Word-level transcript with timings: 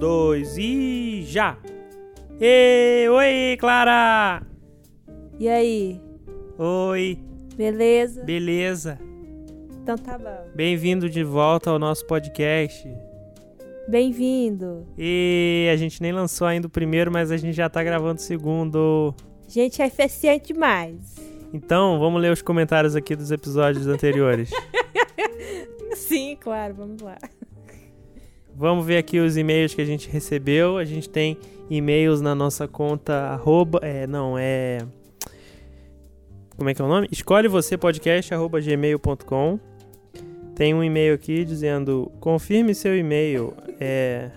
dois 0.00 0.56
e 0.56 1.20
já! 1.26 1.58
E, 2.40 3.06
oi, 3.10 3.56
Clara! 3.60 4.42
E 5.38 5.46
aí? 5.46 6.00
Oi, 6.58 7.18
Beleza? 7.54 8.24
beleza? 8.24 8.98
Então 9.82 9.98
tá 9.98 10.16
bom. 10.16 10.48
Bem-vindo 10.54 11.06
de 11.06 11.22
volta 11.22 11.68
ao 11.68 11.78
nosso 11.78 12.06
podcast. 12.06 12.88
Bem-vindo. 13.88 14.86
E 14.96 15.68
a 15.70 15.76
gente 15.76 16.00
nem 16.00 16.12
lançou 16.12 16.46
ainda 16.46 16.66
o 16.66 16.70
primeiro, 16.70 17.12
mas 17.12 17.30
a 17.30 17.36
gente 17.36 17.52
já 17.54 17.68
tá 17.68 17.84
gravando 17.84 18.20
o 18.20 18.22
segundo. 18.22 19.14
Gente, 19.46 19.82
é 19.82 19.86
eficiente 19.86 20.54
demais. 20.54 21.16
Então, 21.52 21.98
vamos 21.98 22.22
ler 22.22 22.32
os 22.32 22.40
comentários 22.40 22.96
aqui 22.96 23.14
dos 23.14 23.30
episódios 23.30 23.86
anteriores. 23.86 24.48
Sim, 25.92 26.38
claro, 26.40 26.72
vamos 26.72 27.02
lá. 27.02 27.18
Vamos 28.60 28.84
ver 28.84 28.98
aqui 28.98 29.18
os 29.18 29.38
e-mails 29.38 29.72
que 29.72 29.80
a 29.80 29.86
gente 29.86 30.06
recebeu. 30.10 30.76
A 30.76 30.84
gente 30.84 31.08
tem 31.08 31.38
e-mails 31.70 32.20
na 32.20 32.34
nossa 32.34 32.68
conta 32.68 33.14
arroba, 33.14 33.80
é, 33.82 34.06
não, 34.06 34.36
é 34.36 34.80
como 36.58 36.68
é 36.68 36.74
que 36.74 36.82
é 36.82 36.84
o 36.84 36.88
nome? 36.88 37.08
Escolhe 37.10 37.48
você 37.48 37.78
podcast 37.78 38.34
arroba 38.34 38.60
gmail.com. 38.60 39.58
Tem 40.54 40.74
um 40.74 40.84
e-mail 40.84 41.14
aqui 41.14 41.42
dizendo 41.42 42.12
confirme 42.20 42.74
seu 42.74 42.94
e-mail. 42.94 43.54
É, 43.80 44.30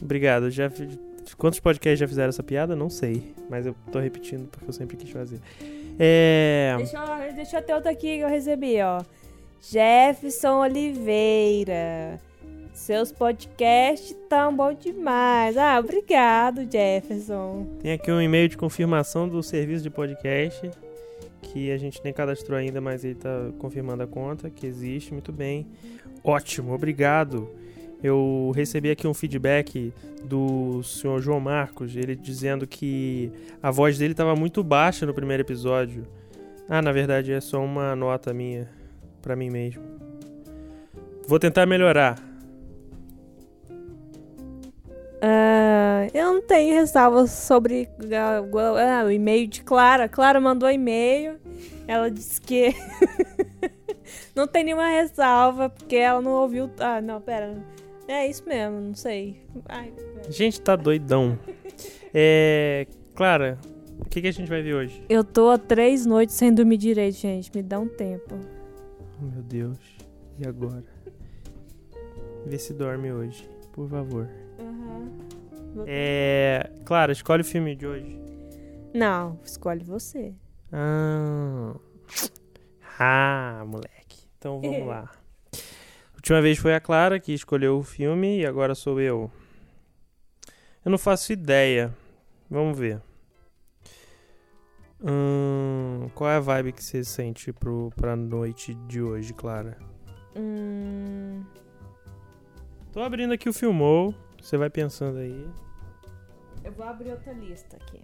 obrigado. 0.00 0.48
Já 0.48 0.70
quantos 1.36 1.58
podcasts 1.58 1.98
já 1.98 2.06
fizeram 2.06 2.28
essa 2.28 2.44
piada? 2.44 2.76
Não 2.76 2.88
sei, 2.88 3.34
mas 3.50 3.66
eu 3.66 3.74
tô 3.90 3.98
repetindo 3.98 4.46
porque 4.46 4.68
eu 4.68 4.72
sempre 4.72 4.96
quis 4.96 5.10
fazer. 5.10 5.40
É, 5.98 6.76
Deixa 6.76 6.96
eu, 6.96 7.34
deixa 7.34 7.58
eu 7.58 7.62
ter 7.62 7.74
outro 7.74 7.90
aqui 7.90 8.18
que 8.18 8.22
eu 8.22 8.28
recebi, 8.28 8.80
ó. 8.80 9.02
Jefferson 9.60 10.60
Oliveira. 10.60 12.20
Seus 12.76 13.10
podcasts 13.10 14.14
tão 14.28 14.54
bom 14.54 14.74
demais. 14.74 15.56
Ah, 15.56 15.78
obrigado, 15.78 16.70
Jefferson. 16.70 17.66
Tem 17.80 17.92
aqui 17.92 18.12
um 18.12 18.20
e-mail 18.20 18.50
de 18.50 18.56
confirmação 18.56 19.26
do 19.26 19.42
serviço 19.42 19.82
de 19.82 19.88
podcast 19.88 20.70
que 21.40 21.72
a 21.72 21.78
gente 21.78 21.98
nem 22.04 22.12
cadastrou 22.12 22.58
ainda, 22.58 22.78
mas 22.78 23.02
ele 23.02 23.14
tá 23.14 23.50
confirmando 23.58 24.02
a 24.02 24.06
conta 24.06 24.50
que 24.50 24.66
existe. 24.66 25.10
Muito 25.10 25.32
bem. 25.32 25.66
Ótimo, 26.22 26.74
obrigado. 26.74 27.48
Eu 28.02 28.52
recebi 28.54 28.90
aqui 28.90 29.06
um 29.06 29.14
feedback 29.14 29.90
do 30.22 30.82
senhor 30.82 31.18
João 31.22 31.40
Marcos, 31.40 31.96
ele 31.96 32.14
dizendo 32.14 32.66
que 32.66 33.32
a 33.62 33.70
voz 33.70 33.96
dele 33.96 34.12
estava 34.12 34.36
muito 34.36 34.62
baixa 34.62 35.06
no 35.06 35.14
primeiro 35.14 35.42
episódio. 35.42 36.06
Ah, 36.68 36.82
na 36.82 36.92
verdade 36.92 37.32
é 37.32 37.40
só 37.40 37.58
uma 37.58 37.96
nota 37.96 38.34
minha 38.34 38.68
pra 39.22 39.34
mim 39.34 39.48
mesmo. 39.48 39.82
Vou 41.26 41.38
tentar 41.38 41.64
melhorar. 41.64 42.35
Ah, 45.20 46.06
eu 46.12 46.34
não 46.34 46.42
tenho 46.42 46.74
ressalvas 46.74 47.30
sobre 47.30 47.88
ah, 48.12 48.40
ah, 48.40 49.04
o 49.04 49.10
e-mail 49.10 49.46
de 49.46 49.62
Clara. 49.62 50.08
Clara 50.08 50.40
mandou 50.40 50.70
e-mail. 50.70 51.38
Ela 51.86 52.10
disse 52.10 52.40
que 52.40 52.74
não 54.34 54.46
tem 54.46 54.64
nenhuma 54.64 54.88
ressalva 54.88 55.70
porque 55.70 55.96
ela 55.96 56.20
não 56.20 56.32
ouviu. 56.32 56.70
Ah, 56.78 57.00
não, 57.00 57.20
pera. 57.20 57.56
É 58.08 58.26
isso 58.28 58.44
mesmo, 58.46 58.80
não 58.80 58.94
sei. 58.94 59.42
Ai, 59.68 59.92
gente 60.28 60.60
tá 60.60 60.76
doidão. 60.76 61.38
É. 62.14 62.86
Clara, 63.14 63.58
o 63.98 64.08
que, 64.08 64.20
que 64.20 64.28
a 64.28 64.32
gente 64.32 64.48
vai 64.48 64.62
ver 64.62 64.74
hoje? 64.74 65.02
eu 65.08 65.24
tô 65.24 65.50
há 65.50 65.58
três 65.58 66.04
noites 66.04 66.34
sem 66.34 66.52
dormir 66.52 66.76
direito, 66.76 67.16
gente. 67.16 67.50
Me 67.54 67.62
dá 67.62 67.80
um 67.80 67.88
tempo. 67.88 68.38
Oh, 69.20 69.24
meu 69.24 69.42
Deus. 69.42 69.78
E 70.38 70.46
agora? 70.46 70.84
Vê 72.44 72.58
se 72.58 72.74
dorme 72.74 73.10
hoje, 73.10 73.48
por 73.72 73.88
favor. 73.88 74.28
É. 75.86 76.70
Clara, 76.84 77.12
escolhe 77.12 77.42
o 77.42 77.44
filme 77.44 77.74
de 77.76 77.86
hoje. 77.86 78.18
Não, 78.94 79.38
escolhe 79.44 79.84
você. 79.84 80.32
Ah. 80.72 81.74
Ah, 82.98 83.64
moleque. 83.66 84.26
Então 84.38 84.60
vamos 84.60 84.84
lá. 84.88 85.10
Última 86.14 86.40
vez 86.40 86.58
foi 86.58 86.74
a 86.74 86.80
Clara 86.80 87.20
que 87.20 87.32
escolheu 87.32 87.78
o 87.78 87.82
filme 87.82 88.40
e 88.40 88.46
agora 88.46 88.74
sou 88.74 89.00
eu. 89.00 89.30
Eu 90.84 90.90
não 90.90 90.98
faço 90.98 91.32
ideia. 91.32 91.94
Vamos 92.50 92.78
ver. 92.78 93.00
Hum, 95.02 96.08
qual 96.14 96.30
é 96.30 96.36
a 96.36 96.40
vibe 96.40 96.72
que 96.72 96.82
você 96.82 97.04
sente 97.04 97.52
pro, 97.52 97.92
pra 97.96 98.16
noite 98.16 98.74
de 98.88 99.02
hoje, 99.02 99.34
Clara? 99.34 99.76
Hum, 100.34 101.44
Tô 102.92 103.02
abrindo 103.02 103.32
aqui 103.34 103.46
o 103.48 103.52
Filmou. 103.52 104.14
Você 104.46 104.56
vai 104.56 104.70
pensando 104.70 105.18
aí. 105.18 105.50
eu 106.62 106.70
vou 106.70 106.86
abrir 106.86 107.10
outra 107.10 107.32
lista 107.32 107.76
aqui. 107.78 108.00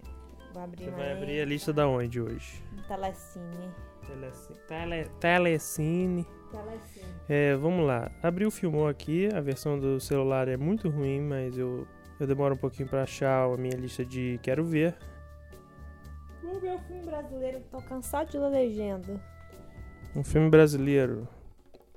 Vou 0.53 0.61
abrir 0.61 0.83
Você 0.83 0.91
vai 0.91 1.11
aí. 1.13 1.17
abrir 1.17 1.41
a 1.41 1.45
lista 1.45 1.71
da 1.71 1.87
onde 1.87 2.19
hoje? 2.19 2.61
Telecine. 2.85 3.71
Teleci- 4.05 4.53
Tele, 4.67 5.05
telecine. 5.21 6.27
Telecine. 6.51 7.05
É, 7.29 7.55
vamos 7.55 7.87
lá. 7.87 8.11
Abri 8.21 8.45
o 8.45 8.51
Filmou 8.51 8.89
aqui. 8.89 9.29
A 9.33 9.39
versão 9.39 9.79
do 9.79 10.01
celular 10.01 10.49
é 10.49 10.57
muito 10.57 10.89
ruim, 10.89 11.21
mas 11.21 11.57
eu, 11.57 11.87
eu 12.19 12.27
demoro 12.27 12.55
um 12.55 12.57
pouquinho 12.57 12.89
pra 12.89 13.03
achar 13.03 13.45
a 13.45 13.55
minha 13.55 13.77
lista 13.77 14.03
de 14.03 14.37
quero 14.43 14.65
ver. 14.65 14.97
Vamos 16.43 16.59
ver 16.61 16.73
o 16.75 16.79
filme 16.79 17.03
brasileiro. 17.05 17.61
Tô 17.71 17.81
cansado 17.83 18.29
de 18.29 18.37
ler 18.37 18.49
legenda. 18.49 19.23
Um 20.13 20.25
filme 20.25 20.49
brasileiro. 20.49 21.25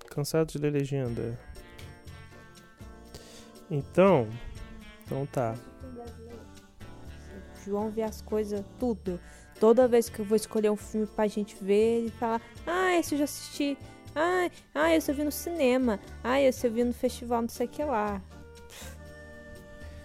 Cansado 0.09 0.47
de 0.53 0.59
ler 0.59 0.71
legenda. 0.73 1.37
Então. 3.71 4.28
Então 5.04 5.27
tá. 5.27 5.54
O 7.54 7.65
João 7.65 7.91
vê 7.91 8.03
as 8.03 8.22
coisas, 8.22 8.65
tudo. 8.78 9.21
Toda 9.59 9.88
vez 9.88 10.09
que 10.09 10.21
eu 10.21 10.25
vou 10.25 10.37
escolher 10.37 10.71
um 10.71 10.77
filme 10.77 11.06
pra 11.06 11.27
gente 11.27 11.56
ver, 11.62 12.03
ele 12.03 12.10
fala: 12.10 12.41
Ah, 12.66 12.97
esse 12.97 13.15
eu 13.15 13.19
já 13.19 13.25
assisti. 13.25 13.77
Ah, 14.15 14.50
ah, 14.75 14.94
esse 14.94 15.10
eu 15.10 15.15
vi 15.15 15.25
no 15.25 15.32
cinema. 15.32 16.00
Ah, 16.22 16.41
esse 16.41 16.66
eu 16.66 16.72
vi 16.72 16.84
no 16.84 16.93
festival, 16.93 17.43
não 17.43 17.49
sei 17.49 17.66
o 17.66 17.69
que 17.69 17.84
lá. 17.84 18.22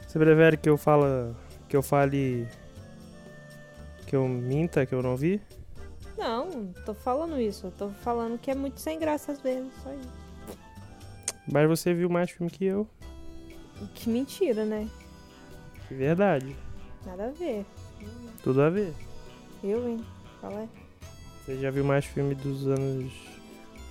Você 0.07 0.19
prefere 0.19 0.57
que 0.57 0.69
eu 0.69 0.78
fala. 0.78 1.35
Que 1.69 1.78
eu 1.78 1.81
fale. 1.81 2.47
Que 4.05 4.16
eu 4.16 4.28
minta, 4.28 4.85
que 4.85 4.93
eu 4.93 5.01
não 5.01 5.16
vi? 5.16 5.41
Não, 6.17 6.49
não 6.49 6.73
tô 6.85 6.93
falando 6.93 7.39
isso. 7.39 7.67
Eu 7.67 7.72
tô 7.72 7.89
falando 7.89 8.38
que 8.38 8.51
é 8.51 8.55
muito 8.55 8.79
sem 8.79 8.99
graça 8.99 9.31
às 9.31 9.39
vezes. 9.39 9.72
Só 9.81 9.93
isso. 9.93 10.09
Mas 11.49 11.67
você 11.67 11.93
viu 11.93 12.09
mais 12.09 12.29
filme 12.29 12.51
que 12.51 12.66
eu. 12.66 12.88
Que 13.88 14.09
mentira, 14.09 14.66
né? 14.66 14.90
De 15.90 15.96
verdade. 15.96 16.56
Nada 17.06 17.28
a 17.28 17.31
ver. 17.31 17.66
Tudo 18.44 18.62
a 18.62 18.69
ver. 18.69 18.94
Eu, 19.64 19.88
hein? 19.88 20.06
Qual 20.40 20.52
é? 20.53 20.68
Você 21.46 21.59
já 21.59 21.72
viu 21.72 21.84
mais 21.84 22.06
filme 22.06 22.36
dos 22.36 22.68
anos. 22.68 23.12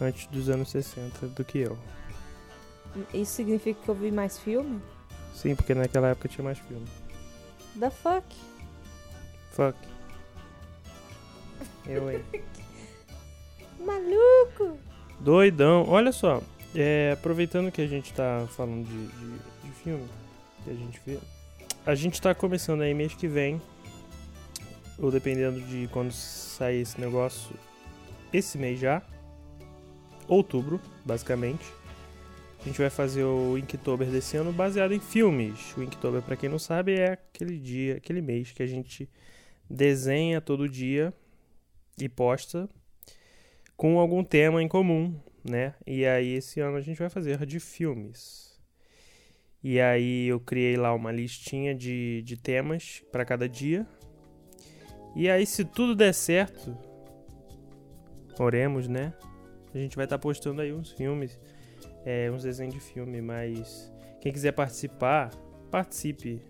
Antes 0.01 0.27
dos 0.29 0.49
anos 0.49 0.71
60 0.71 1.27
do 1.29 1.45
que 1.45 1.59
eu. 1.59 1.77
Isso 3.13 3.33
significa 3.33 3.81
que 3.83 3.89
eu 3.89 3.95
vi 3.95 4.11
mais 4.11 4.39
filme? 4.39 4.81
Sim, 5.35 5.55
porque 5.55 5.75
naquela 5.75 6.09
época 6.09 6.29
tinha 6.29 6.45
mais 6.45 6.59
filme. 6.59 6.87
The 7.79 7.91
fuck? 7.91 8.25
Fuck. 9.53 9.77
Eu, 11.87 12.11
hein? 12.11 12.25
Maluco! 13.79 14.79
Doidão. 15.21 15.85
Olha 15.89 16.13
só, 16.13 16.43
é, 16.75 17.13
aproveitando 17.13 17.71
que 17.71 17.83
a 17.83 17.87
gente 17.87 18.13
tá 18.13 18.47
falando 18.57 18.87
de, 18.87 19.07
de 19.07 19.41
filme 19.83 20.07
que 20.65 20.71
a 20.71 20.75
gente 20.75 21.01
vê, 21.07 21.19
a 21.87 21.95
gente 21.95 22.21
tá 22.21 22.35
começando 22.35 22.83
aí 22.83 22.93
mês 22.93 23.15
que 23.15 23.27
vem, 23.27 23.61
ou 24.99 25.11
dependendo 25.11 25.61
de 25.61 25.89
quando 25.89 26.13
sair 26.13 26.83
esse 26.83 27.01
negócio, 27.01 27.55
esse 28.33 28.59
mês 28.59 28.79
já, 28.79 29.03
outubro, 30.29 30.81
basicamente. 31.05 31.65
A 32.61 32.65
gente 32.65 32.79
vai 32.79 32.91
fazer 32.91 33.25
o 33.25 33.57
Inktober 33.57 34.07
desse 34.09 34.37
ano 34.37 34.53
baseado 34.53 34.93
em 34.93 35.01
filmes. 35.01 35.75
O 35.77 35.83
Inktober, 35.83 36.21
pra 36.21 36.37
quem 36.37 36.51
não 36.51 36.59
sabe, 36.59 36.93
é 36.93 37.13
aquele 37.13 37.59
dia, 37.59 37.97
aquele 37.97 38.21
mês 38.21 38.53
que 38.53 38.63
a 38.63 38.67
gente 38.67 39.09
desenha 39.69 40.43
todo 40.43 40.69
dia 40.69 41.15
e 41.99 42.07
posta 42.07 42.69
com 43.77 43.99
algum 43.99 44.23
tema 44.23 44.63
em 44.63 44.69
comum, 44.69 45.19
né? 45.43 45.75
E 45.87 46.05
aí 46.05 46.35
esse 46.35 46.61
ano 46.61 46.77
a 46.77 46.83
gente 46.83 46.99
vai 46.99 47.09
fazer 47.09 47.47
de 47.47 47.59
filmes. 47.59 48.50
E 49.63 49.81
aí 49.81 50.29
eu 50.29 50.41
criei 50.41 50.77
lá 50.77 50.95
uma 50.95 51.13
listinha 51.13 51.75
de, 51.75 52.23
de 52.23 52.37
temas 52.37 53.03
para 53.13 53.25
cada 53.25 53.49
dia. 53.49 53.87
E 55.15 55.29
aí 55.29 55.45
se 55.45 55.65
tudo 55.65 55.95
der 55.95 56.15
certo, 56.15 56.77
oremos, 58.39 58.89
né? 58.89 59.13
A 59.75 59.79
gente 59.79 59.97
vai 59.97 60.07
estar 60.07 60.19
postando 60.19 60.63
aí 60.63 60.73
uns 60.73 60.93
filmes, 60.93 61.39
é, 62.05 62.31
uns 62.31 62.43
desenhos 62.43 62.75
de 62.75 62.81
filme, 62.81 63.21
mas 63.21 63.93
quem 64.21 64.33
quiser 64.33 64.53
participar, 64.53 65.31
participe. 65.71 66.41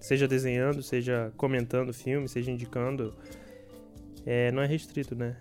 Seja 0.00 0.28
desenhando, 0.28 0.82
seja 0.82 1.32
comentando 1.36 1.92
filme, 1.92 2.28
seja 2.28 2.50
indicando. 2.50 3.16
É, 4.24 4.52
não 4.52 4.62
é 4.62 4.66
restrito, 4.66 5.14
né? 5.14 5.36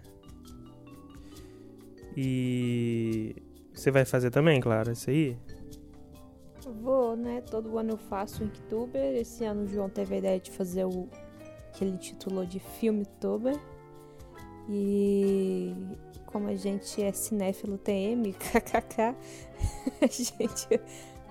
E 2.15 3.35
você 3.73 3.91
vai 3.91 4.05
fazer 4.05 4.31
também, 4.31 4.61
claro, 4.61 4.91
isso 4.91 5.09
aí? 5.09 5.37
Vou, 6.71 7.15
né? 7.15 7.41
Todo 7.41 7.77
ano 7.77 7.91
eu 7.91 7.97
faço 7.97 8.43
o 8.43 8.45
Inktober. 8.45 9.15
Esse 9.15 9.45
ano 9.45 9.63
o 9.63 9.67
João 9.67 9.89
teve 9.89 10.15
a 10.15 10.17
ideia 10.17 10.39
de 10.39 10.51
fazer 10.51 10.85
o 10.85 11.07
que 11.73 11.83
ele 11.83 11.97
titulou 11.97 12.45
de 12.45 12.59
Filmtuber. 12.59 13.55
E 14.69 15.75
como 16.25 16.47
a 16.49 16.55
gente 16.55 17.01
é 17.01 17.11
cinéfilo 17.11 17.77
TM, 17.77 18.33
kkk, 18.33 19.15
a 20.01 20.07
gente 20.07 20.81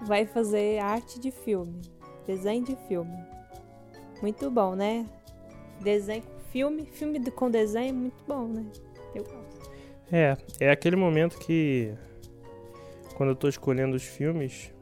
vai 0.07 0.25
fazer 0.25 0.79
arte 0.79 1.19
de 1.19 1.31
filme, 1.31 1.81
desenho 2.27 2.65
de 2.65 2.77
filme. 2.89 3.17
Muito 4.23 4.51
bom, 4.51 4.75
né? 4.75 5.05
Desenho 5.81 6.23
com 6.23 6.41
filme, 6.51 6.87
filme 6.87 7.31
com 7.31 7.51
desenho, 7.51 7.95
muito 7.95 8.25
bom, 8.27 8.47
né? 8.47 8.65
Eu 9.15 9.25
gosto. 9.25 9.71
É, 10.13 10.37
é 10.61 10.71
aquele 10.71 10.97
momento 10.97 11.39
que 11.39 11.93
quando 13.17 13.31
eu 13.31 13.37
tô 13.37 13.49
escolhendo 13.49 13.97
os 13.97 14.05
filmes 14.05 14.74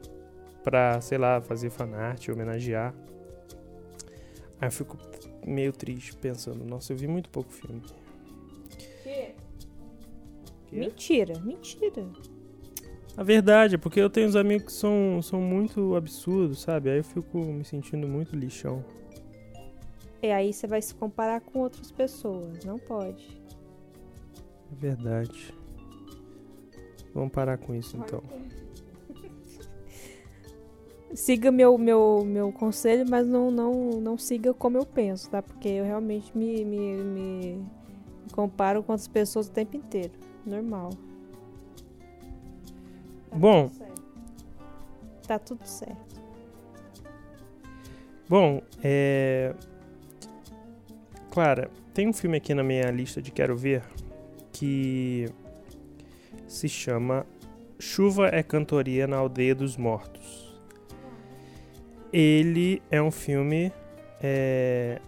pra, 0.63 0.99
sei 1.01 1.17
lá, 1.17 1.41
fazer 1.41 1.69
fanart, 1.69 2.29
homenagear, 2.29 2.93
aí 4.59 4.67
eu 4.67 4.71
fico 4.71 4.97
meio 5.45 5.73
triste 5.73 6.15
pensando, 6.15 6.63
nossa, 6.63 6.93
eu 6.93 6.97
vi 6.97 7.07
muito 7.07 7.29
pouco 7.29 7.51
filme. 7.51 7.81
Que? 9.03 9.35
Mentira, 10.71 11.39
mentira. 11.39 12.07
A 13.15 13.21
verdade 13.21 13.75
é 13.75 13.77
porque 13.77 13.99
eu 13.99 14.09
tenho 14.09 14.27
uns 14.27 14.35
amigos 14.35 14.65
que 14.65 14.73
são, 14.73 15.21
são 15.21 15.39
muito 15.39 15.95
absurdos, 15.95 16.61
sabe? 16.61 16.89
Aí 16.89 16.97
eu 16.97 17.03
fico 17.03 17.37
me 17.37 17.63
sentindo 17.63 18.07
muito 18.07 18.35
lixão. 18.35 18.83
E 20.21 20.31
aí 20.31 20.51
você 20.51 20.65
vai 20.65 20.81
se 20.81 20.95
comparar 20.95 21.41
com 21.41 21.59
outras 21.59 21.91
pessoas, 21.91 22.63
não 22.65 22.79
pode. 22.79 23.39
É 24.71 24.75
verdade. 24.75 25.53
Vamos 27.13 27.31
parar 27.31 27.57
com 27.57 27.75
isso 27.75 27.97
então. 27.97 28.23
Siga 31.15 31.51
meu, 31.51 31.77
meu, 31.77 32.23
meu 32.25 32.51
conselho, 32.51 33.05
mas 33.07 33.27
não, 33.27 33.51
não, 33.51 33.73
não 34.01 34.17
siga 34.17 34.53
como 34.53 34.77
eu 34.77 34.85
penso, 34.85 35.29
tá? 35.29 35.41
Porque 35.41 35.67
eu 35.67 35.85
realmente 35.85 36.35
me, 36.35 36.65
me, 36.65 36.95
me 37.03 37.65
comparo 38.31 38.81
com 38.81 38.93
outras 38.93 39.07
pessoas 39.07 39.47
o 39.47 39.51
tempo 39.51 39.77
inteiro. 39.77 40.13
Normal. 40.45 40.89
Tá 43.29 43.37
Bom. 43.37 43.69
tudo. 43.69 43.93
Tá 45.27 45.39
tudo 45.39 45.65
certo. 45.65 46.21
Bom, 48.27 48.61
é. 48.83 49.53
Clara, 51.29 51.69
tem 51.93 52.07
um 52.07 52.13
filme 52.13 52.37
aqui 52.37 52.53
na 52.53 52.63
minha 52.63 52.89
lista 52.89 53.21
de 53.21 53.31
quero 53.31 53.55
ver 53.55 53.83
que 54.51 55.27
se 56.47 56.69
chama 56.69 57.25
Chuva 57.79 58.27
é 58.27 58.41
Cantoria 58.41 59.07
na 59.07 59.17
Aldeia 59.17 59.53
dos 59.53 59.77
Mortos. 59.77 60.42
Ele 62.13 62.79
é 62.91 63.01
um 63.01 63.09
filme 63.09 63.73
é, 64.21 65.01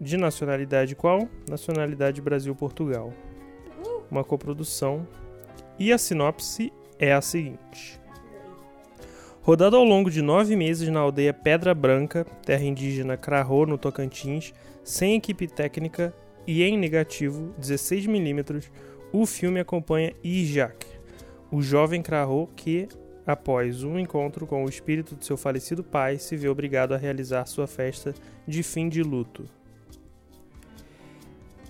de 0.00 0.16
nacionalidade 0.16 0.96
qual? 0.96 1.28
Nacionalidade 1.48 2.20
Brasil-Portugal. 2.20 3.12
Uma 4.10 4.24
coprodução. 4.24 5.06
E 5.78 5.92
a 5.92 5.98
sinopse 5.98 6.72
é 6.98 7.12
a 7.12 7.20
seguinte. 7.20 8.00
Rodado 9.42 9.76
ao 9.76 9.84
longo 9.84 10.10
de 10.10 10.22
nove 10.22 10.56
meses 10.56 10.88
na 10.88 11.00
aldeia 11.00 11.32
Pedra 11.32 11.74
Branca, 11.74 12.26
terra 12.44 12.64
indígena 12.64 13.16
Crarô, 13.16 13.66
no 13.66 13.78
Tocantins, 13.78 14.52
sem 14.82 15.16
equipe 15.16 15.46
técnica 15.46 16.14
e 16.46 16.62
em 16.62 16.76
negativo 16.76 17.54
16mm, 17.60 18.70
o 19.12 19.26
filme 19.26 19.60
acompanha 19.60 20.14
Ijak, 20.24 20.86
o 21.52 21.62
jovem 21.62 22.02
Crarô 22.02 22.48
que, 22.56 22.88
após 23.26 23.82
um 23.82 23.98
encontro 23.98 24.46
com 24.46 24.64
o 24.64 24.68
espírito 24.68 25.14
de 25.16 25.24
seu 25.24 25.36
falecido 25.36 25.82
pai, 25.82 26.18
se 26.18 26.36
vê 26.36 26.48
obrigado 26.48 26.92
a 26.92 26.96
realizar 26.96 27.46
sua 27.46 27.66
festa 27.66 28.14
de 28.46 28.62
fim 28.62 28.88
de 28.88 29.02
luto. 29.02 29.48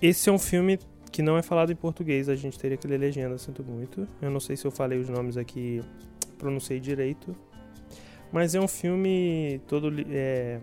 Esse 0.01 0.29
é 0.29 0.31
um 0.31 0.39
filme 0.39 0.77
que 1.11 1.21
não 1.21 1.37
é 1.37 1.41
falado 1.41 1.71
em 1.71 1.75
português, 1.75 2.27
a 2.27 2.35
gente 2.35 2.59
teria 2.59 2.75
que 2.77 2.85
ler 2.87 2.97
legenda, 2.99 3.37
sinto 3.37 3.63
muito. 3.63 4.05
Eu 4.21 4.29
não 4.29 4.39
sei 4.39 4.57
se 4.57 4.65
eu 4.65 4.71
falei 4.71 4.99
os 4.99 5.07
nomes 5.07 5.37
aqui, 5.37 5.81
pronunciei 6.37 6.79
direito. 6.79 7.35
Mas 8.31 8.53
é 8.53 8.59
um 8.59 8.67
filme 8.67 9.61
todo. 9.65 9.89
É, 10.09 10.59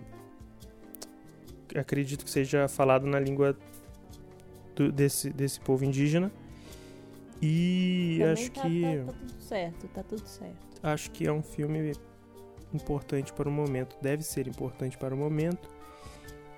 acredito 1.74 2.22
que 2.24 2.30
seja 2.30 2.68
falado 2.68 3.06
na 3.06 3.18
língua 3.18 3.56
do- 4.76 4.92
desse, 4.92 5.30
desse 5.30 5.58
povo 5.58 5.84
indígena. 5.84 6.30
E 7.40 8.16
Também 8.18 8.32
acho 8.32 8.50
tá, 8.50 8.60
que. 8.62 8.82
Tá, 8.82 9.04
tá 9.06 9.12
tudo 9.18 9.40
certo, 9.40 9.88
tá 9.88 10.02
tudo 10.02 10.26
certo. 10.26 10.71
Acho 10.82 11.10
que 11.10 11.26
é 11.26 11.32
um 11.32 11.42
filme 11.42 11.92
importante 12.72 13.32
para 13.32 13.48
o 13.48 13.52
momento, 13.52 13.96
deve 14.00 14.22
ser 14.22 14.46
importante 14.48 14.96
para 14.96 15.14
o 15.14 15.18
momento. 15.18 15.68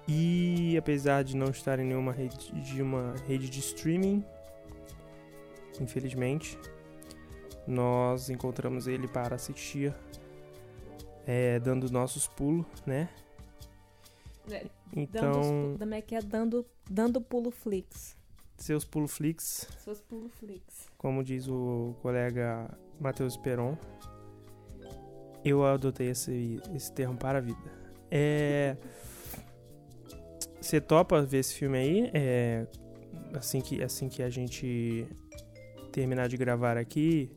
E 0.06 0.76
apesar 0.76 1.24
de 1.24 1.36
não 1.36 1.48
estar 1.48 1.78
em 1.78 1.84
nenhuma 1.86 2.12
rede 2.12 2.52
de 2.60 2.82
uma 2.82 3.14
rede 3.26 3.48
de 3.48 3.58
streaming, 3.60 4.24
infelizmente, 5.80 6.58
nós 7.66 8.28
encontramos 8.28 8.86
ele 8.86 9.08
para 9.08 9.34
assistir, 9.36 9.94
é, 11.26 11.58
dando 11.58 11.90
nossos 11.90 12.26
pulos, 12.28 12.66
né? 12.86 13.08
Dando, 14.46 14.70
Então, 14.94 15.76
como 15.78 15.94
é 15.94 16.02
que 16.02 16.14
é? 16.14 16.20
Dando, 16.20 16.66
dando 16.88 17.18
pulo 17.20 17.50
flix. 17.50 18.14
seus 18.58 18.84
pulo 18.84 19.08
flix, 19.08 19.66
Seus 19.78 20.00
pulo 20.02 20.28
flix. 20.28 20.86
como 20.98 21.24
diz 21.24 21.48
o 21.48 21.96
colega 22.02 22.70
Matheus 23.00 23.38
Peron, 23.38 23.76
eu 25.44 25.64
adotei 25.64 26.08
esse, 26.08 26.60
esse 26.74 26.90
termo 26.92 27.16
para 27.16 27.38
a 27.38 27.40
vida. 27.40 27.58
É. 28.10 28.76
Você 30.60 30.80
topa 30.80 31.20
ver 31.20 31.38
esse 31.38 31.54
filme 31.54 31.76
aí? 31.76 32.10
É, 32.14 32.66
assim, 33.34 33.60
que, 33.60 33.82
assim 33.82 34.08
que 34.08 34.22
a 34.22 34.30
gente 34.30 35.06
terminar 35.92 36.28
de 36.28 36.36
gravar 36.38 36.78
aqui. 36.78 37.30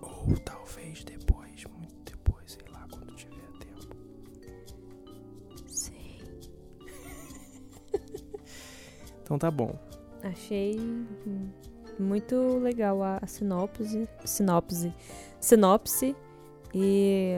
Ou 0.00 0.34
talvez 0.38 1.04
depois, 1.04 1.64
muito 1.78 2.10
depois, 2.10 2.52
sei 2.52 2.64
lá, 2.72 2.86
quando 2.90 3.14
tiver 3.14 3.50
tempo. 3.58 3.96
Sim. 5.66 6.18
Então 9.22 9.38
tá 9.38 9.50
bom. 9.50 9.76
Achei 10.22 10.78
muito 11.98 12.58
legal 12.58 13.02
a, 13.02 13.18
a 13.20 13.26
sinopse, 13.26 14.08
sinopse, 14.24 14.94
sinopse 15.40 16.16
e 16.74 17.34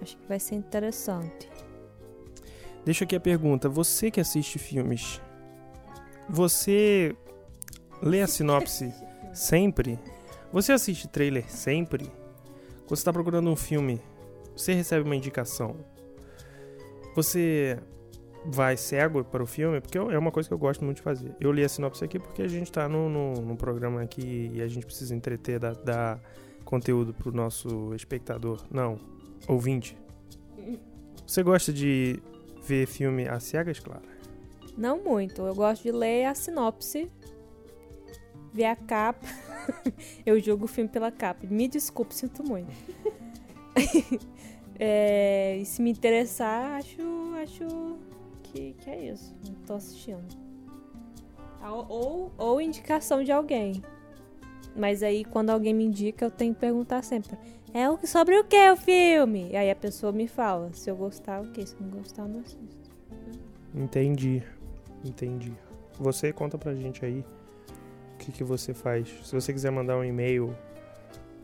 acho 0.00 0.16
que 0.16 0.26
vai 0.26 0.40
ser 0.40 0.54
interessante. 0.54 1.48
Deixa 2.84 3.04
aqui 3.04 3.14
a 3.14 3.20
pergunta. 3.20 3.68
Você 3.68 4.10
que 4.10 4.20
assiste 4.20 4.58
filmes, 4.58 5.20
você 6.28 7.14
lê 8.02 8.22
a 8.22 8.26
sinopse 8.26 8.92
sempre? 9.34 9.98
Você 10.52 10.72
assiste 10.72 11.06
trailer 11.06 11.48
sempre? 11.50 12.04
Quando 12.04 12.88
você 12.88 12.94
está 12.94 13.12
procurando 13.12 13.50
um 13.50 13.56
filme, 13.56 14.00
você 14.56 14.74
recebe 14.74 15.04
uma 15.04 15.14
indicação. 15.14 15.76
Você 17.14 17.78
vai 18.44 18.76
cego 18.76 19.22
para 19.22 19.42
o 19.42 19.46
filme? 19.46 19.80
Porque 19.80 19.98
é 19.98 20.18
uma 20.18 20.32
coisa 20.32 20.48
que 20.48 20.54
eu 20.54 20.58
gosto 20.58 20.84
muito 20.84 20.96
de 20.96 21.02
fazer. 21.02 21.34
Eu 21.40 21.52
li 21.52 21.62
a 21.62 21.68
sinopse 21.68 22.04
aqui 22.04 22.18
porque 22.18 22.42
a 22.42 22.48
gente 22.48 22.64
está 22.64 22.88
num, 22.88 23.08
num, 23.08 23.34
num 23.34 23.56
programa 23.56 24.02
aqui 24.02 24.50
e 24.54 24.62
a 24.62 24.66
gente 24.66 24.86
precisa 24.86 25.14
entreter, 25.14 25.58
dar, 25.58 25.74
dar 25.74 26.20
conteúdo 26.70 27.12
pro 27.12 27.32
nosso 27.32 27.92
espectador. 27.94 28.64
Não, 28.70 28.96
ouvinte. 29.48 29.98
Você 31.26 31.42
gosta 31.42 31.72
de 31.72 32.22
ver 32.62 32.86
filme 32.86 33.28
às 33.28 33.42
cegas, 33.42 33.80
Clara? 33.80 34.08
Não 34.78 35.02
muito, 35.02 35.42
eu 35.42 35.54
gosto 35.54 35.82
de 35.82 35.90
ler 35.90 36.24
a 36.26 36.34
sinopse, 36.34 37.10
ver 38.52 38.66
a 38.66 38.76
capa. 38.76 39.26
eu 40.24 40.38
julgo 40.38 40.66
o 40.66 40.68
filme 40.68 40.88
pela 40.88 41.10
capa. 41.10 41.44
Me 41.46 41.66
desculpe, 41.66 42.14
sinto 42.14 42.44
muito. 42.44 42.70
É, 44.82 45.58
e 45.58 45.66
se 45.66 45.82
me 45.82 45.90
interessar, 45.90 46.78
acho, 46.78 47.02
acho 47.42 47.98
que, 48.42 48.72
que 48.72 48.88
é 48.88 49.10
isso. 49.10 49.36
Tô 49.66 49.74
assistindo. 49.74 50.24
Ou, 51.62 51.86
ou, 51.86 52.32
ou 52.38 52.60
indicação 52.62 53.22
de 53.22 53.30
alguém. 53.30 53.82
Mas 54.76 55.02
aí, 55.02 55.24
quando 55.24 55.50
alguém 55.50 55.74
me 55.74 55.84
indica, 55.84 56.24
eu 56.24 56.30
tenho 56.30 56.54
que 56.54 56.60
perguntar 56.60 57.02
sempre: 57.02 57.36
é 57.74 58.06
sobre 58.06 58.38
o 58.38 58.44
que 58.44 58.70
o 58.70 58.76
filme? 58.76 59.50
E 59.50 59.56
aí 59.56 59.70
a 59.70 59.76
pessoa 59.76 60.12
me 60.12 60.28
fala. 60.28 60.70
Se 60.72 60.90
eu 60.90 60.96
gostar, 60.96 61.40
ok. 61.40 61.66
Se 61.66 61.76
não 61.80 61.90
gostar, 61.90 62.22
eu 62.22 62.28
não 62.28 62.40
assisto. 62.40 62.90
Entendi. 63.74 64.42
Entendi. 65.04 65.52
Você 65.98 66.32
conta 66.32 66.56
pra 66.56 66.74
gente 66.74 67.04
aí 67.04 67.24
o 68.14 68.18
que, 68.18 68.32
que 68.32 68.44
você 68.44 68.72
faz. 68.74 69.08
Se 69.24 69.34
você 69.34 69.52
quiser 69.52 69.70
mandar 69.70 69.96
um 69.96 70.04
e-mail, 70.04 70.54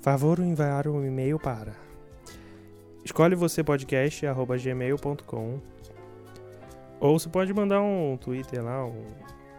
favor 0.00 0.38
enviar 0.38 0.88
um 0.88 1.04
e-mail 1.04 1.38
para 1.38 1.86
escolhe 3.06 3.36
você 3.36 3.62
podcast 3.62 4.26
arroba 4.26 4.58
gmail.com 4.58 5.60
ou 6.98 7.18
você 7.18 7.28
pode 7.28 7.54
mandar 7.54 7.80
um 7.80 8.16
Twitter 8.16 8.62
lá, 8.62 8.84
um 8.84 9.04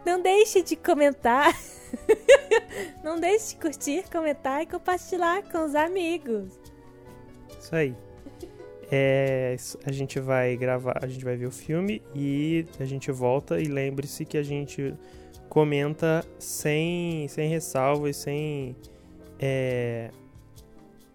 Não 0.06 0.22
deixe 0.22 0.62
de 0.62 0.76
comentar. 0.76 1.56
Não 3.04 3.20
deixe 3.20 3.50
de 3.50 3.62
curtir, 3.62 4.04
comentar 4.12 4.62
e 4.62 4.66
compartilhar 4.66 5.44
com 5.44 5.66
os 5.66 5.76
amigos. 5.76 6.60
Isso 7.60 7.76
aí. 7.76 7.96
É, 8.90 9.58
a 9.86 9.92
gente 9.92 10.20
vai 10.20 10.56
gravar, 10.56 11.00
a 11.02 11.08
gente 11.08 11.24
vai 11.24 11.36
ver 11.36 11.46
o 11.46 11.52
filme 11.52 12.02
e 12.16 12.66
a 12.80 12.86
gente 12.86 13.12
volta 13.12 13.60
e 13.60 13.66
lembre-se 13.66 14.24
que 14.24 14.38
a 14.38 14.44
gente 14.44 14.96
comenta 15.50 16.26
sem, 16.40 17.28
sem 17.28 17.50
ressalvas, 17.50 18.16
sem 18.16 18.76
é, 19.40 20.10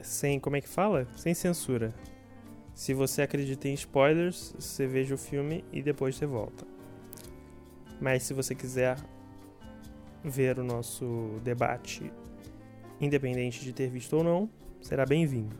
sem 0.00 0.38
como 0.38 0.57
é 0.57 0.61
que 0.61 0.69
fala? 0.69 1.07
Sem 1.16 1.33
censura. 1.33 1.95
Se 2.75 2.92
você 2.92 3.23
acredita 3.23 3.69
em 3.69 3.75
spoilers, 3.75 4.54
você 4.59 4.87
veja 4.87 5.14
o 5.14 5.19
filme 5.19 5.64
e 5.73 5.83
depois 5.83 6.16
você 6.16 6.26
volta. 6.26 6.66
Mas 8.00 8.25
se 8.25 8.35
você 8.35 8.54
quiser 8.54 8.97
ver 10.25 10.59
o 10.59 10.64
nosso 10.64 11.41
debate, 11.43 12.12
independente 13.00 13.64
de 13.64 13.73
ter 13.73 13.88
visto 13.91 14.17
ou 14.17 14.25
não, 14.25 14.50
será 14.81 15.05
bem-vindo. 15.05 15.57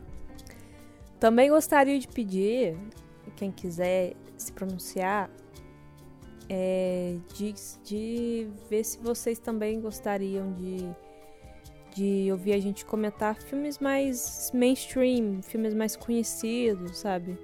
Também 1.19 1.49
gostaria 1.49 1.97
de 1.97 2.07
pedir, 2.07 2.77
quem 3.35 3.51
quiser 3.51 4.13
se 4.37 4.51
pronunciar, 4.51 5.29
é, 6.49 7.15
de, 7.33 7.53
de 7.83 8.47
ver 8.69 8.83
se 8.83 8.97
vocês 8.99 9.39
também 9.39 9.79
gostariam 9.79 10.51
de, 10.53 10.89
de 11.95 12.31
ouvir 12.31 12.53
a 12.53 12.59
gente 12.59 12.85
comentar 12.85 13.35
filmes 13.35 13.79
mais 13.79 14.51
mainstream, 14.53 15.41
filmes 15.41 15.73
mais 15.73 15.95
conhecidos, 15.95 16.97
sabe? 16.97 17.37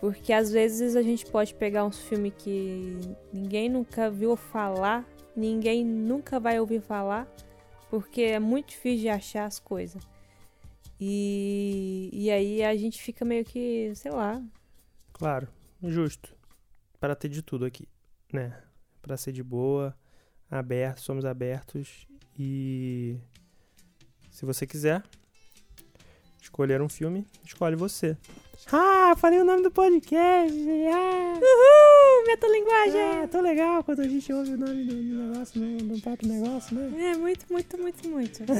Porque 0.00 0.32
às 0.32 0.50
vezes 0.50 0.96
a 0.96 1.02
gente 1.02 1.26
pode 1.26 1.54
pegar 1.54 1.84
uns 1.84 2.00
filmes 2.00 2.32
que 2.36 2.98
ninguém 3.32 3.68
nunca 3.68 4.10
viu 4.10 4.36
falar, 4.36 5.06
ninguém 5.36 5.84
nunca 5.84 6.38
vai 6.38 6.58
ouvir 6.60 6.80
falar, 6.80 7.26
porque 7.90 8.22
é 8.22 8.38
muito 8.38 8.68
difícil 8.70 9.00
de 9.00 9.08
achar 9.08 9.44
as 9.44 9.58
coisas. 9.58 10.02
E, 11.00 12.08
e 12.12 12.30
aí 12.30 12.62
a 12.62 12.76
gente 12.76 13.02
fica 13.02 13.24
meio 13.24 13.44
que, 13.44 13.92
sei 13.94 14.10
lá. 14.10 14.42
Claro, 15.12 15.48
justo. 15.82 16.34
Para 16.98 17.14
ter 17.14 17.28
de 17.28 17.42
tudo 17.42 17.64
aqui, 17.64 17.86
né? 18.32 18.62
Para 19.02 19.16
ser 19.16 19.32
de 19.32 19.42
boa, 19.42 19.94
aberto, 20.50 21.00
somos 21.00 21.24
abertos 21.24 22.06
e 22.38 23.18
se 24.30 24.44
você 24.44 24.66
quiser 24.66 25.02
escolher 26.40 26.80
um 26.82 26.88
filme, 26.88 27.26
escolhe 27.44 27.76
você. 27.76 28.16
Ah, 28.72 29.14
falei 29.16 29.40
o 29.40 29.44
nome 29.44 29.62
do 29.62 29.70
podcast. 29.70 30.58
Ah. 30.92 31.40
Uhul, 31.40 32.26
metalinguagem. 32.26 33.00
É, 33.00 33.26
tão 33.26 33.40
legal 33.40 33.84
quando 33.84 34.00
a 34.00 34.08
gente 34.08 34.32
ouve 34.32 34.54
o 34.54 34.58
nome 34.58 34.84
do 34.84 34.94
negócio, 34.94 35.60
do, 35.60 35.94
do 35.94 36.00
próprio 36.00 36.28
negócio, 36.28 36.74
né? 36.76 37.10
É, 37.10 37.16
muito, 37.16 37.46
muito, 37.50 37.78
muito, 37.78 38.08
muito. 38.08 38.42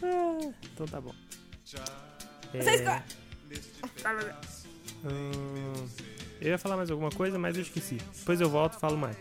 Ah, 0.00 0.52
então 0.72 0.86
tá 0.86 1.00
bom. 1.00 1.12
É... 2.54 2.62
Você 2.62 2.70
escolhe. 2.76 3.02
Hum, 5.04 5.88
eu 6.40 6.48
ia 6.50 6.58
falar 6.58 6.76
mais 6.76 6.90
alguma 6.90 7.10
coisa, 7.10 7.38
mas 7.38 7.56
eu 7.56 7.62
esqueci. 7.62 7.96
Depois 8.16 8.40
eu 8.40 8.48
volto 8.48 8.76
e 8.76 8.80
falo 8.80 8.96
mais. 8.96 9.16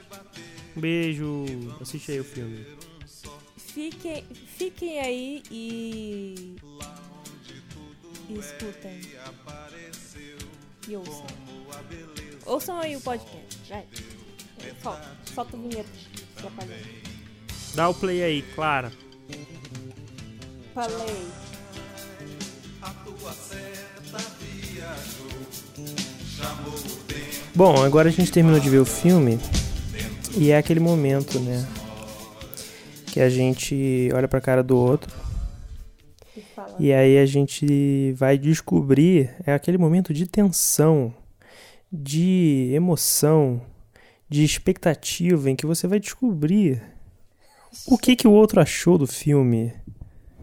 Um 0.76 0.82
beijo. 0.82 1.46
Assiste 1.82 2.12
aí 2.12 2.20
o 2.20 2.24
filme. 2.24 2.66
Fiquem, 3.58 4.24
fiquem 4.56 5.00
aí 5.00 5.44
e. 5.52 6.56
E 8.30 8.40
escutem. 8.40 9.02
E 10.88 10.96
ouçam. 10.96 11.26
Ouçam 12.46 12.80
aí 12.80 12.96
o 12.96 13.02
podcast. 13.02 13.64
Vai. 13.70 13.86
Solta, 14.82 15.18
solta 15.34 15.56
o 15.56 15.62
vinheta. 15.62 15.90
Dá 17.74 17.90
o 17.90 17.94
play 17.94 18.24
aí, 18.24 18.42
Clara. 18.54 18.92
Falei. 20.74 21.28
Bom, 27.56 27.84
agora 27.84 28.10
a 28.10 28.12
gente 28.12 28.32
terminou 28.32 28.60
de 28.60 28.70
ver 28.70 28.80
o 28.80 28.86
filme 28.86 29.40
e 30.36 30.52
é 30.52 30.58
aquele 30.58 30.80
momento, 30.80 31.40
né? 31.40 31.68
Que 33.08 33.20
a 33.20 33.30
gente 33.30 34.10
olha 34.14 34.28
pra 34.28 34.40
cara 34.40 34.62
do 34.62 34.78
outro 34.78 35.27
e 36.80 36.94
aí 36.94 37.18
a 37.18 37.26
gente 37.26 38.14
vai 38.14 38.38
descobrir 38.38 39.36
é 39.46 39.54
aquele 39.54 39.78
momento 39.78 40.14
de 40.14 40.28
tensão, 40.28 41.14
de 41.92 42.72
emoção, 42.74 43.62
de 44.30 44.44
expectativa 44.44 45.50
em 45.50 45.56
que 45.56 45.66
você 45.66 45.88
vai 45.88 46.00
descobrir 46.00 46.82
o 47.88 47.98
que 47.98 48.16
que 48.16 48.28
o 48.28 48.32
outro 48.32 48.60
achou 48.60 48.98
do 48.98 49.08
filme. 49.08 49.74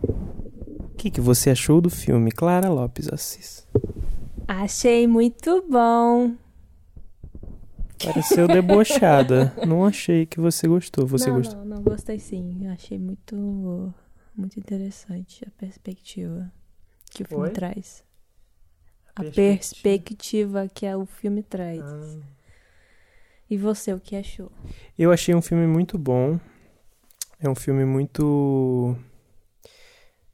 O 0.02 0.96
que 0.96 1.10
que 1.10 1.20
você 1.20 1.50
achou 1.50 1.80
do 1.80 1.90
filme, 1.90 2.30
Clara 2.30 2.68
Lopes 2.68 3.08
Assis? 3.12 3.66
Achei 4.46 5.06
muito 5.06 5.64
bom. 5.68 6.34
Pareceu 8.02 8.46
debochada. 8.46 9.54
não 9.66 9.84
achei 9.84 10.26
que 10.26 10.40
você 10.40 10.68
gostou. 10.68 11.06
Você 11.06 11.30
não, 11.30 11.36
gostou? 11.36 11.64
Não, 11.64 11.76
não 11.76 11.82
gostei 11.82 12.18
sim. 12.18 12.66
Achei 12.68 12.98
muito, 12.98 13.94
muito 14.36 14.58
interessante 14.58 15.44
a 15.46 15.50
perspectiva 15.58 16.52
que 17.10 17.22
o 17.22 17.26
filme 17.26 17.44
Oi? 17.44 17.50
traz. 17.50 18.02
A 19.16 19.22
Perspectiva. 19.22 19.82
perspectiva 19.82 20.68
que 20.68 20.92
o 20.94 21.06
filme 21.06 21.42
traz. 21.42 21.80
Ah. 21.80 22.20
E 23.48 23.56
você, 23.56 23.92
o 23.92 24.00
que 24.00 24.16
achou? 24.16 24.50
Eu 24.98 25.12
achei 25.12 25.34
um 25.34 25.42
filme 25.42 25.66
muito 25.66 25.96
bom. 25.96 26.40
É 27.38 27.48
um 27.48 27.54
filme 27.54 27.84
muito. 27.84 28.96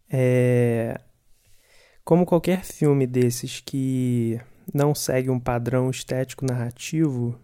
É. 0.08 0.98
Como 2.04 2.24
qualquer 2.24 2.64
filme 2.64 3.06
desses 3.06 3.60
que 3.60 4.40
não 4.72 4.94
segue 4.94 5.28
um 5.28 5.38
padrão 5.38 5.90
estético 5.90 6.46
narrativo, 6.46 7.38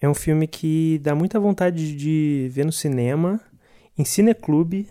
é 0.00 0.08
um 0.08 0.14
filme 0.14 0.46
que 0.46 0.98
dá 1.02 1.14
muita 1.14 1.40
vontade 1.40 1.96
de 1.96 2.48
ver 2.52 2.64
no 2.64 2.72
cinema, 2.72 3.40
em 3.98 4.04
cineclube, 4.04 4.88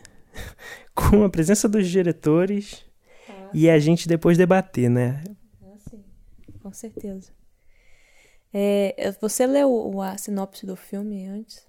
com 0.93 1.23
a 1.23 1.29
presença 1.29 1.67
dos 1.67 1.87
diretores 1.87 2.85
e 3.53 3.69
a 3.69 3.79
gente 3.79 4.07
depois 4.07 4.37
debater, 4.37 4.89
né? 4.89 5.23
Ah, 5.63 5.77
sim. 5.89 6.03
Com 6.61 6.71
certeza. 6.71 7.31
É, 8.53 9.13
você 9.21 9.45
leu 9.45 10.01
a 10.01 10.17
sinopse 10.17 10.65
do 10.65 10.75
filme 10.75 11.27
antes? 11.27 11.67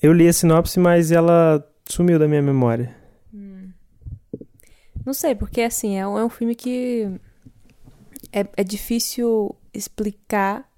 Eu 0.00 0.12
li 0.12 0.28
a 0.28 0.32
sinopse, 0.32 0.78
mas 0.78 1.10
ela 1.10 1.66
sumiu 1.88 2.18
da 2.18 2.28
minha 2.28 2.42
memória. 2.42 3.00
Não 5.04 5.14
sei, 5.14 5.34
porque 5.34 5.62
assim, 5.62 5.96
é 5.96 6.06
um, 6.06 6.18
é 6.18 6.24
um 6.24 6.28
filme 6.28 6.54
que 6.54 7.10
é, 8.32 8.46
é 8.56 8.64
difícil 8.64 9.56
explicar 9.72 10.70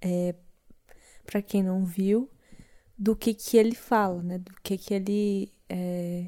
é, 0.00 0.34
para 1.24 1.40
quem 1.42 1.62
não 1.62 1.84
viu 1.84 2.30
do 2.96 3.16
que 3.16 3.32
que 3.32 3.56
ele 3.56 3.74
fala, 3.74 4.22
né? 4.22 4.38
Do 4.38 4.52
que 4.62 4.76
que 4.76 4.92
ele 4.92 5.52
é, 5.68 6.26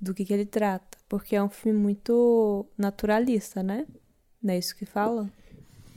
do 0.00 0.12
que 0.12 0.24
que 0.24 0.32
ele 0.32 0.46
trata, 0.46 0.98
porque 1.08 1.36
é 1.36 1.42
um 1.42 1.48
filme 1.48 1.78
muito 1.78 2.66
naturalista, 2.76 3.62
né? 3.62 3.86
Não 4.42 4.54
é 4.54 4.58
isso 4.58 4.76
que 4.76 4.84
fala? 4.84 5.30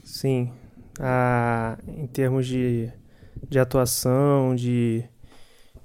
Sim. 0.04 0.52
A, 1.00 1.78
em 1.88 2.06
termos 2.06 2.46
de, 2.46 2.90
de 3.48 3.58
atuação, 3.58 4.54
de, 4.54 5.04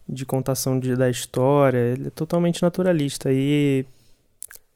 de 0.07 0.25
contação 0.25 0.79
de, 0.79 0.95
da 0.95 1.09
história, 1.09 1.77
ele 1.77 2.07
é 2.07 2.11
totalmente 2.11 2.61
naturalista. 2.61 3.29
E 3.31 3.85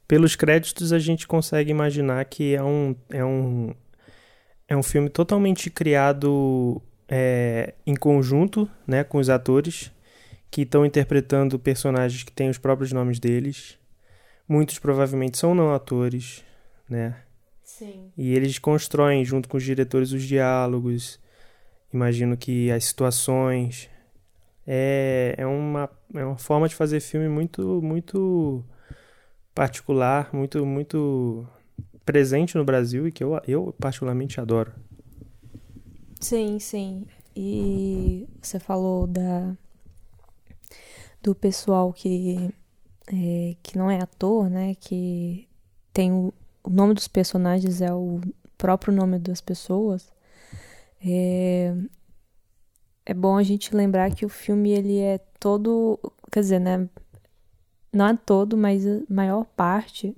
pelos 0.06 0.36
créditos 0.36 0.92
a 0.92 0.98
gente 0.98 1.26
consegue 1.26 1.70
imaginar 1.70 2.24
que 2.24 2.54
é 2.54 2.62
um, 2.62 2.94
é 3.10 3.24
um, 3.24 3.74
é 4.68 4.76
um 4.76 4.82
filme 4.82 5.08
totalmente 5.08 5.70
criado 5.70 6.82
é, 7.08 7.74
em 7.86 7.94
conjunto 7.94 8.68
né, 8.86 9.04
com 9.04 9.18
os 9.18 9.30
atores 9.30 9.92
que 10.50 10.62
estão 10.62 10.86
interpretando 10.86 11.58
personagens 11.58 12.22
que 12.22 12.32
têm 12.32 12.48
os 12.48 12.58
próprios 12.58 12.92
nomes 12.92 13.18
deles. 13.18 13.78
Muitos 14.48 14.78
provavelmente 14.78 15.38
são 15.38 15.54
não 15.54 15.74
atores, 15.74 16.44
né? 16.88 17.16
Sim. 17.62 18.10
E 18.16 18.34
eles 18.34 18.58
constroem, 18.58 19.24
junto 19.24 19.48
com 19.48 19.56
os 19.56 19.64
diretores, 19.64 20.12
os 20.12 20.22
diálogos. 20.22 21.20
Imagino 21.92 22.36
que 22.36 22.70
as 22.70 22.84
situações. 22.84 23.90
É, 24.66 25.34
é, 25.38 25.46
uma, 25.46 25.88
é 26.14 26.24
uma 26.24 26.38
forma 26.38 26.68
de 26.68 26.74
fazer 26.74 27.00
filme 27.00 27.28
muito, 27.28 27.80
muito 27.82 28.64
particular, 29.54 30.30
muito, 30.32 30.64
muito 30.66 31.46
presente 32.04 32.56
no 32.56 32.64
Brasil 32.64 33.06
e 33.06 33.12
que 33.12 33.22
eu, 33.22 33.40
eu 33.46 33.74
particularmente 33.78 34.40
adoro. 34.40 34.72
Sim, 36.20 36.58
sim. 36.58 37.06
E 37.34 38.26
você 38.40 38.58
falou 38.58 39.06
da 39.06 39.56
do 41.26 41.34
pessoal 41.34 41.92
que 41.92 42.54
é, 43.08 43.56
que 43.60 43.76
não 43.76 43.90
é 43.90 44.00
ator, 44.00 44.48
né? 44.48 44.76
Que 44.76 45.48
tem 45.92 46.12
o, 46.12 46.32
o 46.62 46.70
nome 46.70 46.94
dos 46.94 47.08
personagens 47.08 47.80
é 47.82 47.92
o 47.92 48.20
próprio 48.56 48.94
nome 48.94 49.18
das 49.18 49.40
pessoas. 49.40 50.12
É, 51.04 51.74
é 53.04 53.12
bom 53.12 53.36
a 53.36 53.42
gente 53.42 53.74
lembrar 53.74 54.14
que 54.14 54.24
o 54.24 54.28
filme 54.28 54.70
ele 54.70 55.00
é 55.00 55.18
todo, 55.40 55.98
quer 56.30 56.40
dizer, 56.40 56.60
né? 56.60 56.88
Não 57.92 58.06
é 58.06 58.16
todo, 58.16 58.56
mas 58.56 58.86
a 58.86 59.02
maior 59.08 59.44
parte 59.44 60.14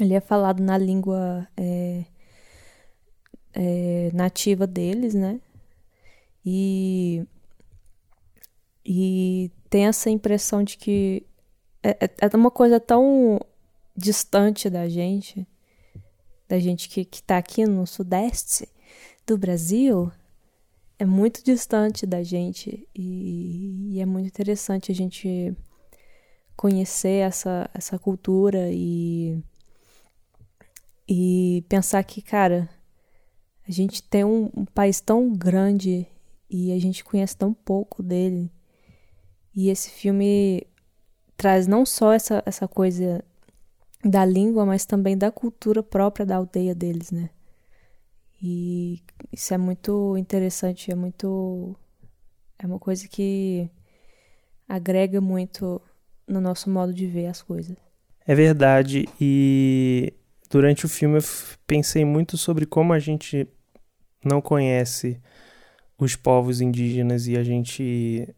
Ele 0.00 0.14
é 0.14 0.20
falado 0.20 0.62
na 0.62 0.78
língua 0.78 1.48
é, 1.56 2.04
é, 3.54 4.10
nativa 4.14 4.66
deles, 4.66 5.14
né? 5.14 5.40
E, 6.44 7.26
e 8.84 9.50
tem 9.68 9.86
essa 9.86 10.10
impressão 10.10 10.62
de 10.62 10.76
que 10.76 11.26
é, 11.82 11.90
é, 12.04 12.10
é 12.20 12.36
uma 12.36 12.50
coisa 12.50 12.80
tão 12.80 13.40
distante 13.96 14.68
da 14.68 14.88
gente, 14.88 15.46
da 16.48 16.58
gente 16.58 16.88
que, 16.88 17.04
que 17.04 17.22
tá 17.22 17.38
aqui 17.38 17.64
no 17.66 17.86
sudeste 17.86 18.68
do 19.26 19.36
Brasil, 19.36 20.10
é 20.98 21.04
muito 21.04 21.44
distante 21.44 22.06
da 22.06 22.22
gente 22.22 22.88
e, 22.94 23.92
e, 23.94 24.00
é 24.00 24.06
muito 24.06 24.26
interessante 24.26 24.90
a 24.90 24.94
gente 24.94 25.54
conhecer 26.56 27.20
essa, 27.22 27.68
essa 27.74 27.98
cultura 27.98 28.70
e, 28.72 29.42
e 31.06 31.64
pensar 31.68 32.02
que, 32.04 32.22
cara, 32.22 32.68
a 33.68 33.70
gente 33.70 34.02
tem 34.02 34.24
um, 34.24 34.50
um 34.56 34.64
país 34.64 35.00
tão 35.00 35.32
grande 35.34 36.06
e 36.48 36.72
a 36.72 36.78
gente 36.78 37.04
conhece 37.04 37.36
tão 37.36 37.52
pouco 37.52 38.02
dele. 38.02 38.50
E 39.56 39.70
esse 39.70 39.88
filme 39.88 40.66
traz 41.34 41.66
não 41.66 41.86
só 41.86 42.12
essa, 42.12 42.42
essa 42.44 42.68
coisa 42.68 43.24
da 44.04 44.22
língua, 44.22 44.66
mas 44.66 44.84
também 44.84 45.16
da 45.16 45.32
cultura 45.32 45.82
própria 45.82 46.26
da 46.26 46.36
aldeia 46.36 46.74
deles, 46.74 47.10
né? 47.10 47.30
E 48.42 49.00
isso 49.32 49.54
é 49.54 49.58
muito 49.58 50.14
interessante, 50.18 50.92
é 50.92 50.94
muito. 50.94 51.74
É 52.58 52.66
uma 52.66 52.78
coisa 52.78 53.08
que 53.08 53.68
agrega 54.68 55.20
muito 55.22 55.80
no 56.28 56.40
nosso 56.40 56.68
modo 56.68 56.92
de 56.92 57.06
ver 57.06 57.26
as 57.26 57.40
coisas. 57.40 57.76
É 58.26 58.34
verdade, 58.34 59.08
e 59.20 60.12
durante 60.50 60.84
o 60.84 60.88
filme 60.88 61.18
eu 61.18 61.22
pensei 61.66 62.04
muito 62.04 62.36
sobre 62.36 62.66
como 62.66 62.92
a 62.92 62.98
gente 62.98 63.48
não 64.24 64.40
conhece 64.40 65.20
os 65.98 66.16
povos 66.16 66.60
indígenas 66.60 67.26
e 67.26 67.36
a 67.36 67.44
gente 67.44 68.34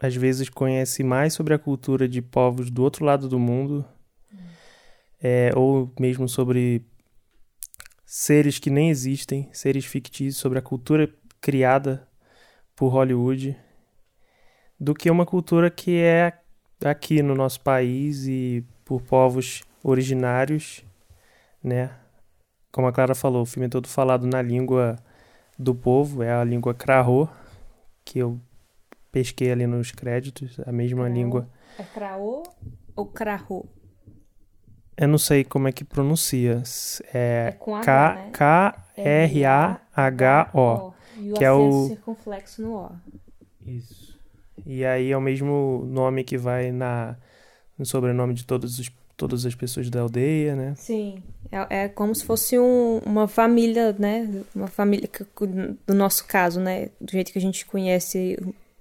às 0.00 0.14
vezes 0.14 0.48
conhece 0.48 1.02
mais 1.02 1.32
sobre 1.34 1.54
a 1.54 1.58
cultura 1.58 2.08
de 2.08 2.22
povos 2.22 2.70
do 2.70 2.82
outro 2.82 3.04
lado 3.04 3.28
do 3.28 3.38
mundo, 3.38 3.84
é, 5.20 5.50
ou 5.56 5.92
mesmo 5.98 6.28
sobre 6.28 6.84
seres 8.06 8.58
que 8.58 8.70
nem 8.70 8.90
existem, 8.90 9.48
seres 9.52 9.84
fictícios, 9.84 10.36
sobre 10.36 10.58
a 10.58 10.62
cultura 10.62 11.12
criada 11.40 12.08
por 12.76 12.88
Hollywood, 12.88 13.56
do 14.78 14.94
que 14.94 15.10
uma 15.10 15.26
cultura 15.26 15.70
que 15.70 15.96
é 15.96 16.32
aqui 16.84 17.20
no 17.20 17.34
nosso 17.34 17.60
país 17.60 18.26
e 18.26 18.64
por 18.84 19.02
povos 19.02 19.64
originários, 19.82 20.84
né? 21.62 21.90
Como 22.70 22.86
a 22.86 22.92
Clara 22.92 23.14
falou, 23.14 23.42
o 23.42 23.46
filme 23.46 23.66
é 23.66 23.68
todo 23.68 23.88
falado 23.88 24.26
na 24.26 24.40
língua 24.40 24.96
do 25.58 25.74
povo, 25.74 26.22
é 26.22 26.32
a 26.32 26.44
língua 26.44 26.72
Krahô, 26.72 27.28
que 28.04 28.20
eu 28.20 28.40
pesquei 29.10 29.50
ali 29.50 29.66
nos 29.66 29.90
créditos, 29.90 30.58
a 30.66 30.72
mesma 30.72 31.08
língua. 31.08 31.48
É 31.78 31.82
Krahô 31.82 32.42
ou 32.94 33.06
Krahô? 33.06 33.66
Eu 34.96 35.06
não 35.06 35.18
sei 35.18 35.44
como 35.44 35.68
é 35.68 35.72
que 35.72 35.84
pronuncia. 35.84 36.62
É, 37.14 37.54
é 37.54 38.30
K-R-A-H-O. 38.32 38.82
E 41.16 41.32
o 41.32 41.34
que 41.34 41.44
é 41.44 41.52
o 41.52 41.88
circunflexo 41.88 42.62
no 42.62 42.74
O. 42.74 42.90
Isso. 43.64 44.18
E 44.66 44.84
aí 44.84 45.12
é 45.12 45.16
o 45.16 45.20
mesmo 45.20 45.84
nome 45.86 46.24
que 46.24 46.36
vai 46.36 46.72
na, 46.72 47.16
no 47.78 47.86
sobrenome 47.86 48.34
de 48.34 48.44
todos 48.44 48.78
os, 48.78 48.90
todas 49.16 49.46
as 49.46 49.54
pessoas 49.54 49.88
da 49.88 50.00
aldeia, 50.00 50.56
né? 50.56 50.74
Sim. 50.76 51.22
É, 51.50 51.84
é 51.84 51.88
como 51.88 52.14
se 52.14 52.24
fosse 52.24 52.58
um, 52.58 52.98
uma 52.98 53.28
família, 53.28 53.94
né? 53.98 54.28
Uma 54.54 54.66
família, 54.66 55.08
do 55.86 55.94
nosso 55.94 56.26
caso, 56.26 56.60
né? 56.60 56.88
Do 57.00 57.10
jeito 57.12 57.32
que 57.32 57.38
a 57.38 57.42
gente 57.42 57.64
conhece, 57.66 58.36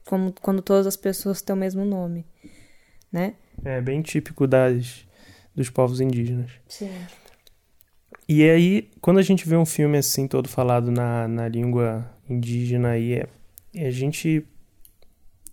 como, 0.07 0.33
quando 0.41 0.61
todas 0.61 0.87
as 0.87 0.95
pessoas 0.95 1.41
têm 1.41 1.53
o 1.53 1.59
mesmo 1.59 1.83
nome, 1.83 2.25
né? 3.11 3.35
É 3.63 3.81
bem 3.81 4.01
típico 4.01 4.47
das, 4.47 5.05
dos 5.53 5.69
povos 5.69 5.99
indígenas. 5.99 6.49
Sim. 6.67 6.89
E 8.27 8.49
aí, 8.49 8.89
quando 9.01 9.19
a 9.19 9.21
gente 9.21 9.47
vê 9.47 9.55
um 9.55 9.65
filme 9.65 9.97
assim, 9.97 10.27
todo 10.27 10.47
falado 10.47 10.91
na, 10.91 11.27
na 11.27 11.47
língua 11.47 12.09
indígena, 12.29 12.91
aí 12.91 13.21
é, 13.73 13.87
a 13.87 13.91
gente 13.91 14.45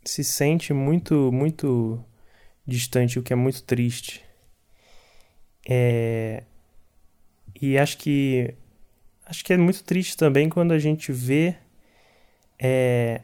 se 0.04 0.22
sente 0.22 0.72
muito, 0.72 1.32
muito 1.32 2.02
distante, 2.66 3.18
o 3.18 3.22
que 3.22 3.32
é 3.32 3.36
muito 3.36 3.62
triste. 3.62 4.24
É... 5.68 6.44
E 7.60 7.78
acho 7.78 7.98
que 7.98 8.54
acho 9.24 9.44
que 9.44 9.52
é 9.52 9.56
muito 9.56 9.82
triste 9.82 10.16
também 10.16 10.48
quando 10.50 10.72
a 10.72 10.78
gente 10.78 11.10
vê 11.10 11.56
é... 12.58 13.22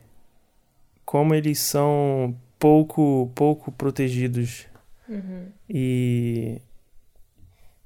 como 1.11 1.35
eles 1.35 1.59
são 1.59 2.37
pouco 2.57 3.33
pouco 3.35 3.73
protegidos 3.73 4.69
uhum. 5.09 5.47
e 5.69 6.63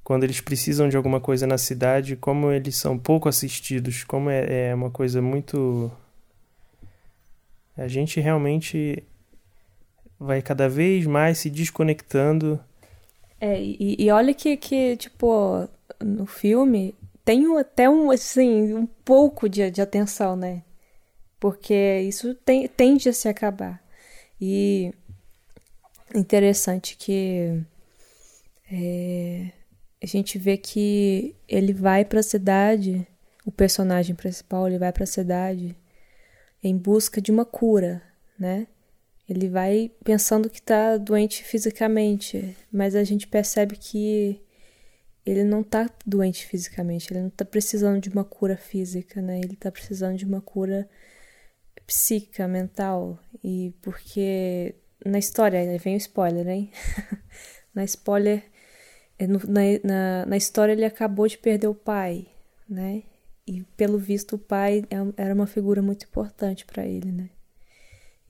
quando 0.03 0.25
eles 0.25 0.39
precisam 0.39 0.87
de 0.87 0.95
alguma 0.95 1.19
coisa 1.19 1.47
na 1.47 1.57
cidade, 1.57 2.15
como 2.15 2.51
eles 2.51 2.75
são 2.75 2.99
pouco 2.99 3.27
assistidos, 3.27 4.03
como 4.03 4.29
é, 4.29 4.67
é 4.67 4.75
uma 4.75 4.91
coisa 4.91 5.23
muito 5.23 5.91
a 7.75 7.87
gente 7.87 8.19
realmente 8.19 9.01
vai 10.19 10.39
cada 10.43 10.69
vez 10.69 11.07
mais 11.07 11.39
se 11.39 11.49
desconectando. 11.49 12.59
É, 13.41 13.59
e, 13.59 13.95
e 13.97 14.11
olha 14.11 14.35
que, 14.35 14.55
que, 14.55 14.97
tipo, 14.97 15.67
no 15.99 16.27
filme 16.27 16.93
tem 17.25 17.57
até 17.57 17.89
um, 17.89 18.11
assim, 18.11 18.71
um 18.75 18.85
pouco 18.85 19.49
de, 19.49 19.71
de 19.71 19.81
atenção, 19.81 20.35
né? 20.35 20.61
Porque 21.39 22.01
isso 22.01 22.33
tem, 22.35 22.67
tende 22.67 23.09
a 23.09 23.13
se 23.13 23.27
acabar. 23.27 23.83
E 24.39 24.93
interessante 26.13 26.95
que 26.97 27.61
é, 28.71 29.51
a 30.01 30.05
gente 30.05 30.37
vê 30.37 30.57
que 30.57 31.35
ele 31.47 31.73
vai 31.73 32.05
para 32.05 32.19
a 32.19 32.23
cidade, 32.23 33.07
o 33.45 33.51
personagem 33.51 34.15
principal, 34.15 34.67
ele 34.67 34.77
vai 34.77 34.91
para 34.91 35.03
a 35.03 35.07
cidade 35.07 35.75
em 36.63 36.75
busca 36.77 37.21
de 37.21 37.31
uma 37.31 37.45
cura, 37.45 38.01
né? 38.39 38.67
Ele 39.27 39.49
vai 39.49 39.91
pensando 40.03 40.49
que 40.49 40.59
está 40.59 40.97
doente 40.97 41.43
fisicamente, 41.43 42.55
mas 42.71 42.95
a 42.95 43.03
gente 43.03 43.27
percebe 43.27 43.75
que 43.75 44.41
ele 45.25 45.43
não 45.43 45.61
está 45.61 45.89
doente 46.05 46.45
fisicamente, 46.45 47.11
ele 47.11 47.21
não 47.21 47.27
está 47.29 47.43
precisando 47.43 47.99
de 47.99 48.09
uma 48.09 48.23
cura 48.23 48.55
física, 48.55 49.21
né? 49.21 49.39
Ele 49.39 49.53
está 49.53 49.71
precisando 49.71 50.17
de 50.17 50.25
uma 50.25 50.41
cura 50.41 50.87
psíquica, 51.85 52.47
mental. 52.47 53.19
E 53.43 53.73
porque 53.81 54.75
na 55.05 55.19
história, 55.19 55.77
vem 55.77 55.95
o 55.95 55.97
spoiler, 55.97 56.47
hein? 56.47 56.71
na 57.73 57.83
spoiler, 57.83 58.43
é, 59.19 59.27
na, 59.27 59.39
na, 59.83 60.25
na 60.25 60.37
história 60.37 60.73
ele 60.73 60.85
acabou 60.85 61.27
de 61.27 61.37
perder 61.37 61.67
o 61.67 61.75
pai, 61.75 62.27
né? 62.67 63.03
E 63.47 63.61
pelo 63.77 63.97
visto 63.99 64.35
o 64.35 64.39
pai 64.39 64.83
é 64.89 65.21
era 65.21 65.33
uma 65.33 65.45
figura 65.45 65.81
muito 65.81 66.05
importante 66.05 66.65
para 66.65 66.85
ele, 66.85 67.11
né? 67.11 67.29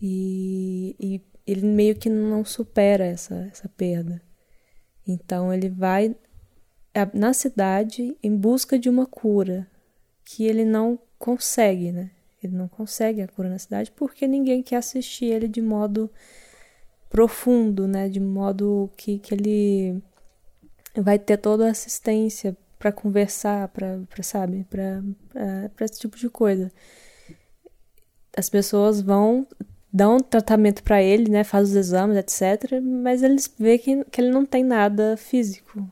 E, 0.02 0.96
e, 1.00 1.22
ele 1.48 1.66
meio 1.66 1.96
que 1.96 2.10
não 2.10 2.44
supera 2.44 3.06
essa, 3.06 3.36
essa 3.52 3.70
perda. 3.70 4.22
Então 5.08 5.54
ele 5.54 5.70
vai 5.70 6.16
na 7.14 7.34
cidade 7.34 8.18
em 8.22 8.36
busca 8.36 8.80
de 8.80 8.90
uma 8.90 9.06
cura 9.06 9.68
que 10.26 10.44
ele 10.46 10.66
não 10.66 11.00
consegue, 11.20 11.92
né? 11.92 12.12
Ele 12.46 12.56
não 12.56 12.68
consegue 12.68 13.22
a 13.22 13.28
cura 13.28 13.50
na 13.50 13.60
cidade 13.60 13.92
porque 13.92 14.28
ninguém 14.28 14.64
quer 14.64 14.78
assistir 14.78 15.26
ele 15.26 15.48
de 15.48 15.62
modo 15.62 16.10
profundo, 17.10 17.88
né? 17.88 18.10
De 18.10 18.20
modo 18.20 18.90
que, 18.98 19.20
que 19.20 19.34
ele 19.34 20.02
vai 20.96 21.20
ter 21.20 21.38
toda 21.38 21.68
a 21.68 21.72
assistência 21.72 22.56
para 22.78 22.92
conversar, 22.92 23.68
para 23.70 24.00
sabe, 24.22 24.66
para 24.70 25.86
esse 25.86 26.00
tipo 26.00 26.18
de 26.18 26.30
coisa. 26.30 26.72
As 28.38 28.50
pessoas 28.50 29.02
vão 29.02 29.48
dão 29.92 30.20
tratamento 30.20 30.84
para 30.84 31.02
ele, 31.02 31.32
né, 31.32 31.46
faz 31.46 31.70
os 31.70 31.76
exames, 31.76 32.18
etc, 32.18 32.82
mas 32.84 33.24
eles 33.24 33.50
veem 33.58 33.80
que, 33.80 34.04
que 34.04 34.20
ele 34.20 34.30
não 34.30 34.46
tem 34.46 34.62
nada 34.62 35.16
físico. 35.16 35.90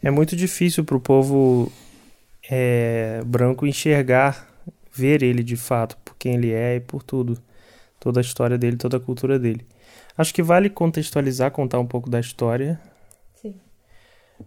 É 0.00 0.08
muito 0.08 0.36
difícil 0.36 0.84
para 0.84 0.96
o 0.96 1.00
povo 1.00 1.70
é, 2.48 3.22
branco 3.26 3.66
enxergar, 3.66 4.48
ver 4.92 5.22
ele 5.22 5.42
de 5.42 5.56
fato 5.56 5.96
por 6.04 6.16
quem 6.16 6.34
ele 6.34 6.52
é 6.52 6.76
e 6.76 6.80
por 6.80 7.02
tudo, 7.02 7.38
toda 7.98 8.20
a 8.20 8.22
história 8.22 8.58
dele, 8.58 8.76
toda 8.76 8.96
a 8.96 9.00
cultura 9.00 9.38
dele. 9.38 9.66
Acho 10.16 10.34
que 10.34 10.42
vale 10.42 10.70
contextualizar, 10.70 11.50
contar 11.50 11.78
um 11.78 11.86
pouco 11.86 12.10
da 12.10 12.20
história, 12.20 12.80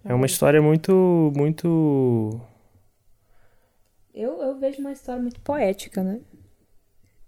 é 0.04 0.14
uma 0.14 0.26
história 0.26 0.62
muito, 0.62 1.32
muito. 1.36 2.40
Eu, 4.14 4.42
eu 4.42 4.60
vejo 4.60 4.80
uma 4.80 4.92
história 4.92 5.22
muito 5.22 5.40
poética, 5.42 6.04
né? 6.04 6.20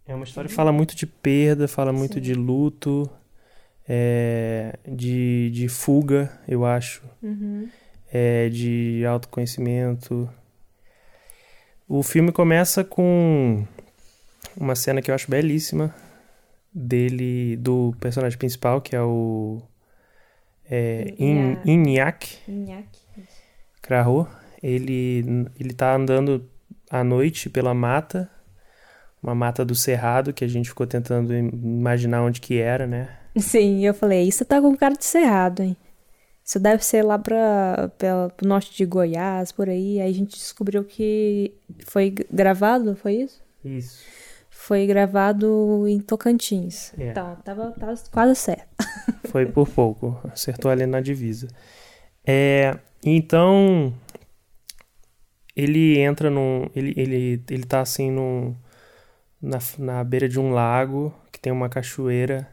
É 0.08 0.14
uma 0.14 0.24
história 0.24 0.48
que 0.48 0.56
fala 0.56 0.72
muito 0.72 0.96
de 0.96 1.06
perda, 1.06 1.68
fala 1.68 1.92
muito 1.92 2.16
Sim. 2.16 2.22
de 2.22 2.34
luto. 2.34 3.10
é, 3.88 4.80
de, 4.88 5.52
de 5.52 5.68
fuga, 5.70 6.42
eu 6.48 6.66
acho, 6.66 7.04
Uhum. 7.22 7.70
é, 8.12 8.50
de 8.50 9.04
autoconhecimento. 9.06 10.28
O 11.88 12.02
filme 12.02 12.32
começa 12.32 12.84
com 12.84 13.64
uma 14.58 14.76
cena 14.76 15.02
que 15.02 15.12
eu 15.12 15.16
acho 15.16 15.30
belíssima 15.30 15.94
dele, 16.74 17.56
do 17.58 17.96
personagem 18.00 18.38
principal, 18.38 18.82
que 18.82 18.96
é 18.96 19.02
o 19.02 19.62
é, 20.70 21.14
In- 21.20 21.60
Inyak. 21.64 22.38
Krahor. 23.82 24.28
Ele, 24.64 25.48
ele 25.60 25.74
tá 25.74 25.96
andando 25.96 26.50
à 26.90 27.04
noite 27.04 27.50
pela 27.50 27.74
mata, 27.74 28.30
uma 29.22 29.36
mata 29.36 29.64
do 29.64 29.76
Cerrado, 29.76 30.34
que 30.34 30.44
a 30.44 30.48
gente 30.48 30.70
ficou 30.70 30.88
tentando 30.88 31.36
im- 31.36 31.50
imaginar 31.50 32.24
onde 32.24 32.42
que 32.42 32.58
era, 32.60 32.88
né? 32.88 33.10
Sim, 33.38 33.86
eu 33.86 33.94
falei, 33.94 34.28
isso 34.28 34.44
tá 34.44 34.60
com 34.60 34.76
cara 34.76 34.96
de 34.96 35.06
cerrado, 35.06 35.62
hein? 35.62 35.78
Isso 36.46 36.60
deve 36.60 36.86
ser 36.86 37.02
lá 37.02 37.18
pra, 37.18 37.90
pela, 37.98 38.30
pro 38.30 38.48
norte 38.48 38.72
de 38.78 38.86
Goiás, 38.86 39.52
por 39.52 39.68
aí. 39.68 40.00
Aí 40.00 40.12
a 40.12 40.14
gente 40.14 40.38
descobriu 40.38 40.84
que 40.84 41.52
foi 41.88 42.14
gravado, 42.32 42.96
foi 42.96 43.16
isso? 43.16 43.42
Isso. 43.64 44.04
Foi 44.52 44.86
gravado 44.86 45.88
em 45.88 46.00
Tocantins. 46.00 46.94
É. 47.00 47.10
Então, 47.10 47.36
tava, 47.44 47.72
tava 47.72 47.96
quase 48.12 48.36
certo. 48.36 48.68
Foi 49.30 49.46
por 49.46 49.68
pouco, 49.68 50.20
acertou 50.32 50.72
ali 50.72 50.86
na 50.86 51.02
divisa. 51.02 51.48
É, 52.26 52.78
então 53.04 53.94
ele 55.56 56.00
entra 56.00 56.30
num, 56.30 56.68
ele, 56.76 56.94
ele, 56.96 57.44
ele 57.50 57.64
tá 57.64 57.82
assim 57.82 58.10
num, 58.10 58.56
na, 59.42 59.60
na 59.78 60.04
beira 60.04 60.30
de 60.30 60.40
um 60.40 60.52
lago 60.52 61.14
que 61.32 61.40
tem 61.40 61.52
uma 61.52 61.70
cachoeira 61.70 62.48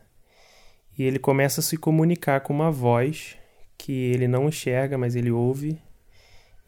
e 0.99 1.05
ele 1.05 1.19
começa 1.19 1.61
a 1.61 1.63
se 1.63 1.77
comunicar 1.77 2.41
com 2.41 2.53
uma 2.53 2.71
voz 2.71 3.37
que 3.83 3.93
ele 3.93 4.29
não 4.29 4.49
enxerga, 4.49 4.97
mas 4.97 5.17
ele 5.17 5.33
ouve 5.33 5.77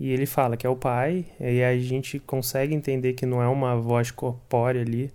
e 0.01 0.11
ele 0.11 0.27
fala 0.27 0.57
que 0.57 0.67
é 0.67 0.69
o 0.69 0.75
pai 0.75 1.25
e 1.39 1.63
a 1.63 1.79
gente 1.79 2.19
consegue 2.19 2.75
entender 2.75 3.13
que 3.13 3.25
não 3.25 3.41
é 3.41 3.47
uma 3.47 3.77
voz 3.77 4.11
corpórea 4.11 4.81
ali. 4.83 5.13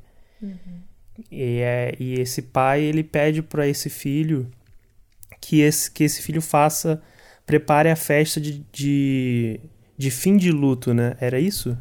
E, 1.29 1.59
é, 1.59 1.93
e 1.99 2.13
esse 2.13 2.41
pai 2.41 2.81
ele 2.83 3.03
pede 3.03 3.41
para 3.41 3.67
esse 3.67 3.89
filho 3.89 4.49
que 5.41 5.59
esse, 5.59 5.91
que 5.91 6.05
esse 6.05 6.21
filho 6.21 6.41
faça, 6.41 7.01
prepare 7.45 7.89
a 7.89 7.97
festa 7.97 8.39
de, 8.39 8.65
de, 8.71 9.59
de 9.97 10.09
fim 10.09 10.37
de 10.37 10.53
luto, 10.53 10.93
né? 10.93 11.17
Era 11.19 11.37
isso? 11.37 11.77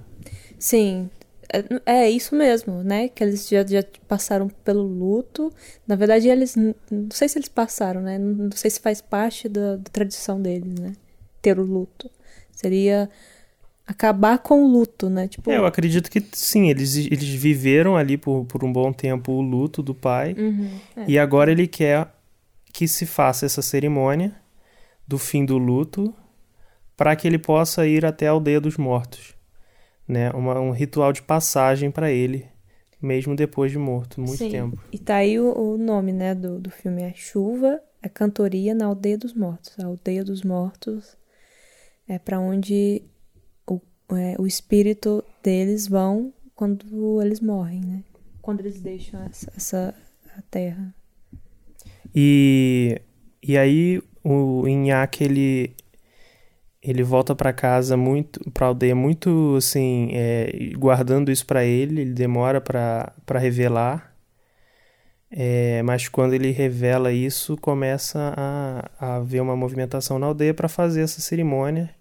Sim, 0.59 1.09
é, 1.53 2.03
é 2.05 2.11
isso 2.11 2.35
mesmo, 2.35 2.83
né? 2.83 3.09
Que 3.09 3.25
eles 3.25 3.49
já, 3.49 3.65
já 3.67 3.83
passaram 4.07 4.49
pelo 4.49 4.83
luto. 4.83 5.53
Na 5.87 5.97
verdade, 5.97 6.29
eles. 6.29 6.55
Não 6.57 6.75
sei 7.11 7.29
se 7.29 7.39
eles 7.39 7.49
passaram, 7.49 8.01
né? 8.01 8.19
Não 8.19 8.35
não 8.47 8.51
sei 8.53 8.71
se 8.71 8.81
faz 8.81 9.01
parte 9.01 9.49
da, 9.49 9.77
da 9.77 9.91
tradição 9.91 10.41
deles, 10.41 10.75
né? 10.79 10.93
Ter 11.41 11.59
o 11.59 11.65
luto. 11.65 12.11
Seria 12.53 13.09
acabar 13.87 14.39
com 14.39 14.63
o 14.65 14.69
luto, 14.69 15.09
né? 15.09 15.27
Tipo. 15.29 15.51
É, 15.51 15.57
eu 15.57 15.65
acredito 15.67 16.11
que 16.11 16.23
sim, 16.33 16.69
eles, 16.69 16.97
eles 16.97 17.29
viveram 17.29 17.97
ali 17.97 18.19
por, 18.19 18.45
por 18.45 18.63
um 18.65 18.73
bom 18.73 18.93
tempo 18.93 19.33
o 19.33 19.41
luto 19.41 19.83
do 19.83 19.95
pai, 19.95 20.35
Uhum, 20.39 20.71
é. 20.97 21.05
e 21.09 21.19
agora 21.19 21.51
ele 21.51 21.67
quer 21.67 22.09
que 22.73 22.87
se 22.87 23.07
faça 23.07 23.47
essa 23.47 23.63
cerimônia 23.63 24.35
do 25.07 25.17
fim 25.19 25.45
do 25.45 25.57
luto 25.57 26.15
para 26.97 27.17
que 27.17 27.27
ele 27.27 27.39
possa 27.39 27.87
ir 27.87 28.05
até 28.05 28.29
a 28.29 28.33
aldeia 28.33 28.61
dos 28.61 28.77
mortos, 28.77 29.35
né? 30.09 30.31
Uma, 30.31 30.59
um 30.59 30.71
ritual 30.71 31.13
de 31.13 31.23
passagem 31.23 31.91
para 31.91 32.11
ele, 32.11 32.47
mesmo 33.01 33.37
depois 33.37 33.71
de 33.71 33.79
morto, 33.79 34.21
muito 34.21 34.39
Sim. 34.39 34.51
tempo. 34.51 34.83
E 34.91 34.99
tá 34.99 35.17
aí 35.17 35.39
o, 35.39 35.53
o 35.53 35.79
nome, 35.79 36.13
né, 36.13 36.35
do, 36.35 36.59
do 36.59 36.71
filme 36.71 37.03
é 37.03 37.13
Chuva, 37.15 37.81
é 38.03 38.09
cantoria 38.09 38.75
na 38.75 38.87
Aldeia 38.87 39.19
dos 39.19 39.35
Mortos. 39.35 39.79
A 39.79 39.87
Aldeia 39.87 40.25
dos 40.25 40.43
Mortos 40.43 41.17
é 42.09 42.19
pra 42.19 42.41
onde 42.41 43.03
o, 43.67 43.81
é, 44.17 44.35
o 44.39 44.47
espírito 44.47 45.23
deles 45.43 45.87
vão 45.87 46.33
quando 46.55 47.21
eles 47.23 47.41
morrem, 47.41 47.81
né? 47.81 48.03
Quando 48.41 48.61
eles 48.61 48.81
deixam 48.81 49.23
essa, 49.25 49.53
essa 49.55 49.95
a 50.37 50.43
terra. 50.43 50.95
E, 52.15 53.01
e 53.43 53.59
aí 53.59 54.01
o 54.25 54.67
Inhaque, 54.67 55.25
ele, 55.25 55.75
ele 56.83 57.03
volta 57.03 57.35
pra 57.35 57.53
casa 57.53 57.97
muito, 57.97 58.41
pra 58.53 58.69
aldeia 58.69 58.95
muito 58.95 59.57
assim, 59.57 60.11
é, 60.13 60.73
guardando 60.77 61.31
isso 61.31 61.47
pra 61.47 61.65
ele, 61.65 62.03
ele 62.03 62.13
demora 62.13 62.61
pra 62.61 63.13
revelar. 63.39 64.15
É, 65.31 65.83
mas 65.83 66.09
quando 66.09 66.33
ele 66.35 66.51
revela 66.51 67.13
isso, 67.13 67.57
começa 67.59 68.33
a, 68.37 68.91
a 68.99 69.17
haver 69.17 69.43
uma 69.43 69.57
movimentação 69.57 70.19
na 70.19 70.27
aldeia 70.27 70.55
para 70.55 70.69
fazer 70.69 71.03
essa 71.03 71.21
cerimônia 71.21 71.95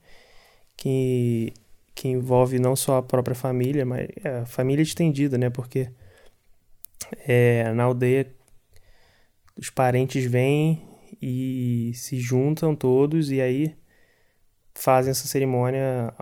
que, 0.78 1.54
que 1.94 2.08
envolve 2.08 2.60
não 2.60 2.76
só 2.76 2.98
a 2.98 3.04
própria 3.04 3.36
família, 3.36 3.86
mas 3.86 4.08
a 4.24 4.46
família 4.46 4.84
estendida, 4.84 5.38
né? 5.38 5.50
Porque 5.50 5.90
é, 7.28 7.72
na 7.74 7.84
aldeia 7.84 8.28
os 9.58 9.70
parentes 9.70 10.24
vêm 10.26 10.88
e 11.22 11.92
se 11.96 12.20
juntam 12.20 12.76
todos 12.76 13.32
e 13.32 13.42
aí 13.42 13.76
fazem 14.78 15.12
essa 15.12 15.28
cerimônia 15.28 16.14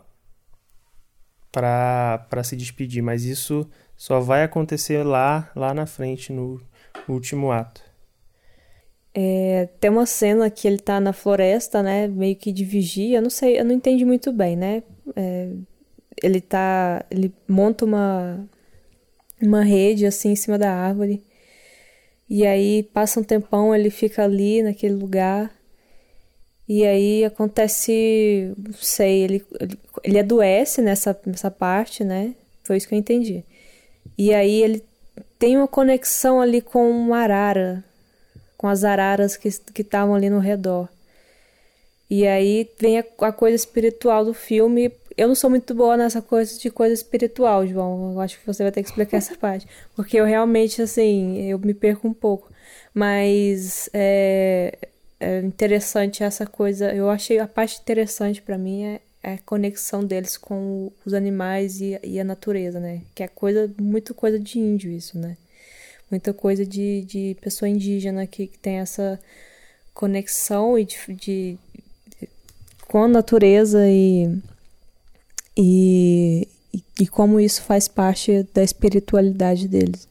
para 1.52 2.44
se 2.44 2.56
despedir, 2.56 3.02
mas 3.02 3.24
isso 3.24 3.70
só 3.96 4.20
vai 4.20 4.44
acontecer 4.44 5.04
lá 5.04 5.50
lá 5.56 5.74
na 5.74 5.86
frente 5.86 6.34
no 6.34 6.62
último 7.08 7.52
ato. 7.52 7.82
É, 9.13 9.70
tem 9.80 9.89
uma 9.89 10.06
cena 10.06 10.50
que 10.50 10.68
ele 10.68 10.78
tá 10.78 11.00
na 11.00 11.13
floresta, 11.13 11.82
né? 11.82 12.08
Meio 12.08 12.36
que 12.36 12.52
de 12.52 12.65
vigia. 12.65 13.20
Eu 13.20 13.22
não 13.22 13.30
sei, 13.30 13.58
eu 13.58 13.63
não 13.63 13.72
entendi 13.74 14.04
muito 14.04 14.34
bem, 14.34 14.58
né? 14.58 14.84
É, 15.15 15.52
ele 16.22 16.41
tá. 16.41 17.06
Ele 17.10 17.34
monta 17.48 17.86
uma, 17.86 18.46
uma 19.41 19.63
rede 19.63 20.06
assim 20.06 20.32
em 20.32 20.36
cima 20.36 20.58
da 20.58 20.74
árvore. 20.74 21.24
E 22.30 22.46
aí 22.46 22.84
passa 22.84 23.20
um 23.20 23.24
tempão, 23.24 23.74
ele 23.74 23.89
fica 23.89 24.24
ali 24.24 24.62
naquele 24.63 24.96
lugar. 24.96 25.52
E 26.67 26.86
aí 26.86 27.23
acontece. 27.23 28.54
Não 28.58 28.73
sei, 28.73 29.23
ele, 29.23 29.45
ele, 30.04 30.19
adoece 30.19 30.82
nessa, 30.82 31.19
nessa 31.25 31.51
parte, 31.51 32.04
né? 32.04 32.34
Foi 32.63 32.78
isso 32.78 32.88
que 32.88 32.95
eu 32.95 32.99
entendi. 32.99 33.43
E 34.17 34.34
aí 34.34 34.63
ele 34.63 34.84
tem 35.38 35.58
uma 35.58 35.67
conexão 35.67 36.41
ali 36.41 36.62
com 36.62 36.89
uma 36.89 37.19
arara 37.19 37.84
com 38.58 38.67
as 38.67 38.84
araras 38.84 39.38
que 39.38 39.49
que 39.73 39.82
estavam 39.82 40.15
ali 40.15 40.30
no 40.30 40.39
redor. 40.39 40.89
E 42.10 42.25
aí 42.25 42.69
vem 42.80 42.99
a, 42.99 43.06
a 43.21 43.32
coisa 43.32 43.56
espiritual 43.56 44.25
do 44.25 44.34
filme. 44.34 44.91
Eu 45.17 45.28
não 45.28 45.36
sou 45.36 45.49
muito 45.49 45.73
boa 45.73 45.95
nessa 45.95 46.21
coisa 46.21 46.58
de 46.60 46.69
coisa 46.69 46.93
espiritual, 46.93 47.65
João. 47.67 48.13
Eu 48.13 48.21
acho 48.21 48.39
que 48.39 48.45
você 48.45 48.63
vai 48.63 48.71
ter 48.71 48.82
que 48.84 48.89
explicar 48.89 49.17
essa 49.17 49.36
parte. 49.38 49.67
Porque 49.95 50.17
eu 50.17 50.25
realmente, 50.25 50.82
assim, 50.82 51.41
eu 51.49 51.60
me 51.60 51.73
perco 51.73 52.08
um 52.08 52.13
pouco. 52.13 52.51
Mas 52.93 53.89
é, 53.93 54.78
é 55.19 55.39
interessante 55.41 56.23
essa 56.23 56.45
coisa. 56.45 56.93
Eu 56.93 57.10
achei 57.10 57.39
a 57.39 57.47
parte 57.47 57.80
interessante 57.82 58.41
pra 58.41 58.58
mim 58.58 58.84
é, 58.84 59.01
é 59.23 59.34
a 59.36 59.39
conexão 59.39 60.04
deles 60.04 60.38
com 60.38 60.91
os 61.06 61.13
animais 61.13 61.82
e, 61.82 61.99
e 62.04 62.19
a 62.19 62.23
natureza, 62.23 62.80
né? 62.80 63.01
Que 63.15 63.23
é 63.23 63.28
coisa, 63.28 63.71
muito 63.80 64.13
coisa 64.13 64.39
de 64.39 64.60
índio 64.60 64.91
isso, 64.91 65.17
né? 65.17 65.38
muita 66.10 66.34
coisa 66.34 66.65
de, 66.65 67.01
de 67.04 67.38
pessoa 67.41 67.69
indígena 67.69 68.28
que, 68.28 68.47
que 68.47 68.60
tem 68.60 68.78
essa 68.78 69.19
conexão 69.93 70.78
e 70.78 70.86
de, 70.86 70.97
de- 71.15 71.58
com 72.88 73.04
a 73.04 73.08
natureza 73.08 73.88
e, 73.89 74.30
e, 75.58 76.47
e 76.99 77.08
como 77.08 77.39
isso 77.39 77.62
faz 77.62 77.88
parte 77.88 78.43
da 78.54 78.63
espiritualidade 78.63 79.67
deles. 79.67 80.08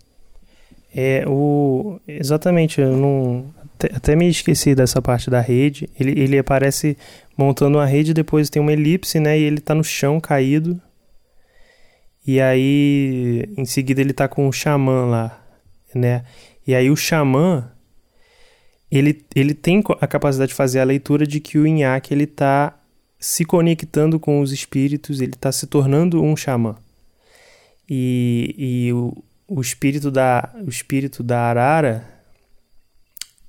É 0.94 1.24
o 1.26 1.98
exatamente, 2.06 2.80
eu 2.80 2.96
não 2.96 3.53
até, 3.92 4.16
me 4.16 4.28
esqueci 4.28 4.74
dessa 4.74 5.02
parte 5.02 5.30
da 5.30 5.40
rede. 5.40 5.88
Ele 5.98 6.18
ele 6.20 6.38
aparece 6.38 6.96
montando 7.36 7.78
uma 7.78 7.86
rede, 7.86 8.14
depois 8.14 8.50
tem 8.50 8.60
uma 8.62 8.72
elipse, 8.72 9.18
né, 9.20 9.38
e 9.38 9.42
ele 9.42 9.60
tá 9.60 9.74
no 9.74 9.84
chão 9.84 10.20
caído. 10.20 10.80
E 12.26 12.40
aí 12.40 13.44
em 13.56 13.64
seguida 13.64 14.00
ele 14.00 14.12
tá 14.12 14.28
com 14.28 14.48
o 14.48 14.52
xamã 14.52 15.06
lá, 15.06 15.44
né? 15.94 16.24
E 16.66 16.74
aí 16.74 16.90
o 16.90 16.96
xamã 16.96 17.70
ele, 18.90 19.24
ele 19.34 19.54
tem 19.54 19.82
a 20.00 20.06
capacidade 20.06 20.50
de 20.50 20.54
fazer 20.54 20.80
a 20.80 20.84
leitura 20.84 21.26
de 21.26 21.40
que 21.40 21.58
o 21.58 21.66
Inhaque 21.66 22.14
ele 22.14 22.26
tá 22.26 22.78
se 23.18 23.44
conectando 23.44 24.20
com 24.20 24.40
os 24.40 24.52
espíritos, 24.52 25.20
ele 25.20 25.32
tá 25.32 25.50
se 25.50 25.66
tornando 25.66 26.22
um 26.22 26.36
xamã. 26.36 26.76
E, 27.88 28.54
e 28.56 28.92
o, 28.92 29.24
o 29.48 29.60
espírito 29.60 30.10
da 30.10 30.54
o 30.64 30.68
espírito 30.70 31.22
da 31.22 31.40
arara 31.40 32.13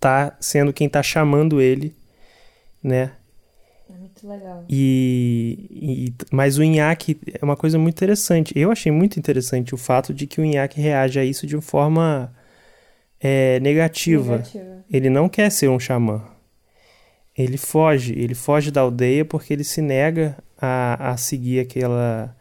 tá 0.06 0.38
sendo 0.39 0.72
quem 0.72 0.88
tá 0.88 1.02
chamando 1.02 1.60
ele, 1.60 1.96
né? 2.84 3.13
É 3.89 3.94
muito 3.98 4.28
legal. 4.28 4.63
E, 4.70 5.68
e 5.72 6.13
mas 6.32 6.60
o 6.60 6.63
Inhaque 6.63 7.18
é 7.34 7.44
uma 7.44 7.56
coisa 7.58 7.80
muito 7.80 7.96
interessante. 7.96 8.54
Eu 8.56 8.72
achei 8.72 8.91
muito 8.91 9.18
interessante 9.18 9.74
o 9.74 9.78
fato 9.78 10.13
de 10.13 10.28
que 10.28 10.39
o 10.39 10.46
Inhaque 10.46 10.80
reage 10.80 11.20
a 11.20 11.26
isso 11.26 11.48
de 11.48 11.56
uma 11.56 11.62
forma 11.62 12.32
é, 13.20 13.60
negativa. 13.62 14.34
Negativa. 14.38 14.86
Ele 14.91 15.10
não 15.10 15.28
quer 15.28 15.50
ser 15.50 15.70
um 15.70 15.80
xamã. 15.80 16.24
Ele 17.36 17.58
foge, 17.58 18.13
ele 18.13 18.36
foge 18.36 18.70
da 18.70 18.82
aldeia 18.82 19.26
porque 19.26 19.54
ele 19.54 19.63
se 19.63 19.82
nega 19.82 20.38
a, 20.62 21.12
a 21.12 21.18
seguir 21.18 21.60
aquela, 21.62 22.36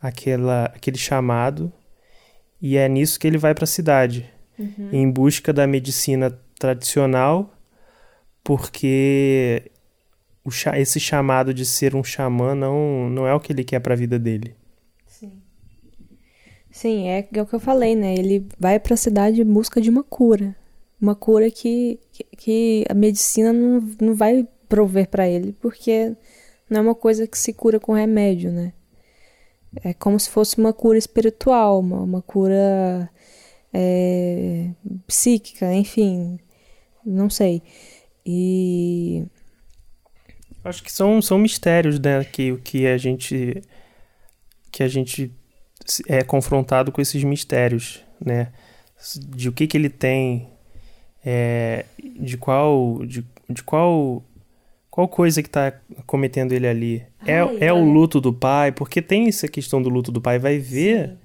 aquela, 0.00 0.64
aquele 0.64 0.98
chamado 0.98 1.70
e 2.62 2.76
é 2.78 2.88
nisso 2.88 3.20
que 3.20 3.26
ele 3.26 3.38
vai 3.38 3.54
para 3.54 3.64
a 3.64 3.66
cidade, 3.66 4.28
Uhum. 4.58 4.90
em 4.92 5.10
busca 5.10 5.54
da 5.54 5.66
medicina 5.66 6.38
tradicional, 6.60 7.52
porque 8.44 9.72
o 10.44 10.50
esse 10.76 11.00
chamado 11.00 11.54
de 11.54 11.64
ser 11.64 11.96
um 11.96 12.04
xamã 12.04 12.54
não, 12.54 13.08
não 13.08 13.26
é 13.26 13.34
o 13.34 13.40
que 13.40 13.52
ele 13.52 13.64
quer 13.64 13.80
para 13.80 13.94
a 13.94 13.96
vida 13.96 14.18
dele. 14.18 14.54
Sim. 15.06 15.32
Sim, 16.70 17.08
é, 17.08 17.26
é 17.32 17.42
o 17.42 17.46
que 17.46 17.54
eu 17.54 17.60
falei, 17.60 17.96
né? 17.96 18.14
Ele 18.14 18.46
vai 18.58 18.78
pra 18.78 18.96
cidade 18.96 19.40
em 19.40 19.44
busca 19.44 19.80
de 19.80 19.88
uma 19.88 20.04
cura. 20.04 20.54
Uma 21.00 21.14
cura 21.14 21.50
que, 21.50 21.98
que, 22.12 22.24
que 22.36 22.84
a 22.90 22.94
medicina 22.94 23.52
não, 23.52 23.80
não 24.00 24.14
vai 24.14 24.46
prover 24.68 25.08
pra 25.08 25.26
ele, 25.26 25.56
porque 25.60 26.14
não 26.68 26.80
é 26.80 26.82
uma 26.82 26.94
coisa 26.94 27.26
que 27.26 27.38
se 27.38 27.54
cura 27.54 27.80
com 27.80 27.92
remédio, 27.92 28.52
né? 28.52 28.72
É 29.82 29.94
como 29.94 30.20
se 30.20 30.28
fosse 30.28 30.58
uma 30.58 30.72
cura 30.72 30.98
espiritual, 30.98 31.80
uma, 31.80 32.02
uma 32.02 32.22
cura 32.22 33.08
é, 33.72 34.70
psíquica, 35.06 35.72
enfim. 35.72 36.38
Não 37.04 37.30
sei. 37.30 37.62
E. 38.24 39.24
Acho 40.62 40.82
que 40.82 40.92
são, 40.92 41.22
são 41.22 41.38
mistérios, 41.38 41.98
né, 41.98 42.22
que, 42.24 42.56
que 42.58 42.86
a 42.86 42.98
gente 42.98 43.62
que 44.70 44.82
a 44.82 44.88
gente 44.88 45.32
é 46.06 46.22
confrontado 46.22 46.92
com 46.92 47.00
esses 47.00 47.24
mistérios, 47.24 48.04
né, 48.24 48.52
de 49.34 49.48
o 49.48 49.52
que 49.52 49.66
que 49.66 49.76
ele 49.76 49.88
tem, 49.88 50.48
é, 51.24 51.86
de 51.98 52.36
qual 52.36 53.04
de, 53.06 53.24
de 53.48 53.62
qual 53.62 54.22
qual 54.90 55.08
coisa 55.08 55.42
que 55.42 55.48
tá 55.48 55.72
cometendo 56.06 56.52
ele 56.52 56.66
ali. 56.66 57.06
É, 57.24 57.40
Ai, 57.40 57.58
é 57.60 57.72
o 57.72 57.76
olha. 57.76 57.84
luto 57.84 58.20
do 58.20 58.32
pai, 58.32 58.72
porque 58.72 59.00
tem 59.00 59.28
essa 59.28 59.48
questão 59.48 59.80
do 59.80 59.88
luto 59.88 60.12
do 60.12 60.20
pai, 60.20 60.38
vai 60.38 60.58
ver, 60.58 61.16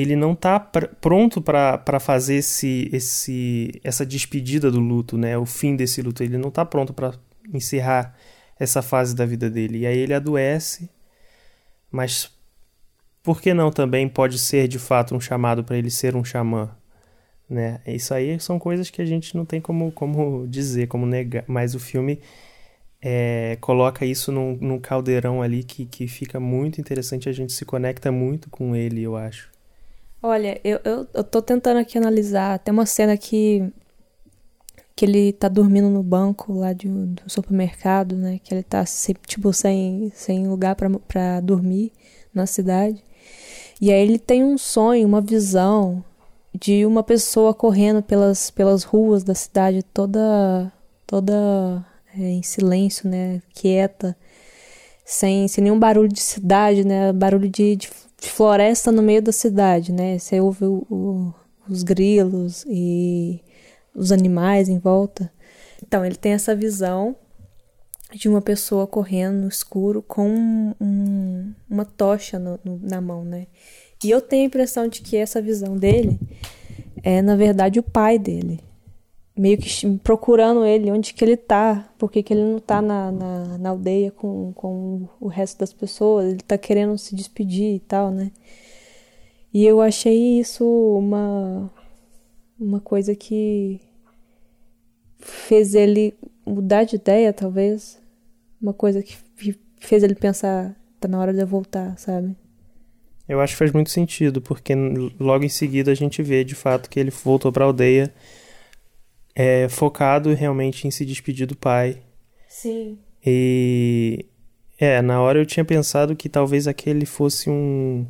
ele 0.00 0.16
não 0.16 0.34
tá 0.34 0.60
pr- 0.60 0.88
pronto 1.00 1.40
pra 1.42 2.00
fazer 2.00 2.36
esse 2.36 2.88
esse 2.92 3.80
essa 3.82 4.06
despedida 4.06 4.70
do 4.70 4.80
luto, 4.80 5.16
né, 5.18 5.36
o 5.36 5.46
fim 5.46 5.76
desse 5.76 6.02
luto, 6.02 6.22
ele 6.22 6.38
não 6.38 6.50
tá 6.50 6.64
pronto 6.64 6.92
pra 6.92 7.14
encerrar 7.52 8.14
essa 8.58 8.82
fase 8.82 9.14
da 9.14 9.24
vida 9.26 9.48
dele. 9.50 9.80
E 9.80 9.86
aí 9.86 9.98
ele 9.98 10.14
adoece, 10.14 10.88
mas 11.90 12.30
por 13.22 13.40
que 13.40 13.54
não 13.54 13.70
também 13.70 14.08
pode 14.08 14.38
ser 14.38 14.68
de 14.68 14.78
fato 14.78 15.14
um 15.14 15.20
chamado 15.20 15.64
para 15.64 15.76
ele 15.78 15.90
ser 15.90 16.16
um 16.16 16.24
xamã? 16.24 16.70
Né? 17.48 17.80
Isso 17.86 18.12
aí 18.14 18.38
são 18.40 18.58
coisas 18.58 18.90
que 18.90 19.00
a 19.02 19.06
gente 19.06 19.36
não 19.36 19.44
tem 19.44 19.60
como, 19.60 19.90
como 19.92 20.46
dizer, 20.46 20.86
como 20.88 21.06
negar, 21.06 21.44
mas 21.48 21.74
o 21.74 21.80
filme 21.80 22.20
é, 23.00 23.56
coloca 23.60 24.04
isso 24.04 24.32
num, 24.32 24.56
num 24.60 24.78
caldeirão 24.78 25.42
ali 25.42 25.64
que, 25.64 25.86
que 25.86 26.06
fica 26.08 26.38
muito 26.40 26.80
interessante, 26.80 27.28
a 27.28 27.32
gente 27.32 27.52
se 27.52 27.64
conecta 27.64 28.12
muito 28.12 28.50
com 28.50 28.76
ele, 28.76 29.02
eu 29.02 29.16
acho. 29.16 29.50
Olha, 30.22 30.60
eu, 30.64 30.80
eu, 30.84 31.06
eu 31.14 31.24
tô 31.24 31.40
tentando 31.40 31.78
aqui 31.78 31.96
analisar. 31.96 32.58
Tem 32.58 32.72
uma 32.72 32.86
cena 32.86 33.16
que, 33.16 33.72
que 34.96 35.04
ele 35.04 35.32
tá 35.32 35.48
dormindo 35.48 35.88
no 35.88 36.02
banco 36.02 36.52
lá 36.52 36.72
de, 36.72 36.88
do 36.88 37.22
supermercado, 37.30 38.16
né? 38.16 38.40
Que 38.42 38.52
ele 38.52 38.62
tá, 38.64 38.84
tipo, 39.26 39.52
sem, 39.52 40.10
sem 40.14 40.48
lugar 40.48 40.74
pra 40.74 41.40
dormir 41.40 41.92
na 42.34 42.46
cidade. 42.46 43.02
E 43.80 43.92
aí 43.92 44.00
ele 44.02 44.18
tem 44.18 44.42
um 44.42 44.58
sonho, 44.58 45.06
uma 45.06 45.20
visão 45.20 46.04
de 46.52 46.84
uma 46.84 47.02
pessoa 47.04 47.54
correndo 47.54 48.02
pelas, 48.02 48.50
pelas 48.50 48.82
ruas 48.82 49.22
da 49.22 49.34
cidade 49.34 49.84
toda, 49.84 50.72
toda 51.06 51.86
é, 52.18 52.22
em 52.22 52.42
silêncio, 52.42 53.08
né? 53.08 53.40
Quieta. 53.54 54.16
Sem, 55.04 55.48
sem 55.48 55.64
nenhum 55.64 55.78
barulho 55.78 56.08
de 56.08 56.20
cidade, 56.20 56.84
né? 56.84 57.12
Barulho 57.12 57.48
de 57.48 57.76
de 57.76 57.88
floresta 58.26 58.90
no 58.90 59.02
meio 59.02 59.22
da 59.22 59.32
cidade, 59.32 59.92
né? 59.92 60.18
Você 60.18 60.40
ouve 60.40 60.64
o- 60.64 60.86
o- 60.90 61.34
os 61.68 61.82
grilos 61.82 62.64
e 62.68 63.40
os 63.94 64.10
animais 64.12 64.68
em 64.68 64.78
volta. 64.78 65.30
Então, 65.82 66.04
ele 66.04 66.16
tem 66.16 66.32
essa 66.32 66.54
visão 66.54 67.14
de 68.14 68.28
uma 68.28 68.40
pessoa 68.40 68.86
correndo 68.86 69.42
no 69.42 69.48
escuro 69.48 70.02
com 70.02 70.74
um- 70.80 71.52
uma 71.68 71.84
tocha 71.84 72.38
no- 72.38 72.58
no- 72.64 72.80
na 72.82 73.00
mão, 73.00 73.24
né? 73.24 73.46
E 74.02 74.10
eu 74.10 74.20
tenho 74.20 74.44
a 74.44 74.46
impressão 74.46 74.88
de 74.88 75.02
que 75.02 75.16
essa 75.16 75.42
visão 75.42 75.76
dele 75.76 76.18
é, 77.02 77.20
na 77.22 77.36
verdade, 77.36 77.78
o 77.78 77.82
pai 77.82 78.18
dele. 78.18 78.60
Meio 79.38 79.56
que 79.56 79.70
procurando 79.98 80.64
ele, 80.64 80.90
onde 80.90 81.14
que 81.14 81.24
ele 81.24 81.36
tá, 81.36 81.88
por 81.96 82.10
que 82.10 82.24
ele 82.28 82.42
não 82.42 82.58
tá 82.58 82.82
na, 82.82 83.12
na, 83.12 83.58
na 83.58 83.70
aldeia 83.70 84.10
com, 84.10 84.52
com 84.52 85.08
o 85.20 85.28
resto 85.28 85.60
das 85.60 85.72
pessoas, 85.72 86.32
ele 86.32 86.42
tá 86.42 86.58
querendo 86.58 86.98
se 86.98 87.14
despedir 87.14 87.76
e 87.76 87.80
tal, 87.80 88.10
né? 88.10 88.32
E 89.54 89.64
eu 89.64 89.80
achei 89.80 90.40
isso 90.40 90.64
uma, 90.98 91.70
uma 92.58 92.80
coisa 92.80 93.14
que 93.14 93.80
fez 95.18 95.74
ele 95.74 96.14
mudar 96.44 96.84
de 96.84 96.96
ideia, 96.96 97.32
talvez. 97.32 98.00
Uma 98.60 98.72
coisa 98.72 99.02
que 99.02 99.16
fez 99.80 100.02
ele 100.02 100.14
pensar, 100.14 100.74
tá 100.98 101.06
na 101.06 101.18
hora 101.18 101.32
de 101.32 101.40
eu 101.40 101.46
voltar, 101.46 101.96
sabe? 101.96 102.34
Eu 103.28 103.40
acho 103.40 103.52
que 103.52 103.58
faz 103.58 103.72
muito 103.72 103.90
sentido, 103.90 104.40
porque 104.40 104.74
logo 105.20 105.44
em 105.44 105.48
seguida 105.48 105.92
a 105.92 105.94
gente 105.94 106.22
vê 106.22 106.42
de 106.42 106.54
fato 106.54 106.88
que 106.88 106.98
ele 106.98 107.10
voltou 107.10 107.52
pra 107.52 107.64
aldeia 107.66 108.12
é, 109.38 109.68
focado 109.68 110.34
realmente 110.34 110.88
em 110.88 110.90
se 110.90 111.04
despedir 111.04 111.46
do 111.46 111.56
pai. 111.56 112.02
Sim. 112.48 112.98
E 113.24 114.26
é, 114.76 115.00
na 115.00 115.22
hora 115.22 115.38
eu 115.38 115.46
tinha 115.46 115.64
pensado 115.64 116.16
que 116.16 116.28
talvez 116.28 116.66
aquele 116.66 117.06
fosse 117.06 117.48
um 117.48 118.04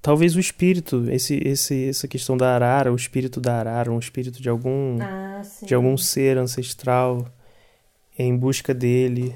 talvez 0.00 0.34
o 0.34 0.40
espírito, 0.40 1.10
esse 1.10 1.36
esse 1.44 1.90
essa 1.90 2.08
questão 2.08 2.38
da 2.38 2.54
arara, 2.54 2.90
o 2.90 2.96
espírito 2.96 3.38
da 3.38 3.58
arara, 3.58 3.92
um 3.92 3.98
espírito 3.98 4.40
de 4.40 4.48
algum 4.48 4.98
Ah, 4.98 5.42
de 5.62 5.74
algum 5.74 5.94
ser 5.98 6.38
ancestral 6.38 7.30
em 8.18 8.34
busca 8.34 8.72
dele. 8.72 9.34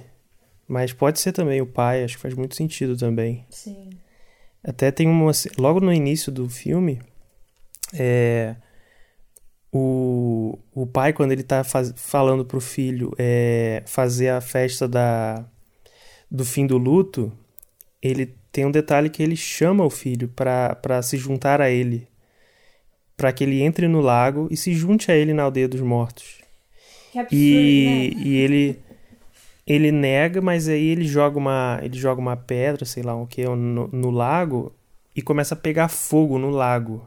Mas 0.67 0.91
pode 0.91 1.21
ser 1.21 1.33
também 1.33 1.61
o 1.61 1.67
pai, 1.67 2.03
acho 2.03 2.17
que 2.17 2.23
faz 2.23 2.33
muito 2.33 2.55
sentido 2.55 2.97
também. 2.97 3.45
Sim. 3.51 3.91
Até 4.65 4.91
tem 4.91 5.07
uma. 5.07 5.33
Logo 5.59 5.81
no 5.81 5.93
início 5.93 6.33
do 6.33 6.49
filme, 6.49 7.03
é, 7.93 8.57
o, 9.73 10.59
o 10.75 10.87
pai, 10.87 11.13
quando 11.13 11.33
ele 11.33 11.43
tá 11.43 11.65
faz- 11.65 11.95
falando 11.97 12.45
pro 12.45 12.61
filho 12.61 13.13
é, 13.19 13.83
fazer 13.87 14.31
a 14.31 14.41
festa 14.41 14.89
da, 14.89 15.45
do 16.31 16.45
fim 16.45 16.67
do 16.67 16.79
luto, 16.79 17.33
ele 18.03 18.35
tem 18.53 18.67
um 18.67 18.71
detalhe 18.73 19.11
que 19.11 19.23
ele 19.23 19.37
chama 19.37 19.85
o 19.85 19.91
filho 19.91 20.29
pra 20.29 21.03
se 21.03 21.17
juntar 21.19 21.61
a 21.61 21.71
ele. 21.71 22.09
Pra 23.17 23.33
que 23.33 23.45
ele 23.45 23.63
entre 23.63 23.87
no 23.89 24.01
lago 24.01 24.49
e 24.51 24.57
se 24.57 24.73
junte 24.75 25.11
a 25.11 25.17
ele 25.17 25.33
na 25.33 25.45
aldeia 25.45 25.69
dos 25.69 25.81
mortos. 25.81 26.41
Que 27.11 27.19
absurdo, 27.21 27.81
E, 27.81 28.13
né? 28.15 28.17
e 28.17 28.37
ele 28.37 28.81
ele 29.67 29.93
nega, 29.93 30.41
mas 30.43 30.69
aí 30.69 30.87
ele 30.89 31.05
joga 31.07 31.39
uma 31.39 31.81
ele 31.83 31.99
joga 31.99 32.21
uma 32.21 32.37
pedra, 32.37 32.85
sei 32.87 33.03
lá 33.03 33.15
o 33.17 33.27
que, 33.27 33.45
no, 33.47 33.89
no 33.89 34.11
lago 34.11 34.75
e 35.17 35.23
começa 35.23 35.55
a 35.55 35.59
pegar 35.59 35.89
fogo 35.89 36.39
no 36.39 36.51
lago. 36.51 37.07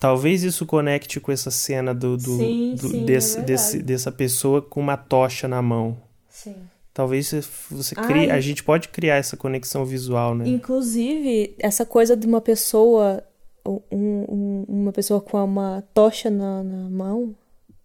Talvez 0.00 0.42
isso 0.42 0.64
conecte 0.64 1.20
com 1.20 1.30
essa 1.30 1.50
cena 1.50 1.94
do, 1.94 2.16
do, 2.16 2.36
Sim, 2.38 2.74
do- 2.74 2.88
sim, 2.88 3.02
é 3.02 3.04
desse, 3.04 3.36
verdade. 3.36 3.52
desse- 3.52 3.82
dessa 3.82 4.10
pessoa 4.10 4.62
com 4.62 4.80
uma 4.80 4.96
tocha 4.96 5.46
na 5.46 5.60
mão. 5.60 5.96
Sim. 6.28 6.56
Talvez 6.94 7.30
você, 7.70 7.94
crie, 7.94 8.30
a 8.30 8.40
gente 8.40 8.64
pode 8.64 8.88
criar 8.88 9.16
essa 9.16 9.36
conexão 9.36 9.84
visual, 9.84 10.34
né? 10.34 10.48
Inclusive, 10.48 11.54
essa 11.58 11.84
coisa 11.84 12.16
de 12.16 12.26
uma 12.26 12.40
pessoa, 12.40 13.22
um- 13.64 13.80
um- 13.92 14.64
uma 14.66 14.92
pessoa 14.92 15.20
com 15.20 15.42
uma 15.44 15.84
tocha 15.94 16.30
na, 16.30 16.62
na 16.64 16.88
mão, 16.90 17.34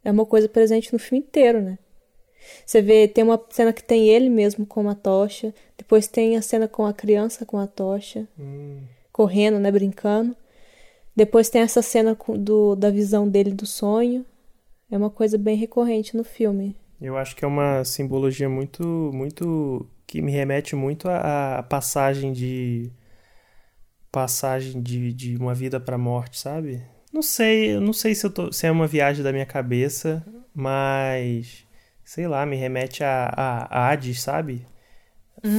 é 0.03 0.09
uma 0.09 0.25
coisa 0.25 0.47
presente 0.47 0.91
no 0.93 0.97
filme 0.99 1.23
inteiro, 1.23 1.61
né? 1.61 1.77
Você 2.65 2.81
vê, 2.81 3.07
tem 3.07 3.23
uma 3.23 3.41
cena 3.49 3.73
que 3.73 3.83
tem 3.83 4.07
ele 4.07 4.29
mesmo 4.29 4.65
com 4.65 4.79
uma 4.81 4.95
tocha, 4.95 5.53
depois 5.77 6.07
tem 6.07 6.37
a 6.37 6.41
cena 6.41 6.67
com 6.67 6.85
a 6.85 6.93
criança 6.93 7.45
com 7.45 7.57
a 7.57 7.67
tocha, 7.67 8.25
Hum. 8.39 8.79
correndo, 9.11 9.59
né, 9.59 9.69
brincando. 9.71 10.35
Depois 11.15 11.49
tem 11.49 11.61
essa 11.61 11.81
cena 11.81 12.17
do, 12.39 12.75
da 12.75 12.89
visão 12.89 13.27
dele 13.27 13.51
do 13.51 13.65
sonho. 13.65 14.25
É 14.91 14.97
uma 14.97 15.09
coisa 15.09 15.37
bem 15.37 15.55
recorrente 15.55 16.15
no 16.15 16.23
filme. 16.23 16.75
Eu 16.99 17.17
acho 17.17 17.35
que 17.35 17.45
é 17.45 17.47
uma 17.47 17.83
simbologia 17.83 18.49
muito, 18.49 18.83
muito 19.13 19.87
que 20.05 20.21
me 20.21 20.31
remete 20.31 20.75
muito 20.75 21.09
à, 21.09 21.59
à 21.59 21.63
passagem 21.63 22.33
de 22.33 22.91
passagem 24.11 24.81
de, 24.81 25.11
de 25.11 25.35
uma 25.35 25.53
vida 25.53 25.79
para 25.79 25.97
morte, 25.97 26.39
sabe? 26.39 26.81
Não 27.11 27.21
sei, 27.21 27.75
eu 27.75 27.81
não 27.81 27.93
sei 27.93 28.15
se 28.15 28.29
tô, 28.29 28.51
se 28.51 28.65
é 28.65 28.71
uma 28.71 28.87
viagem 28.87 29.23
da 29.23 29.31
minha 29.31 29.45
cabeça, 29.45 30.25
mas 30.53 31.65
sei 32.03 32.27
lá, 32.27 32.45
me 32.45 32.55
remete 32.55 33.03
a, 33.03 33.27
a 33.35 33.89
Hades, 33.89 34.21
sabe? 34.21 34.65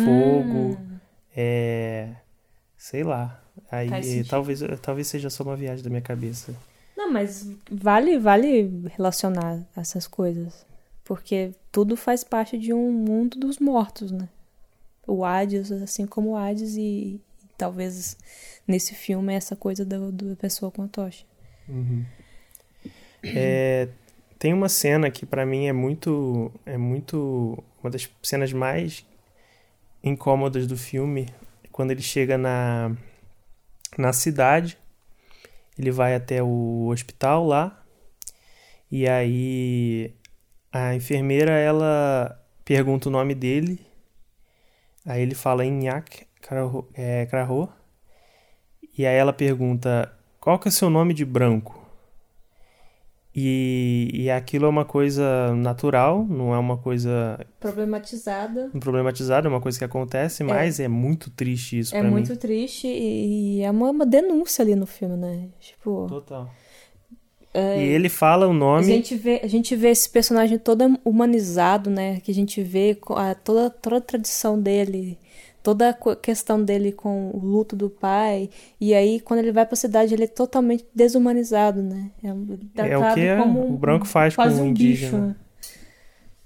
Fogo, 0.05 0.79
é, 1.37 2.15
sei 2.77 3.03
lá. 3.03 3.46
Aí 3.71 3.89
sentido. 4.03 4.29
talvez 4.29 4.61
talvez 4.81 5.07
seja 5.07 5.31
só 5.31 5.43
uma 5.43 5.57
viagem 5.57 5.83
da 5.83 5.91
minha 5.91 6.03
cabeça. 6.03 6.55
Não, 6.97 7.13
mas 7.13 7.49
vale, 7.71 8.19
vale 8.19 8.89
relacionar 8.97 9.63
essas 9.77 10.07
coisas. 10.07 10.67
Porque 11.05 11.53
tudo 11.71 11.97
faz 11.97 12.25
parte 12.25 12.59
de 12.59 12.73
um 12.73 12.91
mundo 12.91 13.39
dos 13.39 13.59
mortos, 13.59 14.11
né? 14.11 14.29
O 15.07 15.25
Hades, 15.25 15.71
assim 15.71 16.07
como 16.07 16.31
o 16.31 16.37
Hades, 16.37 16.75
e, 16.77 16.81
e 16.81 17.21
talvez 17.57 18.17
nesse 18.67 18.95
filme 18.95 19.33
essa 19.33 19.55
coisa 19.55 19.85
da, 19.85 19.99
da 20.11 20.35
pessoa 20.37 20.71
com 20.73 20.83
a 20.83 20.89
tocha. 20.89 21.25
Uhum. 21.69 22.05
É, 23.23 23.89
tem 24.39 24.53
uma 24.53 24.69
cena 24.69 25.11
que 25.11 25.25
para 25.25 25.47
mim 25.47 25.67
é 25.67 25.73
muito 25.73 26.53
é 26.65 26.77
muito 26.77 27.63
uma 27.83 27.91
das 27.91 28.09
cenas 28.23 28.53
mais 28.53 29.05
incômodas 30.03 30.67
do 30.67 30.77
filme 30.77 31.29
quando 31.73 31.91
ele 31.91 32.03
chega 32.03 32.39
na 32.39 32.97
na 34.01 34.13
cidade. 34.13 34.79
Ele 35.79 35.91
vai 35.91 36.15
até 36.15 36.43
o 36.43 36.89
hospital 36.89 37.47
lá. 37.47 37.85
E 38.91 39.09
aí 39.09 40.15
a 40.73 40.95
enfermeira 40.95 41.53
ela 41.53 42.41
pergunta 42.65 43.09
o 43.09 43.13
nome 43.13 43.35
dele. 43.35 43.81
Aí 45.05 45.23
ele 45.23 45.35
fala 45.35 45.65
Inyak 45.65 46.27
Krahô 46.41 46.89
é, 46.95 47.27
e 48.99 49.07
aí 49.07 49.17
ela 49.17 49.33
pergunta 49.33 50.13
qual 50.41 50.59
que 50.59 50.69
é 50.69 50.71
o 50.71 50.73
seu 50.73 50.89
nome 50.89 51.13
de 51.13 51.25
branco 51.25 51.76
e, 53.39 54.09
e 54.15 54.31
aquilo 54.31 54.65
é 54.65 54.69
uma 54.69 54.87
coisa 54.87 55.55
natural, 55.55 56.25
não 56.27 56.55
é 56.55 56.59
uma 56.59 56.79
coisa. 56.79 57.39
Problematizada. 57.61 58.71
Problematizada, 58.81 59.47
é 59.47 59.51
uma 59.51 59.61
coisa 59.61 59.77
que 59.77 59.85
acontece, 59.85 60.43
é. 60.43 60.47
mas 60.47 60.81
é 60.81 60.89
muito 60.89 61.29
triste 61.29 61.79
isso. 61.79 61.95
É 61.95 62.03
muito 62.03 62.31
mim. 62.31 62.37
triste 62.39 62.89
e 62.89 63.61
é 63.61 63.71
uma, 63.71 63.91
uma, 63.91 64.07
denúncia 64.07 64.63
ali 64.63 64.75
no 64.75 64.87
filme, 64.87 65.19
né? 65.19 65.51
Tipo. 65.61 66.07
Total. 66.09 66.49
É, 67.53 67.85
e 67.85 67.89
ele 67.89 68.09
fala 68.09 68.49
o 68.49 68.55
nome. 68.55 68.85
A 68.85 68.97
gente, 68.97 69.15
vê, 69.15 69.41
a 69.45 69.47
gente 69.47 69.77
vê 69.77 69.91
esse 69.91 70.09
personagem 70.09 70.59
todo 70.59 70.99
humanizado, 71.05 71.91
né? 71.91 72.21
Que 72.21 72.31
a 72.31 72.35
gente 72.35 72.63
vê 72.63 72.99
a, 73.11 73.35
toda, 73.35 73.69
toda 73.69 73.99
a 73.99 74.01
tradição 74.01 74.59
dele 74.59 75.19
toda 75.67 75.89
a 75.89 76.15
questão 76.15 76.63
dele 76.63 76.93
com 76.93 77.33
o 77.35 77.45
luto 77.45 77.75
do 77.75 77.91
pai. 77.91 78.49
E 78.81 78.95
aí, 78.95 79.19
quando 79.19 79.41
ele 79.41 79.51
vai 79.51 79.67
pra 79.67 79.75
cidade, 79.75 80.15
ele 80.15 80.23
é 80.23 80.29
totalmente 80.29 80.87
desumanizado, 80.95 81.83
né? 81.83 82.13
É, 82.23 82.29
é 82.89 82.97
o 82.97 83.13
que 83.13 83.73
o 83.73 83.77
branco 83.77 84.07
faz 84.07 84.37
com 84.37 84.45
o 84.45 84.61
um 84.61 84.67
indígena. 84.67 85.27
Bicho? 85.27 85.37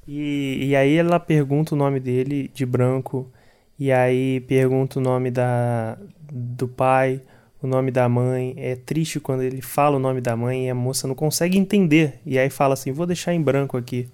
E, 0.08 0.68
e 0.68 0.74
aí 0.74 0.96
ela 0.96 1.20
pergunta 1.20 1.74
o 1.74 1.76
nome 1.76 2.00
dele 2.00 2.50
de 2.54 2.64
branco. 2.64 3.30
E 3.78 3.92
aí 3.92 4.40
pergunta 4.40 4.98
o 4.98 5.02
nome 5.02 5.30
da, 5.30 5.98
do 6.32 6.66
pai, 6.66 7.20
o 7.62 7.66
nome 7.66 7.90
da 7.90 8.08
mãe. 8.08 8.54
É 8.56 8.74
triste 8.74 9.20
quando 9.20 9.42
ele 9.42 9.60
fala 9.60 9.96
o 9.96 10.00
nome 10.00 10.22
da 10.22 10.34
mãe 10.34 10.66
e 10.66 10.70
a 10.70 10.74
moça 10.74 11.06
não 11.06 11.14
consegue 11.14 11.58
entender. 11.58 12.20
E 12.24 12.38
aí 12.38 12.48
fala 12.48 12.72
assim: 12.72 12.90
vou 12.90 13.04
deixar 13.04 13.34
em 13.34 13.42
branco 13.42 13.76
aqui. 13.76 14.08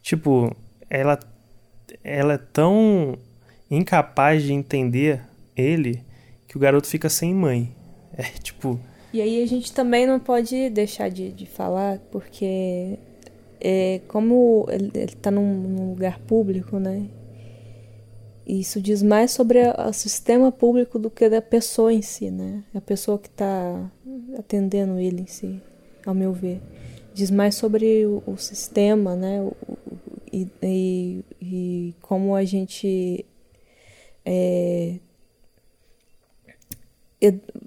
Tipo, 0.00 0.54
ela, 0.88 1.18
ela 2.04 2.34
é 2.34 2.38
tão 2.38 3.18
incapaz 3.70 4.42
de 4.42 4.52
entender 4.52 5.22
ele 5.56 6.04
que 6.46 6.56
o 6.56 6.60
garoto 6.60 6.88
fica 6.88 7.08
sem 7.08 7.34
mãe. 7.34 7.74
É 8.12 8.24
tipo. 8.42 8.78
E 9.12 9.20
aí 9.20 9.42
a 9.42 9.46
gente 9.46 9.72
também 9.72 10.06
não 10.06 10.18
pode 10.18 10.68
deixar 10.70 11.08
de, 11.08 11.32
de 11.32 11.46
falar, 11.46 11.98
porque 12.10 12.98
é, 13.60 14.00
como 14.08 14.66
ele, 14.68 14.90
ele 14.94 15.14
tá 15.14 15.30
num, 15.30 15.54
num, 15.54 15.90
lugar 15.90 16.18
público, 16.20 16.78
né? 16.78 17.06
Isso 18.46 18.80
diz 18.80 19.02
mais 19.02 19.30
sobre 19.30 19.60
o 19.62 19.92
sistema 19.92 20.50
público 20.50 20.98
do 20.98 21.10
que 21.10 21.28
da 21.28 21.40
pessoa 21.40 21.92
em 21.92 22.02
si, 22.02 22.30
né? 22.30 22.64
A 22.74 22.80
pessoa 22.80 23.18
que 23.18 23.28
está 23.28 23.90
atendendo 24.36 24.98
ele 24.98 25.22
em 25.22 25.26
si, 25.26 25.60
ao 26.04 26.14
meu 26.14 26.32
ver. 26.32 26.60
Diz 27.14 27.30
mais 27.30 27.54
sobre 27.54 28.06
o, 28.06 28.22
o 28.26 28.36
sistema, 28.36 29.14
né? 29.14 29.40
O, 29.40 29.56
e, 30.32 30.48
e, 30.62 31.24
e 31.40 31.94
como 32.00 32.34
a 32.34 32.44
gente 32.44 33.24
é, 34.24 34.98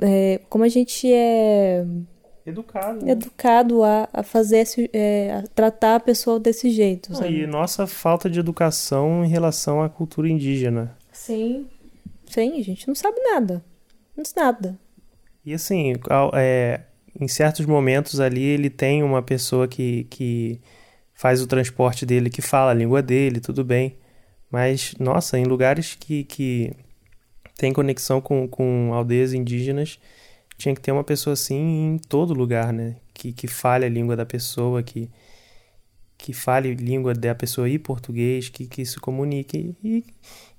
é, 0.02 0.42
como 0.50 0.64
a 0.64 0.70
gente 0.70 1.12
é 1.12 1.86
educado, 2.46 3.06
né? 3.06 3.12
educado 3.12 3.84
a, 3.84 4.10
a 4.12 4.24
fazer 4.24 4.58
esse, 4.60 4.90
é, 4.92 5.34
a 5.34 5.44
tratar 5.54 5.96
a 5.96 6.00
pessoa 6.00 6.40
desse 6.40 6.70
jeito. 6.70 7.16
Sabe? 7.16 7.42
E 7.42 7.48
nossa 7.48 7.88
falta 7.88 8.30
de 8.30 8.40
educação 8.40 9.24
em 9.24 9.30
relação 9.30 9.82
à 9.82 9.90
cultura 9.90 10.30
indígena. 10.30 10.98
Sim, 11.12 11.68
sim, 12.26 12.60
a 12.60 12.64
gente 12.64 12.88
não 12.88 12.96
sabe 12.96 13.20
nada, 13.22 13.64
não 14.18 14.26
sabe 14.26 14.68
nada. 14.68 14.80
E 15.46 15.54
assim, 15.54 15.94
é, 16.34 16.82
em 17.20 17.28
certos 17.28 17.66
momentos 17.66 18.20
ali 18.20 18.44
ele 18.44 18.70
tem 18.70 19.04
uma 19.04 19.22
pessoa 19.22 19.68
que, 19.68 20.06
que 20.06 20.60
faz 21.14 21.42
o 21.42 21.48
transporte 21.48 22.06
dele, 22.06 22.30
que 22.30 22.42
fala 22.42 22.72
a 22.72 22.74
língua 22.74 23.02
dele, 23.02 23.40
tudo 23.40 23.64
bem. 23.64 23.98
Mas, 24.54 24.94
nossa, 25.00 25.40
em 25.40 25.46
lugares 25.46 25.96
que, 26.00 26.24
que 26.26 26.72
tem 27.58 27.74
conexão 27.74 28.22
com, 28.22 28.48
com 28.48 28.94
aldeias 28.94 29.34
indígenas, 29.34 29.98
tinha 30.60 30.76
que 30.76 30.80
ter 30.80 30.92
uma 30.92 31.04
pessoa 31.04 31.34
assim 31.34 31.96
em 31.96 31.98
todo 31.98 32.36
lugar, 32.36 32.72
né? 32.72 32.98
Que, 33.16 33.34
que 33.34 33.48
fale 33.48 33.84
a 33.84 33.90
língua 33.90 34.16
da 34.16 34.28
pessoa, 34.28 34.84
que, 34.84 35.10
que 36.20 36.34
fale 36.34 36.70
a 36.70 36.76
língua 36.76 37.16
da 37.16 37.34
pessoa 37.34 37.68
e 37.68 37.80
português, 37.80 38.48
que, 38.48 38.68
que 38.68 38.86
se 38.86 39.00
comunique 39.00 39.76
e, 39.84 40.06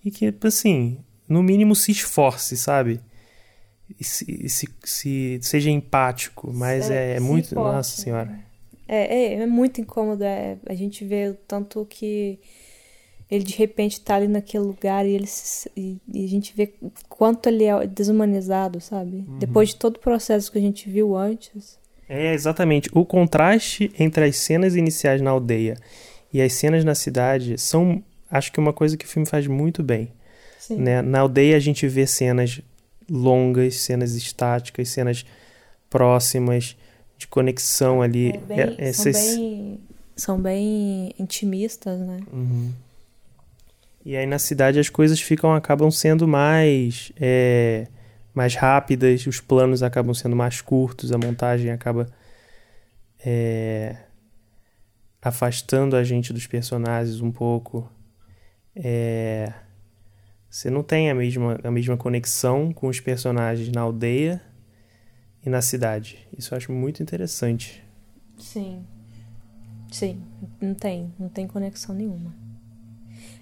e 0.05 0.11
que, 0.11 0.35
assim, 0.43 0.99
no 1.29 1.41
mínimo 1.41 1.77
se 1.77 1.93
esforce, 1.93 2.57
sabe? 2.57 3.01
E 4.01 4.03
se, 4.03 4.49
se, 4.49 4.69
se 4.83 5.39
seja 5.41 5.71
empático, 5.71 6.53
mas 6.53 6.91
é, 6.91 7.15
é 7.15 7.21
muito. 7.21 7.53
Importa. 7.53 7.77
Nossa 7.77 8.03
Senhora. 8.03 8.41
É, 8.89 9.35
é, 9.35 9.35
é 9.35 9.47
muito 9.47 9.81
incômodo. 9.81 10.25
É, 10.25 10.59
a 10.67 10.75
gente 10.75 11.05
vê 11.05 11.29
o 11.29 11.35
tanto 11.35 11.87
que 11.89 12.41
ele 13.31 13.45
de 13.45 13.55
repente 13.55 14.01
tá 14.01 14.17
ali 14.17 14.29
naquele 14.29 14.65
lugar 14.65 15.07
e, 15.07 15.11
ele 15.11 15.27
se, 15.27 15.71
e, 15.77 15.99
e, 16.13 16.25
a 16.25 16.29
gente 16.29 16.55
vê 16.55 16.75
quanto 17.09 17.49
ele 17.49 17.65
é 17.65 17.87
desumanizado, 17.87 18.81
sabe? 18.81 19.25
Uhum. 19.27 19.39
Depois 19.39 19.71
de 19.71 19.77
todo 19.77 19.97
o 19.97 20.01
processo 20.01 20.53
que 20.53 20.59
a 20.59 20.61
gente 20.61 20.89
viu 20.89 21.17
antes. 21.17 21.79
É, 22.09 22.35
exatamente. 22.35 22.91
O 22.93 23.05
contraste 23.05 23.91
entre 23.99 24.25
as 24.25 24.37
cenas 24.37 24.77
iniciais 24.77 25.21
na 25.21 25.31
aldeia 25.31 25.77
e 26.33 26.41
as 26.43 26.53
cenas 26.53 26.85
na 26.85 26.95
cidade 26.95 27.59
são, 27.59 28.03
acho 28.31 28.53
que, 28.53 28.61
uma 28.61 28.73
coisa 28.73 28.97
que 28.97 29.05
o 29.05 29.09
filme 29.09 29.27
faz 29.27 29.47
muito 29.47 29.83
bem. 29.83 30.13
Sim. 30.59 30.77
Né? 30.77 31.01
Na 31.01 31.21
aldeia 31.21 31.57
a 31.57 31.61
gente 31.61 31.87
vê 31.89 32.07
cenas 32.07 32.61
longas, 33.11 33.77
cenas 33.77 34.15
estáticas, 34.15 34.89
cenas 34.89 35.25
próximas, 35.89 36.77
de 37.17 37.27
conexão 37.27 38.03
ali. 38.03 38.31
É 38.31 38.39
bem, 38.39 38.59
é, 38.59 38.75
essas... 38.79 39.17
são, 39.17 39.37
bem, 39.37 39.81
são 40.17 40.41
bem 40.41 41.15
intimistas, 41.19 42.01
né? 42.01 42.19
Uhum. 42.33 42.73
E 44.05 44.17
aí 44.17 44.27
na 44.27 44.39
cidade 44.39 44.79
as 44.79 44.89
coisas 44.89 45.21
ficam 45.21 45.55
acabam 45.55 45.91
sendo 45.91 46.29
mais 46.29 47.11
é, 47.17 47.87
mais 48.35 48.55
rápidas, 48.55 49.27
os 49.27 49.41
planos 49.41 49.83
acabam 49.83 50.13
sendo 50.13 50.37
mais 50.37 50.61
curtos, 50.61 51.13
a 51.13 51.19
montagem 51.19 51.71
acaba 51.71 52.07
é, 53.25 53.97
afastando 55.23 55.97
a 55.97 56.05
gente 56.05 56.33
dos 56.33 56.47
personagens 56.47 57.21
um 57.21 57.33
pouco. 57.33 57.91
É, 58.77 59.53
você 60.51 60.69
não 60.69 60.83
tem 60.83 61.11
a 61.11 61.15
mesma, 61.15 61.59
a 61.65 61.71
mesma 61.71 61.97
conexão 61.97 62.73
com 62.73 62.89
os 62.89 63.01
personagens 63.01 63.71
na 63.71 63.81
aldeia 63.81 64.43
e 65.45 65.49
na 65.49 65.63
cidade. 65.63 66.29
Isso 66.37 66.53
eu 66.53 66.59
acho 66.59 66.73
muito 66.73 67.03
interessante. 67.03 67.83
Sim. 68.39 68.85
Sim, 69.91 70.21
não 70.61 70.75
tem, 70.75 71.13
não 71.19 71.29
tem 71.29 71.47
conexão 71.47 71.95
nenhuma. 71.95 72.44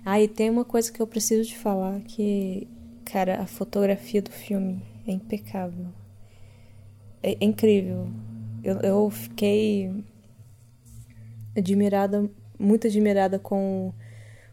Ah, 0.04 0.20
e 0.20 0.26
tem 0.28 0.50
uma 0.50 0.64
coisa 0.64 0.90
que 0.90 1.00
eu 1.00 1.06
preciso 1.06 1.48
te 1.48 1.56
falar 1.56 2.00
que, 2.00 2.66
cara, 3.04 3.40
a 3.40 3.46
fotografia 3.46 4.20
do 4.20 4.30
filme 4.32 4.82
é 5.06 5.12
impecável. 5.12 5.86
É, 7.22 7.32
é 7.32 7.44
incrível. 7.44 8.08
Eu, 8.64 8.80
eu 8.80 9.10
fiquei 9.10 9.92
admirada, 11.56 12.28
muito 12.58 12.86
admirada 12.86 13.38
com 13.38 13.92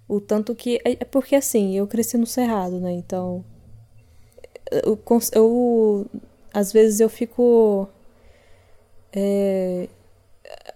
o 0.08 0.20
tanto 0.20 0.56
que. 0.56 0.78
É, 0.86 0.92
é 0.94 1.06
porque 1.06 1.36
assim, 1.36 1.76
eu 1.76 1.88
cresci 1.88 2.18
no 2.18 2.28
Cerrado, 2.28 2.80
né? 2.80 2.92
Então. 2.92 3.44
Eu, 4.72 5.00
eu 5.34 6.06
às 6.54 6.72
vezes 6.72 7.00
eu 7.00 7.10
fico. 7.10 7.88
É, 9.12 9.90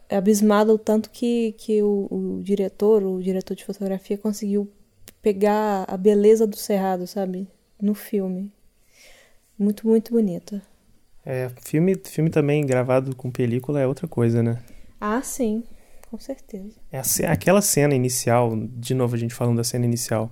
abismada 0.10 0.74
o 0.74 0.78
tanto 0.78 1.10
que, 1.10 1.54
que 1.58 1.82
o, 1.82 2.08
o, 2.10 2.42
diretor, 2.44 3.04
o 3.04 3.22
diretor 3.22 3.56
de 3.56 3.66
fotografia, 3.66 4.18
conseguiu 4.18 4.70
pegar 5.22 5.86
a 5.88 5.98
beleza 5.98 6.46
do 6.46 6.56
Cerrado, 6.56 7.08
sabe? 7.08 7.48
No 7.82 7.94
filme. 7.94 8.52
Muito, 9.58 9.88
muito 9.88 10.12
bonita. 10.12 10.62
É, 11.26 11.50
filme, 11.64 11.96
filme 12.04 12.30
também 12.30 12.66
gravado 12.66 13.16
com 13.16 13.32
película 13.32 13.80
é 13.80 13.88
outra 13.88 14.08
coisa, 14.08 14.44
né? 14.44 14.62
Ah, 15.00 15.22
sim, 15.22 15.64
com 16.10 16.20
certeza. 16.20 16.76
É 16.92 17.02
aquela 17.28 17.62
cena 17.62 17.96
inicial, 17.96 18.56
de 18.58 18.94
novo 18.94 19.16
a 19.16 19.18
gente 19.18 19.34
falando 19.34 19.58
da 19.58 19.64
cena 19.64 19.86
inicial, 19.86 20.30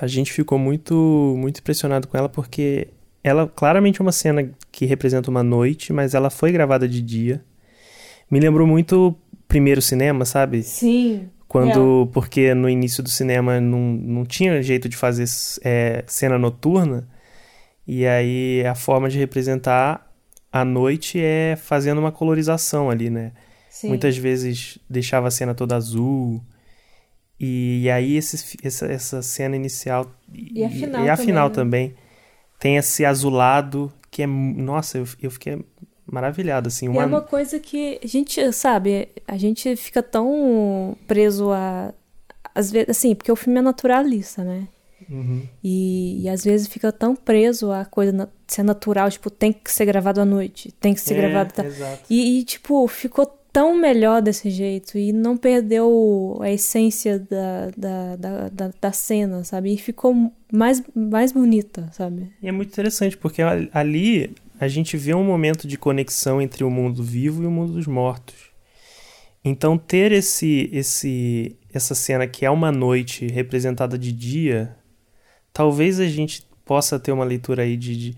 a 0.00 0.06
gente 0.06 0.32
ficou 0.32 0.58
muito, 0.58 0.94
muito 1.38 1.60
impressionado 1.60 2.08
com 2.08 2.16
ela 2.16 2.28
porque 2.28 2.88
ela 3.22 3.46
claramente 3.48 4.00
é 4.00 4.02
uma 4.02 4.12
cena 4.12 4.50
que 4.70 4.84
representa 4.84 5.30
uma 5.30 5.42
noite, 5.42 5.92
mas 5.92 6.14
ela 6.14 6.28
foi 6.28 6.52
gravada 6.52 6.88
de 6.88 7.00
dia 7.00 7.42
Me 8.32 8.40
lembrou 8.40 8.66
muito 8.66 9.08
o 9.08 9.14
primeiro 9.46 9.82
cinema, 9.82 10.24
sabe? 10.24 10.62
Sim. 10.62 11.28
Quando. 11.46 12.08
Porque 12.14 12.54
no 12.54 12.66
início 12.66 13.02
do 13.02 13.10
cinema 13.10 13.60
não, 13.60 13.78
não 13.78 14.24
tinha 14.24 14.62
jeito 14.62 14.88
de 14.88 14.96
fazer 14.96 15.26
é, 15.62 16.02
cena 16.06 16.38
noturna. 16.38 17.06
E 17.86 18.06
aí 18.06 18.64
a 18.64 18.74
forma 18.74 19.10
de 19.10 19.18
representar 19.18 20.10
a 20.50 20.64
noite 20.64 21.20
é 21.20 21.56
fazendo 21.56 21.98
uma 21.98 22.10
colorização 22.10 22.88
ali, 22.88 23.10
né? 23.10 23.32
Sim. 23.68 23.88
Muitas 23.88 24.16
vezes 24.16 24.78
deixava 24.88 25.28
a 25.28 25.30
cena 25.30 25.52
toda 25.54 25.76
azul. 25.76 26.42
E, 27.38 27.82
e 27.82 27.90
aí 27.90 28.16
esse, 28.16 28.56
essa, 28.62 28.86
essa 28.86 29.20
cena 29.20 29.56
inicial 29.56 30.10
E 30.32 30.64
a 30.64 30.70
final 30.70 31.04
e 31.04 31.10
a 31.10 31.16
também, 31.16 31.26
final 31.26 31.48
né? 31.48 31.54
também 31.54 31.94
tem 32.58 32.76
esse 32.78 33.04
azulado 33.04 33.92
que 34.10 34.22
é. 34.22 34.26
Nossa, 34.26 34.96
eu, 34.96 35.06
eu 35.20 35.30
fiquei 35.30 35.62
maravilhado, 36.10 36.68
assim. 36.68 36.86
E 36.86 36.88
Uma, 36.88 37.02
é 37.02 37.06
uma 37.06 37.20
coisa 37.20 37.58
que 37.58 37.98
a 38.02 38.06
gente, 38.06 38.52
sabe, 38.52 39.08
a 39.26 39.36
gente 39.36 39.76
fica 39.76 40.02
tão 40.02 40.96
preso 41.06 41.50
a. 41.52 41.92
Às 42.54 42.70
vezes, 42.70 42.90
assim, 42.90 43.14
porque 43.14 43.32
o 43.32 43.36
filme 43.36 43.58
é 43.58 43.62
naturalista, 43.62 44.44
né? 44.44 44.68
Uhum. 45.10 45.42
E, 45.64 46.22
e 46.22 46.28
às 46.28 46.44
vezes 46.44 46.66
fica 46.68 46.92
tão 46.92 47.14
preso 47.16 47.72
a 47.72 47.84
coisa 47.84 48.12
na- 48.12 48.28
ser 48.46 48.62
natural, 48.62 49.10
tipo, 49.10 49.30
tem 49.30 49.52
que 49.52 49.70
ser 49.72 49.84
gravado 49.86 50.20
à 50.20 50.24
noite, 50.24 50.70
tem 50.80 50.94
que 50.94 51.00
ser 51.00 51.14
É, 51.14 51.16
gravado. 51.16 51.52
Tá... 51.54 51.64
E, 52.08 52.38
e, 52.40 52.44
tipo, 52.44 52.86
ficou 52.88 53.26
tão 53.52 53.74
melhor 53.76 54.22
desse 54.22 54.48
jeito 54.48 54.96
e 54.96 55.12
não 55.12 55.36
perdeu 55.36 56.38
a 56.40 56.50
essência 56.50 57.18
da, 57.18 57.70
da, 57.76 58.16
da, 58.16 58.48
da, 58.48 58.70
da 58.80 58.92
cena, 58.92 59.44
sabe? 59.44 59.74
E 59.74 59.76
ficou 59.76 60.32
mais, 60.50 60.82
mais 60.94 61.32
bonita, 61.32 61.88
sabe? 61.92 62.30
E 62.42 62.48
é 62.48 62.52
muito 62.52 62.70
interessante, 62.70 63.16
porque 63.16 63.42
ali 63.72 64.34
a 64.62 64.68
gente 64.68 64.96
vê 64.96 65.12
um 65.12 65.24
momento 65.24 65.66
de 65.66 65.76
conexão 65.76 66.40
entre 66.40 66.62
o 66.62 66.70
mundo 66.70 67.02
vivo 67.02 67.42
e 67.42 67.46
o 67.46 67.50
mundo 67.50 67.72
dos 67.72 67.88
mortos. 67.88 68.52
Então 69.44 69.76
ter 69.76 70.12
esse, 70.12 70.70
esse, 70.72 71.56
essa 71.74 71.96
cena 71.96 72.28
que 72.28 72.46
é 72.46 72.50
uma 72.50 72.70
noite 72.70 73.26
representada 73.26 73.98
de 73.98 74.12
dia, 74.12 74.76
talvez 75.52 75.98
a 75.98 76.06
gente 76.06 76.46
possa 76.64 76.96
ter 76.96 77.10
uma 77.10 77.24
leitura 77.24 77.64
aí 77.64 77.76
de, 77.76 77.96
de, 77.96 78.16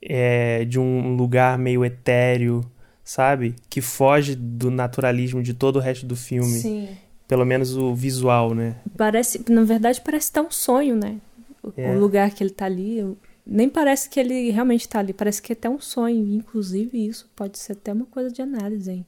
é, 0.00 0.64
de 0.64 0.80
um 0.80 1.14
lugar 1.14 1.58
meio 1.58 1.84
etéreo, 1.84 2.62
sabe? 3.04 3.54
Que 3.68 3.82
foge 3.82 4.34
do 4.34 4.70
naturalismo 4.70 5.42
de 5.42 5.52
todo 5.52 5.76
o 5.76 5.80
resto 5.80 6.06
do 6.06 6.16
filme. 6.16 6.58
Sim. 6.58 6.88
Pelo 7.28 7.44
menos 7.44 7.76
o 7.76 7.94
visual, 7.94 8.54
né? 8.54 8.76
Parece, 8.96 9.44
na 9.50 9.62
verdade, 9.62 10.00
parece 10.00 10.28
estar 10.28 10.40
um 10.40 10.50
sonho, 10.50 10.96
né? 10.96 11.18
O, 11.62 11.70
É. 11.76 11.94
o 11.94 12.00
lugar 12.00 12.30
que 12.30 12.42
ele 12.42 12.48
tá 12.50 12.64
ali. 12.64 13.14
Nem 13.46 13.68
parece 13.68 14.08
que 14.08 14.18
ele 14.18 14.50
realmente 14.50 14.88
tá 14.88 15.00
ali, 15.00 15.12
parece 15.12 15.42
que 15.42 15.52
é 15.52 15.54
até 15.54 15.68
um 15.68 15.80
sonho. 15.80 16.32
Inclusive, 16.34 17.06
isso 17.06 17.30
pode 17.36 17.58
ser 17.58 17.72
até 17.72 17.92
uma 17.92 18.06
coisa 18.06 18.30
de 18.30 18.40
análise, 18.40 18.90
hein? 18.90 19.06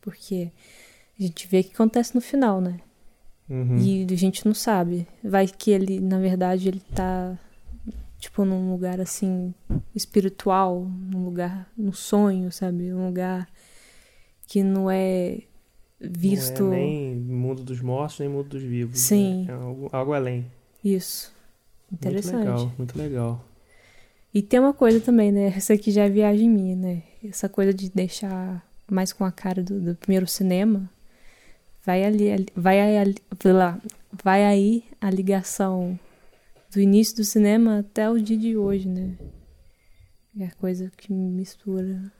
Porque 0.00 0.50
a 1.18 1.22
gente 1.22 1.46
vê 1.48 1.60
o 1.60 1.64
que 1.64 1.72
acontece 1.74 2.14
no 2.14 2.20
final, 2.20 2.60
né? 2.60 2.80
Uhum. 3.48 3.78
E 3.78 4.06
a 4.10 4.16
gente 4.16 4.44
não 4.44 4.52
sabe. 4.52 5.06
Vai 5.24 5.46
que 5.46 5.70
ele, 5.70 6.00
na 6.00 6.18
verdade, 6.18 6.68
ele 6.68 6.80
tá, 6.94 7.38
tipo, 8.18 8.44
num 8.44 8.70
lugar 8.70 9.00
assim, 9.00 9.54
espiritual, 9.94 10.86
num 10.86 11.24
lugar, 11.24 11.70
num 11.76 11.92
sonho, 11.92 12.52
sabe? 12.52 12.92
Um 12.92 13.06
lugar 13.06 13.48
que 14.46 14.62
não 14.62 14.90
é 14.90 15.40
visto. 15.98 16.64
Não 16.64 16.74
é 16.74 16.76
nem 16.76 17.16
mundo 17.16 17.62
dos 17.62 17.80
mortos, 17.80 18.18
nem 18.18 18.28
mundo 18.28 18.48
dos 18.50 18.62
vivos. 18.62 18.98
Sim. 18.98 19.44
né? 19.44 19.52
É 19.52 19.54
algo, 19.54 19.88
algo 19.90 20.12
além. 20.12 20.46
Isso. 20.84 21.32
Interessante. 21.90 22.34
Muito 22.36 22.48
legal, 22.48 22.72
muito 22.76 22.98
legal. 22.98 23.47
E 24.32 24.42
tem 24.42 24.60
uma 24.60 24.74
coisa 24.74 25.00
também, 25.00 25.32
né? 25.32 25.46
Essa 25.56 25.74
aqui 25.74 25.90
já 25.90 26.04
é 26.04 26.08
viagem 26.10 26.48
minha, 26.48 26.76
né? 26.76 27.02
Essa 27.24 27.48
coisa 27.48 27.72
de 27.72 27.90
deixar 27.90 28.64
mais 28.90 29.12
com 29.12 29.24
a 29.24 29.32
cara 29.32 29.62
do, 29.62 29.80
do 29.80 29.94
primeiro 29.96 30.26
cinema. 30.26 30.88
Vai 31.84 32.04
ali, 32.04 32.30
ali- 32.30 32.46
vai 32.54 32.80
aí, 32.80 32.98
ali- 32.98 33.22
lá, 33.44 33.80
vai 34.12 34.44
aí 34.44 34.84
a 35.00 35.10
ligação 35.10 35.98
do 36.70 36.80
início 36.80 37.16
do 37.16 37.24
cinema 37.24 37.78
até 37.78 38.10
o 38.10 38.18
dia 38.20 38.36
de 38.36 38.56
hoje, 38.56 38.88
né? 38.88 39.16
É 40.38 40.44
a 40.44 40.50
coisa 40.52 40.92
que 40.96 41.12
mistura, 41.12 42.12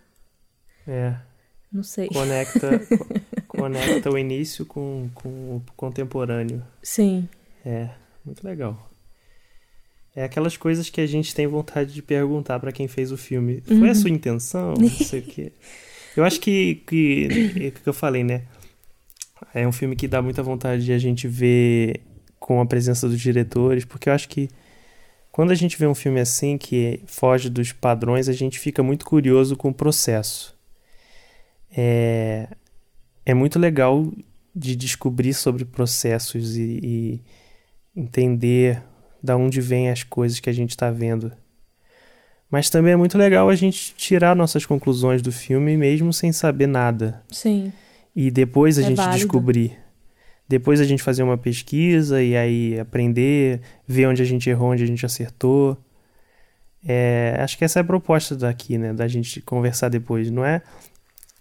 É, 0.86 1.14
não 1.70 1.82
sei. 1.82 2.09
conecta, 2.09 2.86
co- 2.96 3.06
conecta 3.46 4.11
o 4.11 4.18
início 4.18 4.64
com, 4.64 5.11
com 5.14 5.56
o 5.56 5.62
contemporâneo. 5.76 6.64
Sim, 6.82 7.28
É, 7.64 7.90
muito 8.24 8.42
legal. 8.42 8.90
É 10.16 10.24
aquelas 10.24 10.56
coisas 10.56 10.90
que 10.90 11.00
a 11.00 11.06
gente 11.06 11.34
tem 11.34 11.46
vontade 11.46 11.92
de 11.94 12.02
perguntar 12.02 12.59
pra 12.59 12.72
quem 12.72 12.88
fez 12.88 13.12
o 13.12 13.16
filme. 13.16 13.61
Foi 13.66 13.76
Uhum. 13.76 13.90
a 13.90 13.94
sua 13.94 14.11
intenção? 14.11 14.74
Não 14.74 14.88
sei 14.88 15.20
o 15.20 15.22
quê. 15.22 15.52
Eu 16.16 16.24
acho 16.24 16.40
que, 16.40 16.76
que, 16.86 17.28
é 17.61 17.68
o 17.68 17.72
que 17.72 17.86
eu 17.88 17.92
falei, 17.92 18.24
né? 18.24 18.42
É 19.54 19.66
um 19.68 19.70
filme 19.72 19.94
que 19.94 20.09
dá 20.09 20.20
muita 20.20 20.42
vontade 20.42 20.84
de 20.84 20.92
a 20.92 20.98
gente 20.98 21.28
ver 21.28 22.00
com 22.40 22.61
a 22.61 22.66
presença 22.66 23.09
dos 23.09 23.20
diretores, 23.20 23.84
porque 23.84 24.09
eu 24.09 24.12
acho 24.12 24.28
que 24.28 24.48
quando 25.30 25.52
a 25.52 25.54
gente 25.54 25.78
vê 25.78 25.86
um 25.86 25.94
filme 25.94 26.18
assim 26.18 26.59
que 26.59 27.00
foge 27.06 27.48
dos 27.48 27.70
padrões, 27.70 28.28
a 28.28 28.32
gente 28.32 28.59
fica 28.59 28.82
muito 28.82 29.06
curioso 29.06 29.56
com 29.56 29.68
o 29.68 29.74
processo. 29.74 30.56
É, 31.76 32.48
é 33.24 33.34
muito 33.34 33.59
legal 33.59 34.12
de 34.54 34.74
descobrir 34.74 35.34
sobre 35.34 35.64
processos 35.64 36.56
e, 36.56 36.80
e 36.82 37.20
entender 37.94 38.82
da 39.22 39.36
onde 39.36 39.60
vêm 39.60 39.90
as 39.90 40.02
coisas 40.02 40.40
que 40.40 40.48
a 40.50 40.52
gente 40.52 40.70
está 40.70 40.90
vendo. 40.90 41.32
Mas 42.50 42.70
também 42.70 42.92
é 42.92 42.96
muito 42.96 43.18
legal 43.18 43.48
a 43.50 43.54
gente 43.54 43.94
tirar 43.94 44.34
nossas 44.34 44.64
conclusões 44.64 45.20
do 45.20 45.30
filme 45.30 45.76
mesmo 45.76 46.12
sem 46.12 46.32
saber 46.32 46.66
nada. 46.66 47.22
sim. 47.30 47.72
E 48.16 48.32
depois 48.32 48.78
a 48.78 48.82
É 48.82 48.84
gente 48.86 48.96
válido. 48.96 49.16
descobrir. 49.18 49.78
Depois 50.48 50.80
a 50.80 50.84
gente 50.84 51.02
fazer 51.02 51.22
uma 51.22 51.38
pesquisa 51.38 52.20
e 52.20 52.36
aí 52.36 52.80
aprender, 52.80 53.60
ver 53.86 54.06
onde 54.08 54.20
a 54.22 54.24
gente 54.24 54.48
errou, 54.50 54.70
onde 54.72 54.82
a 54.82 54.86
gente 54.86 55.06
acertou. 55.06 55.76
É, 56.84 57.36
acho 57.40 57.56
que 57.58 57.64
essa 57.64 57.78
é 57.78 57.82
a 57.82 57.84
proposta 57.84 58.34
daqui, 58.34 58.76
né? 58.78 58.92
Da 58.92 59.06
gente 59.06 59.40
conversar 59.42 59.88
depois. 59.88 60.30
Não 60.30 60.44
é. 60.44 60.62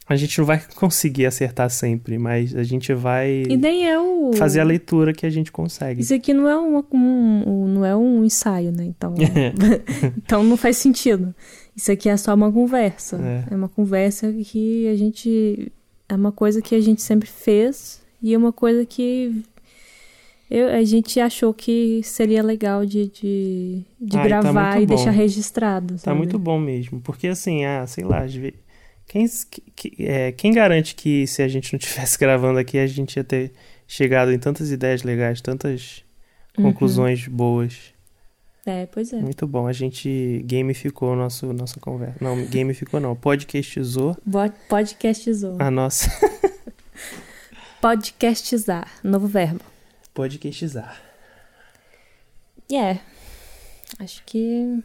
A 0.10 0.16
gente 0.16 0.38
não 0.39 0.45
vai 0.45 0.62
conseguir 0.76 1.26
acertar 1.26 1.70
sempre, 1.70 2.18
mas 2.18 2.55
a 2.55 2.64
gente 2.64 2.93
vai 2.93 3.43
E 3.49 3.58
nem 3.58 3.89
é 3.89 3.99
o. 3.99 4.32
fazer 4.34 4.60
a 4.62 4.64
leitura 4.64 5.12
que 5.14 5.26
a 5.26 5.30
gente 5.30 5.51
consegue. 5.51 6.01
Isso 6.01 6.14
aqui 6.14 6.34
não 6.34 6.47
é 6.47 6.58
um, 6.58 6.84
um- 6.93 7.68
não 7.68 7.86
é 7.86 7.95
um 7.95 8.24
ensaio, 8.24 8.72
né? 8.72 8.86
Então, 8.86 9.14
então 10.18 10.43
não 10.43 10.55
faz 10.58 10.78
sentido. 10.78 11.34
Isso 11.76 11.91
aqui 11.91 12.08
é 12.10 12.16
só 12.18 12.34
uma 12.34 12.51
conversa. 12.51 13.18
É. 13.49 13.53
É. 13.53 13.55
uma 13.55 13.70
conversa 13.70 14.32
que 14.34 14.88
a 14.88 14.95
gente 14.95 15.72
é 16.10 16.16
uma 16.16 16.32
coisa 16.32 16.62
que 16.62 16.74
a 16.74 16.80
gente 16.82 17.01
sempre 17.01 17.28
fez 17.28 18.01
e 18.24 18.34
é 18.34 18.38
uma 18.38 18.53
coisa 18.53 18.86
que 18.86 19.43
eu- 20.49 20.70
a 20.70 20.84
gente 20.84 21.20
achou 21.20 21.53
que 21.53 21.99
seria 22.03 22.41
legal 22.41 22.86
de, 22.86 23.08
de, 23.10 23.82
de 23.99 24.18
Ah, 24.18 24.26
e 24.26 24.30
tá 24.30 24.41
gravar 24.41 24.82
e 24.82 24.86
deixar 24.86 25.12
registrado. 25.12 25.95
Tá 25.95 25.99
sabe? 25.99 26.18
muito 26.18 26.39
bom 26.39 26.58
mesmo. 26.58 27.01
Porque 27.01 27.28
assim, 27.28 27.66
ah, 27.66 27.86
sei 27.86 28.05
lá, 28.05 28.24
às 28.24 28.34
ve- 28.34 28.53
quem, 29.08 29.26
que- 29.76 29.95
é, 30.05 30.32
quem 30.32 30.51
garante 30.51 30.93
que 30.95 31.26
se 31.28 31.41
a 31.41 31.47
gente 31.47 31.72
não 31.74 31.80
tivesse 31.80 32.18
gravando 32.20 32.60
aqui, 32.60 32.78
a 32.78 32.86
gente 32.88 33.16
ia 33.18 33.24
ter 33.24 33.51
chegado 33.88 34.32
em 34.34 34.39
tantas 34.39 34.70
ideias 34.72 35.03
legais, 35.03 35.41
tantas 35.41 36.03
Uhum. 36.58 36.64
conclusões 36.66 37.28
boas. 37.28 37.93
É, 38.66 38.86
pois 38.88 39.14
é. 39.14 39.20
Muito 39.20 39.45
bom. 39.47 39.68
A 39.68 39.72
gente 39.72 40.43
gamificou 40.45 41.16
nosso, 41.16 41.53
nossa 41.53 41.80
conversa. 41.80 42.18
Não, 42.20 42.45
gamificou 42.47 42.99
não. 42.99 43.16
Podcastizou 43.16 44.18
Bo- 44.26 44.51
Podcastizou. 44.68 45.55
a 45.60 45.70
nossa. 45.72 46.10
Podcastizar. 47.80 48.91
Novo 49.03 49.28
verbo. 49.28 49.62
Podcastizar. 50.14 50.99
É. 52.72 52.97
Acho 53.99 54.24
que. 54.26 54.80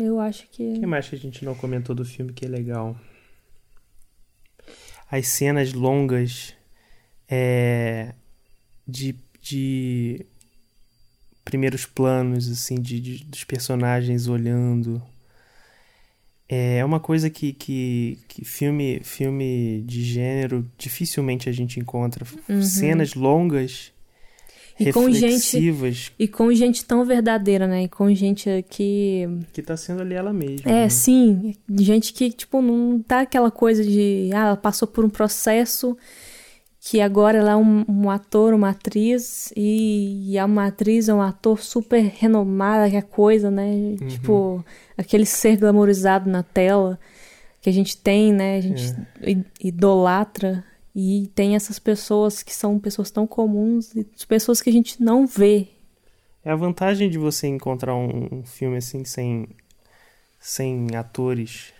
Eu 0.00 0.20
acho 0.20 0.46
que. 0.50 0.74
O 0.74 0.80
que 0.80 0.86
mais 0.86 1.08
que 1.08 1.14
a 1.14 1.18
gente 1.18 1.44
não 1.44 1.54
comentou 1.54 1.94
do 1.94 2.04
filme 2.04 2.32
que 2.32 2.44
é 2.44 2.48
legal? 2.48 2.96
As 5.10 5.28
cenas 5.28 5.72
longas 5.72 6.54
é, 7.28 8.12
de, 8.86 9.14
de 9.40 10.26
primeiros 11.44 11.86
planos, 11.86 12.50
assim, 12.50 12.76
de, 12.80 13.00
de- 13.00 13.24
dos 13.24 13.44
personagens 13.44 14.26
olhando. 14.26 15.02
É 16.48 16.84
uma 16.84 17.00
coisa 17.00 17.30
que, 17.30 17.52
que, 17.54 18.18
que 18.28 18.44
filme, 18.44 19.00
filme 19.02 19.82
de 19.86 20.02
gênero 20.04 20.70
dificilmente 20.76 21.48
a 21.48 21.52
gente 21.52 21.80
encontra. 21.80 22.26
Uhum. 22.48 22.62
Cenas 22.62 23.14
longas, 23.14 23.92
E 24.78 24.92
com 24.92 25.08
gente- 25.10 25.20
reflexivas, 25.22 26.10
E 26.18 26.26
com 26.26 26.52
gente 26.52 26.84
tão 26.84 27.04
verdadeira, 27.04 27.66
né? 27.66 27.84
E 27.84 27.88
com 27.88 28.12
gente 28.14 28.64
que. 28.68 29.28
que 29.52 29.62
tá 29.62 29.76
sendo 29.76 30.02
ali 30.02 30.14
ela 30.14 30.32
mesma. 30.32 30.68
É, 30.70 30.82
né? 30.82 30.88
sim. 30.88 31.54
Gente 31.78 32.12
que, 32.12 32.30
tipo, 32.32 32.60
não 32.60 33.00
tá 33.00 33.20
aquela 33.20 33.50
coisa 33.50 33.84
de. 33.84 34.30
Ah, 34.34 34.46
ela 34.46 34.56
passou 34.56 34.88
por 34.88 35.04
um 35.04 35.08
processo 35.08 35.96
que 36.80 37.00
agora 37.00 37.38
ela 37.38 37.52
é 37.52 37.56
um, 37.56 37.84
um 37.88 38.10
ator, 38.10 38.52
uma 38.52 38.70
atriz, 38.70 39.50
e, 39.56 40.32
e 40.32 40.36
é 40.36 40.44
uma 40.44 40.66
atriz, 40.66 41.08
é 41.08 41.14
um 41.14 41.22
ator 41.22 41.62
super 41.62 42.02
renomada, 42.02 42.90
que 42.90 42.96
é 42.96 43.00
coisa, 43.00 43.50
né? 43.50 43.96
Tipo, 44.08 44.62
aquele 44.98 45.24
ser 45.24 45.56
glamorizado 45.56 46.28
na 46.28 46.42
tela. 46.42 46.98
que 47.62 47.70
a 47.70 47.72
gente 47.72 47.96
tem, 47.96 48.32
né? 48.34 48.58
A 48.58 48.60
gente 48.60 48.94
i- 49.22 49.44
idolatra 49.68 50.62
e 50.94 51.30
tem 51.34 51.56
essas 51.56 51.78
pessoas 51.78 52.42
que 52.42 52.54
são 52.54 52.78
pessoas 52.78 53.10
tão 53.10 53.26
comuns 53.26 53.94
e 53.94 54.06
pessoas 54.28 54.60
que 54.60 54.70
a 54.70 54.72
gente 54.72 55.02
não 55.02 55.26
vê. 55.26 55.68
É 56.44 56.50
a 56.50 56.56
vantagem 56.56 57.10
de 57.10 57.18
você 57.18 57.46
encontrar 57.46 57.94
um, 57.96 58.44
filme 58.44 58.76
assim 58.76 59.04
sem, 59.04 59.48
sem 60.38 60.94
atores 60.94 61.72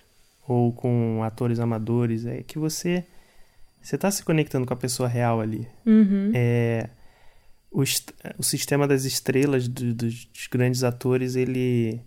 ou 0.48 0.72
com 0.72 1.22
atores 1.22 1.58
amadores 1.60 2.26
é 2.26 2.42
que 2.42 2.58
você 2.58 3.04
você 3.80 3.98
tá 3.98 4.10
se 4.10 4.22
conectando 4.24 4.66
com 4.66 4.72
a 4.72 4.76
pessoa 4.76 5.06
real 5.06 5.42
ali. 5.42 5.68
Uhum. 5.84 6.32
É, 6.34 6.88
o, 7.70 7.82
o 8.38 8.42
sistema 8.42 8.88
das 8.88 9.04
estrelas 9.04 9.68
do- 9.68 9.92
dos 9.92 10.26
grandes 10.50 10.82
atores 10.82 11.36
ele 11.36 12.00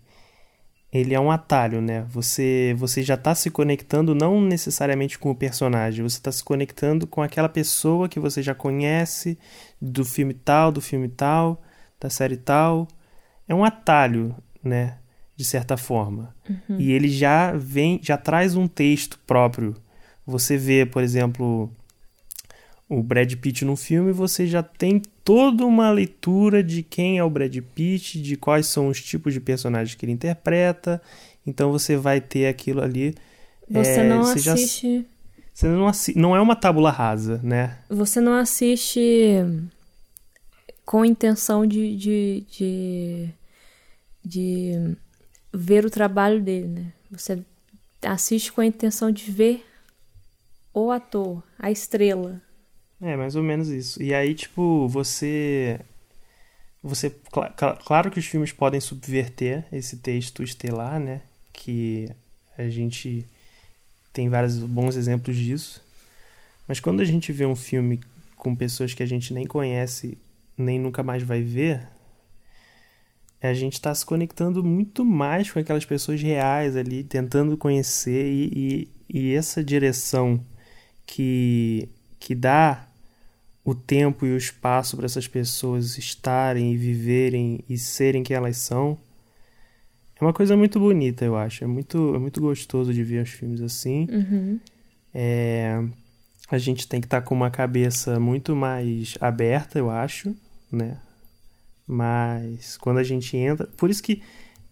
ele 0.92 1.14
é 1.14 1.20
um 1.20 1.30
atalho, 1.30 1.82
né? 1.82 2.06
Você 2.10 2.74
você 2.78 3.04
já 3.04 3.18
tá 3.18 3.36
se 3.36 3.50
conectando 3.50 4.16
não 4.16 4.42
necessariamente 4.42 5.20
com 5.20 5.30
o 5.32 5.36
personagem, 5.36 6.04
você 6.04 6.20
tá 6.22 6.32
se 6.32 6.44
conectando 6.44 7.06
com 7.06 7.22
aquela 7.22 7.50
pessoa 7.50 8.08
que 8.08 8.20
você 8.20 8.42
já 8.42 8.56
conhece 8.56 9.38
do 9.82 10.06
filme 10.06 10.34
tal, 10.34 10.72
do 10.72 10.82
filme 10.82 11.10
tal, 11.10 11.62
da 12.00 12.10
série 12.10 12.38
tal. 12.38 12.88
É 13.48 13.54
um 13.54 13.64
atalho, 13.64 14.36
né? 14.64 14.98
De 15.36 15.46
certa 15.46 15.78
forma. 15.78 16.36
E 16.80 16.92
ele 16.92 17.10
já 17.10 17.52
vem, 17.54 18.00
já 18.02 18.18
traz 18.18 18.56
um 18.56 18.68
texto 18.68 19.20
próprio. 19.28 19.76
Você 20.26 20.58
vê, 20.58 20.86
por 20.86 21.04
exemplo, 21.04 21.72
o 22.90 23.04
Brad 23.04 23.34
Pitt 23.36 23.66
no 23.66 23.76
filme, 23.76 24.12
você 24.12 24.48
já 24.48 24.64
tem 24.64 25.02
toda 25.24 25.66
uma 25.66 25.92
leitura 25.92 26.64
de 26.64 26.82
quem 26.84 27.18
é 27.18 27.24
o 27.24 27.30
Brad 27.30 27.56
Pitt, 27.76 28.22
de 28.22 28.38
quais 28.38 28.68
são 28.68 28.88
os 28.88 29.02
tipos 29.02 29.34
de 29.34 29.42
personagens 29.42 29.94
que 29.96 30.06
ele 30.06 30.14
interpreta. 30.14 31.02
Então 31.46 31.72
você 31.72 31.98
vai 31.98 32.22
ter 32.22 32.48
aquilo 32.48 32.82
ali. 32.82 33.14
Você 33.70 34.00
É, 34.00 34.08
não 34.10 34.24
você 34.24 34.40
já- 34.40 34.54
assiste. 34.54 35.06
Você 35.54 35.68
não, 35.68 35.88
assi- 35.88 36.18
não 36.18 36.36
é 36.36 36.40
uma 36.42 36.56
tábula 36.56 36.92
rasa, 36.92 37.42
né? 37.44 37.80
Você 37.90 38.22
não 38.22 38.34
assiste 38.34 39.00
com 40.86 41.04
intenção 41.04 41.66
de, 41.66 41.96
de, 41.98 42.46
de, 42.50 43.30
de 44.24 44.96
ver 45.54 45.86
o 45.86 45.90
trabalho 45.90 46.42
dele, 46.42 46.68
né? 46.68 46.94
Você 47.12 47.44
assiste 48.04 48.52
com 48.52 48.62
a 48.62 48.66
intenção 48.66 49.12
de 49.12 49.30
ver 49.32 49.66
o 50.74 50.92
ator, 50.92 51.44
a 51.58 51.72
estrela. 51.72 52.42
É, 53.02 53.16
mais 53.16 53.36
ou 53.36 53.44
menos 53.44 53.70
isso. 53.70 54.02
E 54.02 54.14
aí, 54.14 54.34
tipo, 54.34 54.88
você. 54.88 55.80
Você. 56.84 57.10
cla- 57.32 57.54
Claro 57.86 58.12
que 58.12 58.20
os 58.20 58.26
filmes 58.26 58.52
podem 58.52 58.80
subverter 58.80 59.66
esse 59.72 59.98
texto 59.98 60.44
estelar, 60.44 61.00
né? 61.00 61.22
Que 61.54 62.10
a 62.58 62.68
gente 62.70 63.26
tem 64.14 64.30
vários 64.30 64.58
bons 64.60 64.96
exemplos 64.98 65.36
disso. 65.38 65.84
Mas 66.68 66.80
quando 66.80 67.02
a 67.02 67.06
gente 67.06 67.32
vê 67.34 67.46
um 67.46 67.56
filme 67.56 68.02
com 68.38 68.56
pessoas 68.56 68.94
que 68.94 69.04
a 69.04 69.08
gente 69.08 69.34
nem 69.34 69.48
conhece, 69.48 70.18
nem 70.58 70.80
nunca 70.80 71.04
mais 71.04 71.24
vai 71.24 71.42
ver, 71.42 71.88
a 73.42 73.54
gente 73.54 73.74
está 73.74 73.94
se 73.94 74.06
conectando 74.06 74.64
muito 74.64 75.06
mais 75.06 75.52
com 75.52 75.60
aquelas 75.60 75.86
pessoas 75.86 76.22
reais 76.22 76.76
ali, 76.76 77.04
tentando 77.04 77.56
conhecer 77.56 78.26
e, 78.26 78.88
e, 79.10 79.20
e 79.30 79.34
essa 79.36 79.64
direção 79.64 80.44
que, 81.08 81.90
que 82.20 82.36
dá 82.36 82.87
o 83.68 83.76
tempo 83.76 84.26
e 84.26 84.34
o 84.34 84.38
espaço 84.38 84.96
para 84.96 85.06
essas 85.06 85.28
pessoas 85.28 85.98
estarem 85.98 86.72
e 86.72 86.78
viverem 86.78 87.60
e 87.70 87.78
serem 87.78 88.24
quem 88.24 88.36
elas 88.36 88.58
são 88.58 88.98
é 90.20 90.26
uma 90.26 90.34
coisa 90.34 90.58
muito 90.58 90.80
bonita, 90.80 91.24
eu 91.24 91.36
acho. 91.36 91.64
É 91.64 91.68
muito, 91.68 92.16
é 92.16 92.18
muito 92.20 92.42
gostoso 92.42 92.92
de 92.94 93.04
ver 93.04 93.24
os 93.24 93.30
filmes 93.30 93.62
assim. 93.62 94.08
Uhum. 94.10 94.60
É, 95.14 95.84
a 96.50 96.58
gente 96.58 96.88
tem 96.88 97.00
que 97.00 97.06
estar 97.06 97.22
com 97.22 97.36
uma 97.36 97.52
cabeça 97.52 98.20
muito 98.20 98.56
mais 98.56 99.16
aberta, 99.22 99.78
eu 99.78 99.92
acho, 99.92 100.36
né? 100.72 100.98
Mas 101.86 102.78
quando 102.78 102.98
a 102.98 103.04
gente 103.04 103.38
entra. 103.38 103.68
Por 103.78 103.92
isso 103.92 104.02
que 104.02 104.24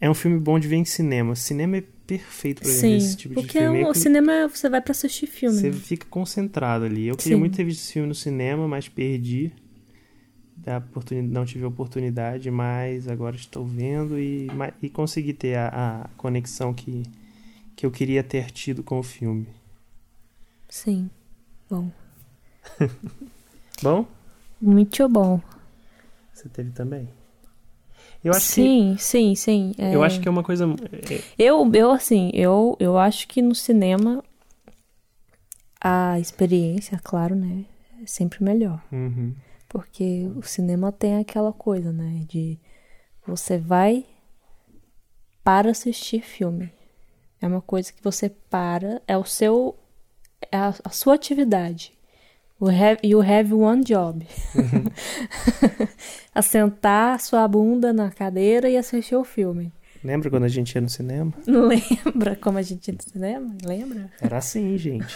é 0.01 0.09
um 0.09 0.15
filme 0.15 0.39
bom 0.39 0.57
de 0.57 0.67
ver 0.67 0.77
em 0.77 0.85
cinema. 0.85 1.35
Cinema 1.35 1.77
é 1.77 1.83
perfeito 2.05 2.61
pra 2.61 2.69
ver 2.69 2.75
Sim, 2.77 2.95
esse 2.97 3.17
tipo 3.17 3.35
de 3.35 3.41
porque 3.41 3.59
filme. 3.59 3.81
É 3.81 3.89
o 3.89 3.91
que 3.91 3.99
cinema 3.99 4.47
você 4.47 4.69
vai 4.69 4.81
pra 4.81 4.91
assistir 4.91 5.27
filme. 5.27 5.57
Você 5.57 5.69
né? 5.69 5.77
fica 5.77 6.05
concentrado 6.07 6.85
ali. 6.85 7.07
Eu 7.07 7.15
queria 7.15 7.35
Sim. 7.35 7.39
muito 7.39 7.55
ter 7.57 7.63
visto 7.63 7.81
esse 7.81 7.93
filme 7.93 8.07
no 8.07 8.15
cinema, 8.15 8.67
mas 8.67 8.87
perdi. 8.87 9.51
Da 10.57 10.77
oportunidade, 10.77 11.33
não 11.33 11.45
tive 11.45 11.65
a 11.65 11.67
oportunidade, 11.67 12.49
mas 12.49 13.07
agora 13.07 13.35
estou 13.35 13.65
vendo 13.65 14.17
e, 14.17 14.47
e 14.81 14.89
consegui 14.89 15.33
ter 15.33 15.55
a, 15.57 15.67
a 16.03 16.09
conexão 16.17 16.73
que, 16.73 17.03
que 17.75 17.85
eu 17.85 17.91
queria 17.91 18.23
ter 18.23 18.49
tido 18.51 18.81
com 18.81 18.97
o 18.97 19.03
filme. 19.03 19.47
Sim. 20.69 21.09
Bom. 21.69 21.91
Bom, 23.83 24.07
Muito 24.61 25.07
bom. 25.09 25.41
você 26.33 26.47
teve 26.49 26.71
também. 26.71 27.09
Eu 28.25 28.31
acho 28.31 28.47
sim, 28.47 28.95
sim, 28.97 29.35
sim. 29.35 29.71
que 29.75 29.81
é. 29.83 29.93
eu 29.93 30.03
acho 30.03 30.19
que 30.19 30.27
é 30.27 30.31
uma 30.31 30.41
coisa 30.41 30.65
é, 30.65 31.21
Eu, 31.37 31.71
eu 31.71 31.91
assim, 31.91 32.31
eu, 32.33 32.75
eu 32.79 32.97
acho 32.97 33.27
que 33.27 33.39
no 33.39 33.53
cinema 33.53 34.23
a 35.79 36.19
experiência, 36.19 36.99
claro, 37.03 37.35
né, 37.35 37.65
é 38.01 38.07
sempre 38.07 38.43
melhor. 38.43 38.83
uhum, 38.91 39.35
Porque 39.69 40.27
o 40.35 40.41
cinema 40.41 40.91
tem 40.91 41.17
aquela 41.17 41.53
coisa, 41.53 41.93
né, 41.93 42.25
de 42.27 42.59
você 43.27 43.59
vai 43.59 44.03
para 45.43 45.69
assistir 45.69 46.21
filme. 46.21 46.73
É 47.39 47.45
uma 47.45 47.61
coisa 47.61 47.93
que 47.93 48.03
você 48.03 48.27
para, 48.27 49.03
é 49.07 49.15
o 49.15 49.23
seu, 49.23 49.77
é 50.51 50.57
a, 50.57 50.73
a 50.83 50.89
sua 50.89 51.13
atividade. 51.13 51.94
You 52.61 52.69
have, 52.69 52.99
you 53.03 53.21
have 53.21 53.53
one 53.53 53.83
job. 53.83 54.25
Assentar 56.33 57.19
sua 57.19 57.47
bunda 57.47 57.91
na 57.91 58.09
cadeira 58.09 58.69
e 58.69 58.77
assistir 58.77 59.15
o 59.15 59.23
filme. 59.25 59.73
Lembra 60.03 60.29
quando 60.29 60.43
a 60.45 60.47
gente 60.47 60.73
ia 60.73 60.81
no 60.81 60.89
cinema? 60.89 61.33
Lembra 61.45 62.35
como 62.35 62.57
a 62.57 62.61
gente 62.61 62.87
ia 62.87 62.93
no 62.93 63.01
cinema? 63.01 63.55
Lembra? 63.65 64.09
Era 64.21 64.37
assim, 64.37 64.77
gente. 64.77 65.13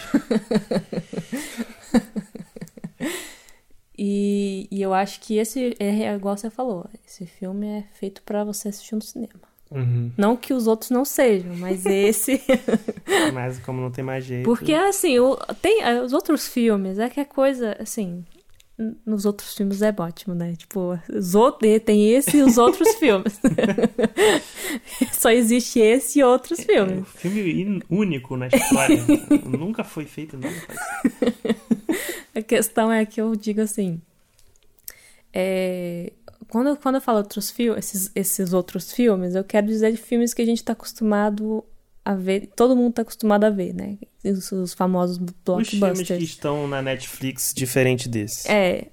E, 4.02 4.66
e 4.70 4.80
eu 4.80 4.94
acho 4.94 5.20
que 5.20 5.36
esse 5.36 5.76
é 5.78 6.14
igual 6.14 6.34
você 6.34 6.48
falou, 6.48 6.88
esse 7.06 7.26
filme 7.26 7.66
é 7.66 7.84
feito 7.92 8.22
pra 8.22 8.44
você 8.44 8.68
assistir 8.68 8.94
no 8.94 9.02
cinema. 9.02 9.49
Uhum. 9.70 10.10
Não 10.16 10.36
que 10.36 10.52
os 10.52 10.66
outros 10.66 10.90
não 10.90 11.04
sejam, 11.04 11.54
mas 11.56 11.86
esse. 11.86 12.42
Mas 13.32 13.58
como 13.60 13.80
não 13.80 13.90
tem 13.90 14.02
mais 14.04 14.24
jeito. 14.24 14.44
Porque 14.44 14.72
assim, 14.74 15.18
o- 15.20 15.36
tem 15.62 15.82
eh, 15.82 16.02
os 16.02 16.12
outros 16.12 16.48
filmes, 16.48 16.98
é 16.98 17.08
que 17.08 17.20
a 17.20 17.24
coisa, 17.24 17.76
assim. 17.78 18.24
Nos 19.04 19.26
outros 19.26 19.54
filmes 19.54 19.82
é 19.82 19.94
ótimo, 19.96 20.34
né? 20.34 20.54
Tipo, 20.56 20.98
os 21.14 21.34
outros, 21.34 21.70
tem 21.84 22.12
esse 22.14 22.38
e 22.38 22.42
os 22.42 22.56
outros 22.58 22.88
filmes. 22.98 23.38
Só 25.12 25.30
existe 25.30 25.78
esse 25.78 26.18
e 26.20 26.24
outros 26.24 26.58
É 26.60 26.62
um 26.62 26.64
filmes. 26.86 27.08
filme 27.14 27.62
in- 27.62 27.82
único 27.90 28.36
na 28.36 28.46
história. 28.48 28.96
Nunca 29.46 29.84
foi 29.84 30.04
feito 30.06 30.36
nada 30.38 30.54
parecido. 30.66 31.56
A 32.34 32.42
questão 32.42 32.90
é 32.90 33.04
que 33.04 33.20
eu 33.20 33.36
digo 33.36 33.60
assim. 33.60 34.00
é, 35.32 36.12
quando, 36.50 36.68
eu- 36.68 36.76
quando 36.76 36.96
eu 36.96 37.00
falo 37.00 37.18
outros 37.18 37.50
filmes, 37.50 37.78
esses, 37.86 38.10
esses 38.14 38.52
outros 38.52 38.92
filmes, 38.92 39.34
eu 39.34 39.44
quero 39.44 39.66
dizer 39.66 39.90
de 39.92 39.96
filmes 39.98 40.34
que 40.34 40.42
a 40.42 40.46
gente 40.46 40.62
tá 40.62 40.72
acostumado 40.72 41.64
a 42.04 42.14
ver, 42.14 42.48
todo 42.56 42.74
mundo 42.76 42.94
tá 42.94 43.02
acostumado 43.02 43.44
a 43.44 43.50
ver, 43.50 43.74
né? 43.74 43.96
Os, 44.24 44.50
os 44.52 44.74
famosos 44.74 45.16
Os 45.18 45.22
filmes 45.46 45.68
que 45.70 45.76
blockbusters. 45.76 46.22
estão 46.22 46.66
na 46.68 46.82
Netflix 46.82 47.52
diferente 47.54 48.08
desse. 48.08 48.50
É, 48.50 48.86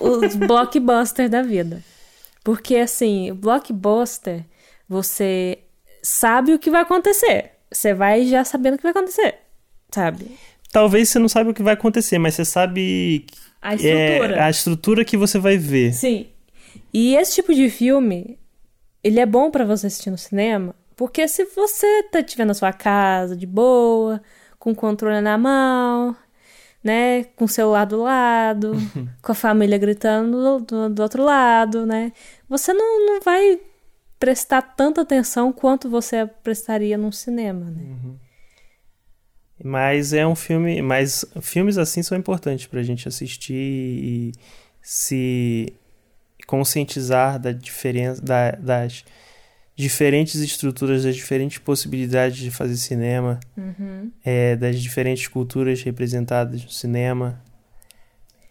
os 0.00 0.34
blockbusters 0.36 1.30
da 1.30 1.42
vida. 1.42 1.82
Porque 2.44 2.76
assim, 2.76 3.32
blockbuster, 3.34 4.44
você 4.88 5.58
sabe 6.02 6.52
o 6.54 6.58
que 6.58 6.70
vai 6.70 6.82
acontecer. 6.82 7.52
Você 7.70 7.94
vai 7.94 8.26
já 8.26 8.44
sabendo 8.44 8.74
o 8.74 8.76
que 8.76 8.82
vai 8.82 8.90
acontecer, 8.92 9.36
sabe? 9.94 10.36
Talvez 10.72 11.08
você 11.08 11.18
não 11.18 11.28
saiba 11.28 11.50
o 11.50 11.54
que 11.54 11.62
vai 11.62 11.74
acontecer, 11.74 12.18
mas 12.18 12.34
você 12.34 12.44
sabe 12.44 13.26
A 13.60 13.74
é, 13.74 13.76
estrutura. 13.76 14.44
a 14.44 14.50
estrutura 14.50 15.04
que 15.04 15.16
você 15.16 15.38
vai 15.38 15.56
ver. 15.58 15.92
Sim. 15.92 16.26
E 16.92 17.14
esse 17.16 17.34
tipo 17.36 17.54
de 17.54 17.68
filme, 17.70 18.38
ele 19.02 19.20
é 19.20 19.26
bom 19.26 19.50
pra 19.50 19.64
você 19.64 19.86
assistir 19.86 20.10
no 20.10 20.18
cinema, 20.18 20.74
porque 20.96 21.26
se 21.28 21.44
você 21.44 22.02
tá 22.04 22.20
estiver 22.20 22.44
na 22.44 22.54
sua 22.54 22.72
casa, 22.72 23.36
de 23.36 23.46
boa, 23.46 24.20
com 24.58 24.72
o 24.72 24.74
controle 24.74 25.20
na 25.20 25.38
mão, 25.38 26.16
né, 26.82 27.24
com 27.36 27.44
o 27.44 27.48
celular 27.48 27.84
do 27.86 28.02
lado, 28.02 28.72
com 29.22 29.32
a 29.32 29.34
família 29.34 29.78
gritando 29.78 30.60
do, 30.60 30.88
do- 30.90 31.02
outro 31.02 31.22
lado, 31.24 31.86
né, 31.86 32.12
você 32.48 32.72
não, 32.72 33.06
não 33.06 33.20
vai 33.20 33.60
prestar 34.18 34.60
tanta 34.62 35.00
atenção 35.00 35.52
quanto 35.52 35.88
você 35.88 36.26
prestaria 36.42 36.98
num 36.98 37.12
cinema, 37.12 37.66
né? 37.70 37.82
Mas 39.62 40.12
é 40.12 40.26
um 40.26 40.34
filme. 40.34 40.80
Mas 40.82 41.24
filmes 41.42 41.76
assim 41.78 42.02
são 42.02 42.16
importantes 42.16 42.66
pra 42.66 42.82
gente 42.82 43.06
assistir 43.08 43.54
e 43.54 44.32
se 44.82 45.72
conscientizar 46.50 47.38
da 47.38 47.52
diferença, 47.52 48.20
da- 48.20 48.50
das 48.52 49.04
diferentes 49.76 50.34
estruturas, 50.40 51.04
das 51.04 51.14
diferentes 51.14 51.58
possibilidades 51.58 52.38
de 52.38 52.50
fazer 52.50 52.76
cinema, 52.76 53.38
Uhum. 53.56 54.10
é, 54.24 54.56
das 54.56 54.80
diferentes 54.80 55.28
culturas 55.28 55.80
representadas 55.82 56.62
no 56.64 56.70
cinema. 56.70 57.40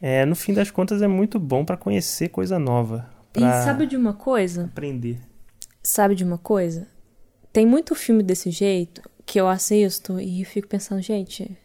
É, 0.01 0.25
no 0.25 0.33
fim 0.35 0.53
das 0.53 0.71
contas, 0.71 1.01
é 1.01 1.07
muito 1.07 1.37
bom 1.39 1.65
pra 1.65 1.75
conhecer 1.75 2.29
coisa 2.29 2.57
nova, 2.57 3.09
E 3.35 3.41
sabe 3.65 3.85
de 3.85 3.97
uma 3.97 4.13
coisa? 4.13 4.63
aprender. 4.65 5.19
Sabe 5.83 6.15
de 6.15 6.23
uma 6.23 6.37
coisa? 6.37 6.87
Tem 7.51 7.65
muito 7.65 7.93
filme 7.95 8.23
desse 8.23 8.49
jeito 8.49 9.01
que 9.25 9.39
eu 9.39 9.47
assisto 9.47 10.19
e 10.19 10.41
eu 10.41 10.45
fico 10.45 10.67
pensando, 10.69 11.01
gente, 11.01 11.55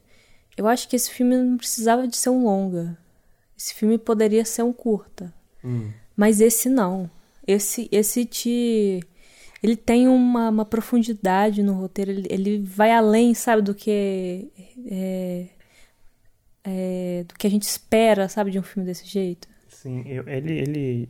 eu 0.57 0.67
acho 0.67 0.89
que 0.89 0.97
esse 0.97 1.11
filme 1.11 1.37
não 1.37 1.57
precisava 1.57 2.07
de 2.09 2.17
ser 2.17 2.31
um 2.31 2.45
longa. 2.45 2.99
Esse 3.57 3.73
filme 3.73 3.97
poderia 3.99 4.45
ser 4.45 4.63
um 4.63 4.73
curta. 4.73 5.33
Hum. 5.65 5.91
Mas 6.17 6.41
esse 6.41 6.69
não. 6.69 7.11
Esse, 7.47 7.89
esse 7.93 8.25
te. 8.25 9.01
Ele 9.63 9.77
tem 9.77 10.07
uma, 10.09 10.49
uma 10.51 10.65
profundidade 10.65 11.63
no 11.63 11.73
roteiro. 11.75 12.11
Ele, 12.11 12.27
ele 12.31 12.59
vai 12.59 12.91
além, 12.93 13.35
sabe, 13.35 13.63
do 13.63 13.75
que. 13.75 14.49
é, 14.91 15.47
é, 16.63 17.25
do 17.27 17.35
que 17.35 17.47
a 17.47 17.51
gente 17.51 17.63
espera, 17.63 18.29
sabe, 18.29 18.51
de 18.51 18.59
um 18.59 18.63
filme 18.63 18.87
desse 18.87 19.07
jeito. 19.07 19.49
Sim, 19.69 20.03
eu- 20.07 20.27
ele, 20.29 20.53
ele 20.59 21.09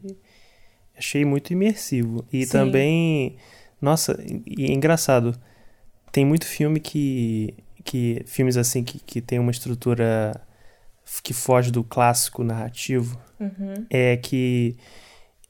achei 0.97 1.25
muito 1.25 1.53
imersivo. 1.53 2.25
E 2.33 2.45
Sim. 2.45 2.53
também, 2.53 3.37
nossa, 3.81 4.19
e 4.47 4.65
é 4.65 4.73
engraçado. 4.73 5.39
Tem 6.11 6.25
muito 6.25 6.47
filme 6.47 6.81
que, 6.81 7.55
que 7.85 8.23
filmes 8.27 8.57
assim 8.57 8.83
que, 8.85 8.99
que 9.01 9.21
tem 9.21 9.39
uma 9.39 9.51
estrutura 9.51 10.41
que 11.23 11.33
foge 11.33 11.71
do 11.71 11.83
clássico 11.85 12.43
narrativo, 12.45 13.19
é 13.91 14.17
que 14.17 14.77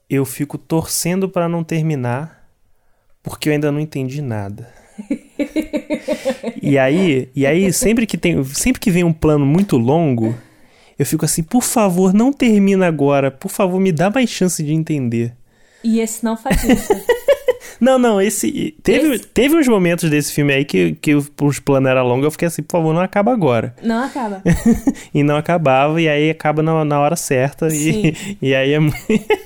eu 0.09 0.25
fico 0.25 0.59
torcendo 0.59 1.29
pra 1.29 1.49
não 1.49 1.65
terminar 1.65 2.45
porque 3.25 3.49
eu 3.49 3.55
ainda 3.55 3.73
não 3.73 3.81
entendi 3.81 4.23
nada. 4.23 4.73
E 6.63 6.79
aí, 6.79 7.29
e 7.35 7.47
aí 7.47 7.71
sempre 7.73 8.07
que 8.07 8.17
tem, 8.17 8.43
sempre 8.45 8.81
que 8.81 8.91
vem 8.91 9.05
um 9.05 9.13
plano 9.13 9.45
muito 9.45 9.77
longo, 9.77 10.35
eu 10.99 11.05
fico 11.05 11.25
assim, 11.25 11.43
por 11.43 11.63
favor, 11.63 12.15
não 12.15 12.33
termina 12.33 12.87
agora, 12.87 13.31
por 13.31 13.51
favor, 13.51 13.79
me 13.79 13.93
dá 13.93 14.09
mais 14.11 14.31
chance 14.31 14.63
de 14.63 14.73
entender. 14.73 15.35
E 15.83 16.01
esse 16.01 16.25
não 16.25 16.37
faz 16.37 16.65
isso. 16.65 16.93
Não, 17.85 17.99
não, 17.99 18.20
esse 18.20 18.74
teve, 18.82 19.14
Esse- 19.14 19.26
teve 19.26 19.57
uns 19.57 19.68
momentos 19.68 20.09
desse 20.09 20.32
filme 20.32 20.53
aí 20.55 20.64
que, 20.64 20.93
que 20.95 21.14
os 21.14 21.30
os 21.43 21.59
planos 21.59 21.91
eram 21.91 22.07
longos, 22.07 22.24
eu 22.24 22.30
fiquei 22.30 22.49
assim, 22.49 22.62
por 22.62 22.72
favor, 22.78 22.95
não 22.95 23.01
acaba 23.03 23.32
agora. 23.32 23.74
não 23.82 24.03
acaba. 24.05 24.43
E 25.12 25.22
não 25.22 25.37
acabava, 25.37 26.01
e 26.01 26.09
aí 26.09 26.30
acaba 26.30 26.62
na, 26.62 26.85
na 26.85 26.99
hora 27.01 27.16
certa, 27.16 27.68
e, 27.68 28.14
e 28.41 28.55
aí 28.55 28.72
é 28.72 28.78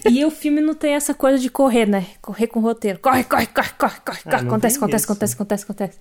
E 0.08 0.24
o 0.24 0.30
filme 0.30 0.60
não 0.60 0.74
tem 0.74 0.94
essa 0.94 1.12
coisa 1.14 1.38
de 1.38 1.50
correr, 1.50 1.86
né? 1.86 2.06
Correr 2.22 2.46
com 2.46 2.60
o 2.60 2.62
roteiro. 2.62 2.98
Corre, 3.00 3.24
corre, 3.24 3.46
corre, 3.46 3.70
corre, 3.78 3.96
corre. 4.06 4.18
Ah, 4.26 4.36
acontece, 4.36 4.76
acontece, 4.76 5.04
isso. 5.04 5.12
acontece, 5.12 5.34
acontece, 5.34 5.64
acontece. 5.64 5.98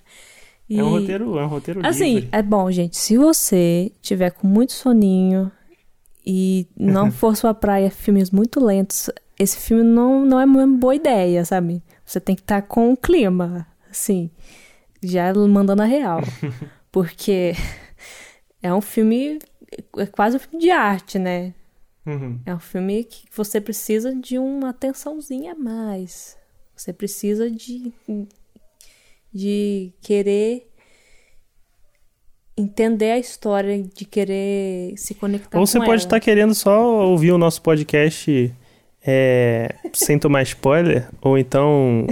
E- 0.70 0.78
é 0.78 0.84
um 0.84 0.90
roteiro, 0.90 1.38
é 1.38 1.44
um 1.44 1.48
roteiro 1.48 1.80
Assim, 1.86 2.14
livre. 2.16 2.28
é 2.30 2.42
bom, 2.42 2.70
gente. 2.70 2.96
Se 2.96 3.16
você 3.16 3.90
tiver 4.02 4.30
com 4.30 4.46
muito 4.46 4.72
soninho 4.72 5.50
e 6.26 6.66
não 6.78 7.10
for 7.12 7.34
sua 7.36 7.54
praia 7.54 7.90
filmes 7.90 8.30
muito 8.30 8.62
lentos, 8.64 9.10
esse 9.38 9.58
filme 9.58 9.82
não, 9.82 10.24
não 10.24 10.38
é 10.40 10.44
uma 10.44 10.66
boa 10.66 10.94
ideia, 10.94 11.44
sabe? 11.44 11.82
Você 12.08 12.18
tem 12.18 12.34
que 12.34 12.40
estar 12.40 12.62
com 12.62 12.90
o 12.90 12.96
clima, 12.96 13.66
assim, 13.90 14.30
já 15.02 15.30
mandando 15.34 15.82
a 15.82 15.84
real. 15.84 16.22
Porque 16.90 17.52
é 18.62 18.72
um 18.72 18.80
filme, 18.80 19.38
é 19.94 20.06
quase 20.06 20.36
um 20.36 20.40
filme 20.40 20.58
de 20.58 20.70
arte, 20.70 21.18
né? 21.18 21.52
Uhum. 22.06 22.40
É 22.46 22.54
um 22.54 22.58
filme 22.58 23.04
que 23.04 23.26
você 23.30 23.60
precisa 23.60 24.14
de 24.14 24.38
uma 24.38 24.70
atençãozinha 24.70 25.52
a 25.52 25.54
mais. 25.54 26.38
Você 26.74 26.94
precisa 26.94 27.50
de, 27.50 27.92
de 29.30 29.92
querer 30.00 30.66
entender 32.56 33.10
a 33.10 33.18
história, 33.18 33.82
de 33.82 34.06
querer 34.06 34.96
se 34.96 35.14
conectar 35.14 35.58
Ou 35.58 35.62
com 35.62 35.66
você 35.66 35.78
pode 35.78 35.90
ela. 35.90 35.96
estar 35.96 36.20
querendo 36.20 36.54
só 36.54 37.04
ouvir 37.04 37.32
o 37.32 37.38
nosso 37.38 37.60
podcast 37.60 38.50
é, 39.10 39.74
sem 39.94 40.18
tomar 40.18 40.42
spoiler, 40.42 41.08
ou 41.22 41.38
então 41.38 42.06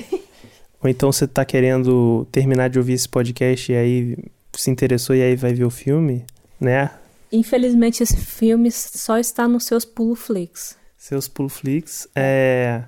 ou 0.82 0.88
então 0.88 1.12
você 1.12 1.26
tá 1.26 1.44
querendo 1.44 2.26
terminar 2.32 2.70
de 2.70 2.78
ouvir 2.78 2.94
esse 2.94 3.06
podcast 3.06 3.70
e 3.70 3.76
aí 3.76 4.16
se 4.54 4.70
interessou 4.70 5.14
e 5.14 5.20
aí 5.20 5.36
vai 5.36 5.52
ver 5.52 5.64
o 5.64 5.70
filme, 5.70 6.24
né? 6.58 6.90
Infelizmente, 7.30 8.02
esse 8.02 8.16
filme 8.16 8.70
só 8.70 9.18
está 9.18 9.46
nos 9.46 9.64
seus 9.64 9.84
puloflix. 9.84 10.78
Seus 10.96 11.28
Pulflix. 11.28 12.08
É, 12.16 12.84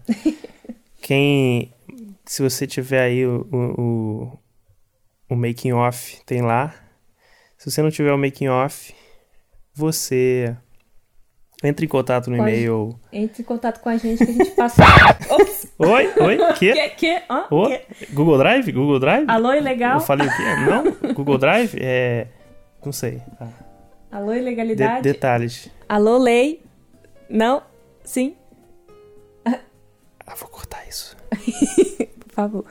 quem 1.02 1.70
se 2.24 2.42
você 2.42 2.66
tiver 2.66 3.02
aí 3.02 3.26
o, 3.26 3.46
o, 3.52 3.80
o, 3.80 4.38
o 5.30 5.36
making 5.36 5.72
off, 5.72 6.18
tem 6.24 6.40
lá. 6.40 6.74
Se 7.58 7.70
você 7.70 7.82
não 7.82 7.90
tiver 7.90 8.12
o 8.12 8.18
making 8.18 8.48
off, 8.48 8.94
você 9.74 10.56
entre 11.62 11.86
em 11.86 11.88
contato 11.88 12.30
no 12.30 12.36
Pode. 12.36 12.50
e-mail. 12.50 12.98
Entre 13.12 13.42
em 13.42 13.44
contato 13.44 13.80
com 13.80 13.88
a 13.88 13.96
gente 13.96 14.24
que 14.24 14.30
a 14.30 14.34
gente 14.34 14.50
passa. 14.52 14.82
Oi, 15.78 16.12
oi, 16.20 16.38
que? 16.54 16.72
Que? 16.72 16.88
Que? 16.90 17.22
Hã? 17.30 17.46
Ô, 17.50 17.66
Que? 17.68 17.80
Google 18.12 18.38
Drive? 18.38 18.72
Google 18.72 18.98
Drive? 19.00 19.28
Alô, 19.28 19.52
Eu 19.52 19.60
ilegal? 19.60 20.00
falei 20.00 20.26
o 20.26 20.30
quê? 20.30 20.42
Não? 21.02 21.14
Google 21.14 21.38
Drive? 21.38 21.74
É. 21.80 22.26
Não 22.84 22.92
sei. 22.92 23.20
Tá. 23.38 23.48
Alô, 24.10 24.32
De- 24.32 24.38
ilegalidade? 24.38 25.02
detalhes. 25.02 25.68
Alô, 25.88 26.16
lei? 26.18 26.62
Não? 27.28 27.62
Sim? 28.04 28.34
Ah, 29.44 30.34
vou 30.36 30.48
cortar 30.48 30.86
isso. 30.88 31.16
Por 32.20 32.32
favor. 32.32 32.64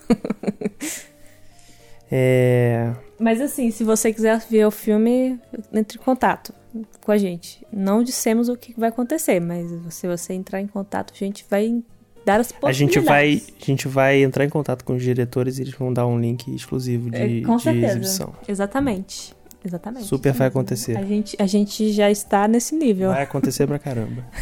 É. 2.11 2.93
Mas 3.19 3.41
assim, 3.41 3.71
se 3.71 3.83
você 3.83 4.13
quiser 4.13 4.39
ver 4.49 4.65
o 4.65 4.71
filme, 4.71 5.39
entre 5.73 5.97
em 5.97 6.01
contato 6.01 6.53
com 7.03 7.11
a 7.11 7.17
gente. 7.17 7.65
Não 7.71 8.03
dissemos 8.03 8.49
o 8.49 8.55
que 8.55 8.73
vai 8.77 8.89
acontecer, 8.89 9.39
mas 9.39 9.67
se 9.93 10.07
você 10.07 10.33
entrar 10.33 10.61
em 10.61 10.67
contato, 10.67 11.13
a 11.13 11.17
gente 11.17 11.45
vai 11.49 11.81
dar 12.25 12.39
as 12.39 12.53
A 12.63 12.71
gente, 12.71 12.99
vai, 12.99 13.27
possibilidades. 13.37 13.61
a 13.61 13.65
gente 13.65 13.87
vai 13.87 14.21
entrar 14.23 14.43
em 14.45 14.49
contato 14.49 14.83
com 14.83 14.95
os 14.95 15.01
diretores 15.03 15.57
e 15.57 15.61
eles 15.63 15.73
vão 15.73 15.93
dar 15.93 16.05
um 16.07 16.19
link 16.19 16.53
exclusivo 16.53 17.09
de, 17.09 17.41
É, 17.41 17.45
com 17.45 17.55
de 17.57 17.63
certeza. 17.63 17.87
exibição. 17.87 18.33
Exatamente. 18.47 19.35
Exatamente. 19.65 20.05
Super 20.05 20.33
vai 20.33 20.47
acontecer. 20.47 20.97
A 20.97 21.03
gente, 21.03 21.35
a 21.39 21.45
gente 21.45 21.91
já 21.91 22.09
está 22.11 22.47
nesse 22.47 22.75
nível. 22.75 23.09
Vai 23.09 23.23
acontecer 23.23 23.65
pra 23.67 23.79
caramba. 23.79 24.23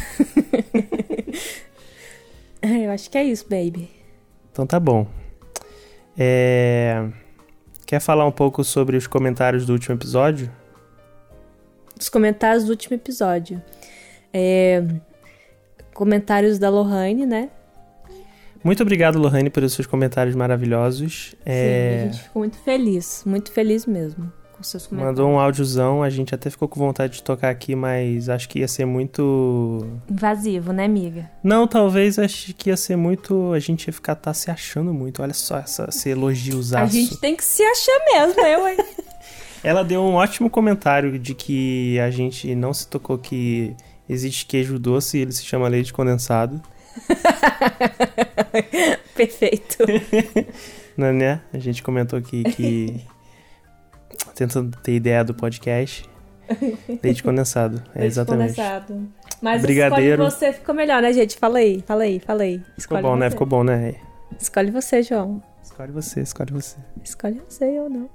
Eu 2.62 2.90
acho 2.90 3.10
que 3.10 3.18
é 3.18 3.24
isso, 3.24 3.44
baby. 3.48 3.88
Então 4.52 4.66
tá 4.66 4.78
bom. 4.80 5.06
É... 6.16 7.08
Quer 7.86 8.00
falar 8.00 8.26
um 8.26 8.32
pouco 8.32 8.64
sobre 8.64 8.96
os 8.96 9.06
comentários 9.06 9.64
do 9.66 9.72
último 9.72 9.94
episódio? 9.94 10.50
Os 11.98 12.08
comentários 12.08 12.64
do 12.64 12.70
último 12.70 12.94
episódio. 12.94 13.62
É, 14.32 14.82
Comentários 15.96 16.58
da 16.58 16.68
Lohane, 16.68 17.24
né? 17.24 17.48
Muito 18.62 18.82
obrigado, 18.82 19.18
Lohane, 19.18 19.48
pelos 19.48 19.72
seus 19.72 19.86
comentários 19.86 20.36
maravilhosos. 20.36 21.30
Sim, 21.30 21.36
É, 21.46 22.00
a 22.02 22.12
gente 22.12 22.22
ficou 22.24 22.40
muito 22.42 22.58
feliz. 22.58 23.22
Muito 23.24 23.50
feliz 23.50 23.86
mesmo 23.86 24.30
com 24.52 24.62
seus 24.62 24.86
comentários. 24.86 25.18
Mandou 25.18 25.34
um 25.34 25.38
áudiozão, 25.38 26.02
a 26.02 26.10
gente 26.10 26.34
até 26.34 26.50
ficou 26.50 26.68
com 26.68 26.78
vontade 26.78 27.14
de 27.14 27.22
tocar 27.22 27.48
aqui, 27.50 27.74
mas 27.74 28.28
acho 28.28 28.46
que 28.48 28.58
ia 28.58 28.68
ser 28.68 28.84
muito. 28.84 29.86
Invasivo, 30.10 30.72
né, 30.72 30.84
amiga? 30.84 31.30
Não, 31.42 31.66
talvez 31.66 32.18
acho 32.18 32.52
que 32.54 32.70
ia 32.70 32.76
ser 32.76 32.96
muito. 32.96 33.52
A 33.52 33.58
gente 33.58 33.86
ia 33.86 33.92
ficar 33.92 34.16
tá 34.16 34.34
se 34.34 34.50
achando 34.50 34.92
muito. 34.92 35.22
Olha 35.22 35.34
só 35.34 35.58
essa, 35.58 35.86
esse 35.88 36.10
elogiozaço. 36.10 36.84
A 36.84 36.86
gente 36.86 37.16
tem 37.18 37.36
que 37.36 37.44
se 37.44 37.62
achar 37.62 38.04
mesmo, 38.12 38.40
eu, 38.42 38.68
hein? 38.68 38.76
Ela 39.66 39.82
deu 39.82 40.00
um 40.00 40.14
ótimo 40.14 40.48
comentário 40.48 41.18
de 41.18 41.34
que 41.34 41.98
a 41.98 42.08
gente 42.08 42.54
não 42.54 42.72
se 42.72 42.86
tocou 42.86 43.18
que 43.18 43.74
existe 44.08 44.46
queijo 44.46 44.78
doce 44.78 45.18
e 45.18 45.22
ele 45.22 45.32
se 45.32 45.44
chama 45.44 45.66
leite 45.66 45.92
condensado. 45.92 46.62
Perfeito. 49.14 49.78
Né, 50.96 51.12
né? 51.12 51.40
A 51.52 51.58
gente 51.58 51.82
comentou 51.82 52.18
aqui 52.18 52.42
que. 52.42 53.04
tentando 54.34 54.74
ter 54.78 54.94
ideia 54.94 55.22
do 55.22 55.34
podcast. 55.34 56.08
Leite 57.02 57.22
condensado. 57.22 57.82
É 57.94 57.98
Leite 57.98 58.12
exatamente. 58.12 58.54
condensado. 58.54 59.06
Mas 59.42 59.60
Brigadeiro. 59.60 60.26
escolhe 60.26 60.30
você 60.30 60.58
ficou 60.58 60.74
melhor, 60.74 61.02
né, 61.02 61.12
gente? 61.12 61.36
Fala 61.36 61.58
aí, 61.58 61.84
fala 61.86 62.04
aí, 62.04 62.18
fala 62.18 62.44
aí. 62.44 62.60
Ficou 62.60 62.74
Escolhe 62.78 63.02
bom, 63.02 63.16
né? 63.16 63.26
você. 63.26 63.30
Ficou 63.30 63.46
bom, 63.46 63.62
né? 63.62 63.94
Escolhe 64.40 64.70
você, 64.70 65.02
João. 65.02 65.42
Escolhe 65.76 65.92
você, 65.92 66.20
escolhe 66.22 66.52
você. 66.54 66.76
Escolhe 67.04 67.42
você 67.46 67.78
ou 67.78 67.90
não. 67.90 68.08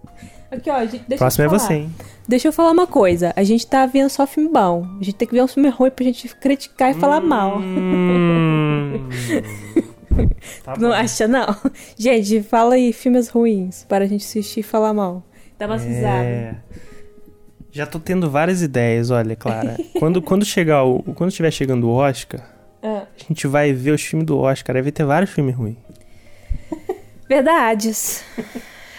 Aqui, 0.49 0.67
ó, 0.71 0.79
gente, 0.83 1.03
deixa 1.07 1.17
Próximo 1.23 1.43
é 1.43 1.45
eu 1.45 1.49
falar. 1.51 1.59
você, 1.59 1.73
hein? 1.75 1.95
Deixa 2.27 2.47
eu 2.47 2.51
falar 2.51 2.71
uma 2.71 2.87
coisa. 2.87 3.31
A 3.35 3.43
gente 3.43 3.67
tá 3.67 3.85
vendo 3.85 4.09
só 4.09 4.25
filme 4.25 4.49
bom. 4.49 4.87
A 4.99 5.03
gente 5.03 5.13
tem 5.13 5.27
que 5.27 5.33
ver 5.35 5.43
um 5.43 5.47
filme 5.47 5.69
ruim 5.69 5.91
pra 5.91 6.03
gente 6.03 6.27
criticar 6.37 6.89
e 6.89 6.95
falar 6.95 7.21
mal. 7.21 7.59
Hum. 7.59 9.07
tá 10.65 10.73
Não 10.79 10.91
acha, 10.91 11.27
não? 11.27 11.55
Gente, 11.95 12.41
fala 12.41 12.73
aí 12.73 12.91
filmes 12.91 13.29
ruins 13.29 13.85
para 13.87 14.05
a 14.05 14.07
gente 14.07 14.25
assistir 14.25 14.61
e 14.61 14.63
falar 14.63 14.91
mal. 14.91 15.21
Dá 15.59 15.67
umas 15.67 15.83
risadas. 15.83 16.25
É. 16.25 16.55
Já 17.71 17.85
tô 17.85 17.99
tendo 17.99 18.27
várias 18.27 18.63
ideias, 18.63 19.11
olha, 19.11 19.35
Clara. 19.35 19.77
quando, 19.99 20.19
quando 20.23 20.43
chegar 20.43 20.83
o. 20.83 21.03
Quando 21.13 21.29
estiver 21.29 21.51
chegando 21.51 21.87
o 21.87 21.91
Oscar, 21.93 22.41
Ah. 22.81 23.03
a 23.19 23.23
gente 23.27 23.45
vai 23.45 23.71
ver 23.71 23.91
os 23.91 24.01
filmes 24.01 24.25
do 24.25 24.39
Oscar. 24.39 24.75
Aí 24.75 24.81
vai 24.81 24.91
ter 24.91 25.05
vários 25.05 25.29
filmes 25.29 25.55
ruins. 25.55 25.77
Verdades. 27.31 28.25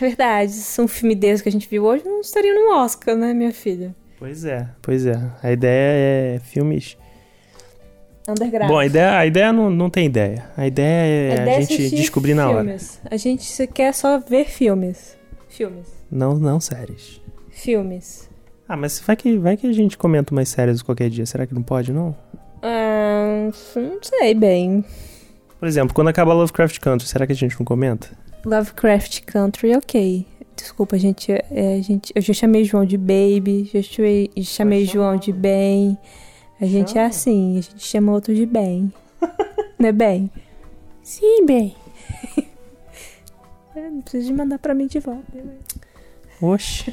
Verdades. 0.00 0.78
Um 0.78 0.88
filme 0.88 1.14
desse 1.14 1.42
que 1.42 1.50
a 1.50 1.52
gente 1.52 1.68
viu 1.68 1.84
hoje 1.84 2.02
não 2.02 2.22
estaria 2.22 2.54
no 2.54 2.74
Oscar, 2.74 3.14
né, 3.14 3.34
minha 3.34 3.52
filha? 3.52 3.94
Pois 4.18 4.46
é, 4.46 4.66
pois 4.80 5.04
é. 5.04 5.20
A 5.42 5.52
ideia 5.52 6.36
é 6.36 6.38
filmes. 6.38 6.96
Underground. 8.26 8.70
Bom, 8.70 8.78
a 8.78 8.86
ideia, 8.86 9.18
a 9.18 9.26
ideia 9.26 9.52
não, 9.52 9.68
não 9.68 9.90
tem 9.90 10.06
ideia. 10.06 10.46
A 10.56 10.66
ideia 10.66 10.86
é 10.86 11.28
A 11.28 11.40
a, 11.40 11.42
ideia 11.42 11.56
é 11.56 11.60
gente 11.60 11.74
assistir 11.74 11.96
descobrir 11.96 12.32
na 12.32 12.48
hora. 12.48 12.64
filmes. 12.64 13.00
A 13.10 13.16
gente 13.18 13.66
quer 13.66 13.92
só 13.92 14.18
ver 14.18 14.46
filmes. 14.46 15.14
Filmes. 15.50 15.88
Não, 16.10 16.34
não 16.38 16.58
séries. 16.58 17.20
Filmes. 17.50 18.30
Ah, 18.66 18.78
mas 18.78 18.98
vai 19.00 19.14
que, 19.14 19.36
vai 19.36 19.58
que 19.58 19.66
a 19.66 19.72
gente 19.72 19.98
comenta 19.98 20.32
umas 20.32 20.48
séries 20.48 20.80
qualquer 20.80 21.10
dia. 21.10 21.26
Será 21.26 21.46
que 21.46 21.52
não 21.52 21.62
pode, 21.62 21.92
não? 21.92 22.16
Ah, 22.62 23.50
não 23.76 23.98
sei 24.00 24.32
bem. 24.32 24.82
Por 25.62 25.68
exemplo, 25.68 25.94
quando 25.94 26.08
acaba 26.08 26.34
Lovecraft 26.34 26.80
Country, 26.80 27.06
será 27.06 27.24
que 27.24 27.30
a 27.32 27.36
gente 27.36 27.56
não 27.56 27.64
comenta? 27.64 28.08
Lovecraft 28.44 29.20
Country, 29.20 29.76
ok. 29.76 30.26
Desculpa, 30.56 30.98
gente, 30.98 31.30
é, 31.30 31.76
a 31.78 31.80
gente. 31.80 32.12
Eu 32.16 32.20
já 32.20 32.34
chamei 32.34 32.64
João 32.64 32.84
de 32.84 32.98
Baby, 32.98 33.70
já 33.72 33.80
chamei, 33.80 34.28
chamei 34.42 34.84
João 34.84 35.16
de 35.16 35.32
Ben. 35.32 35.96
A 36.60 36.66
gente 36.66 36.90
é 36.90 36.94
Chama. 36.94 37.06
assim, 37.06 37.58
a 37.58 37.60
gente 37.60 37.78
chama 37.78 38.10
outro 38.10 38.34
de 38.34 38.44
Ben. 38.44 38.92
Não 39.78 39.88
é 39.88 39.92
Ben? 39.92 40.28
Sim, 41.00 41.46
Ben. 41.46 41.76
É, 43.76 43.88
não 43.88 44.02
precisa 44.02 44.26
de 44.26 44.32
mandar 44.34 44.58
pra 44.58 44.74
mim 44.74 44.88
de 44.88 44.98
volta. 44.98 45.22
né? 45.32 45.54
Oxe. 46.40 46.92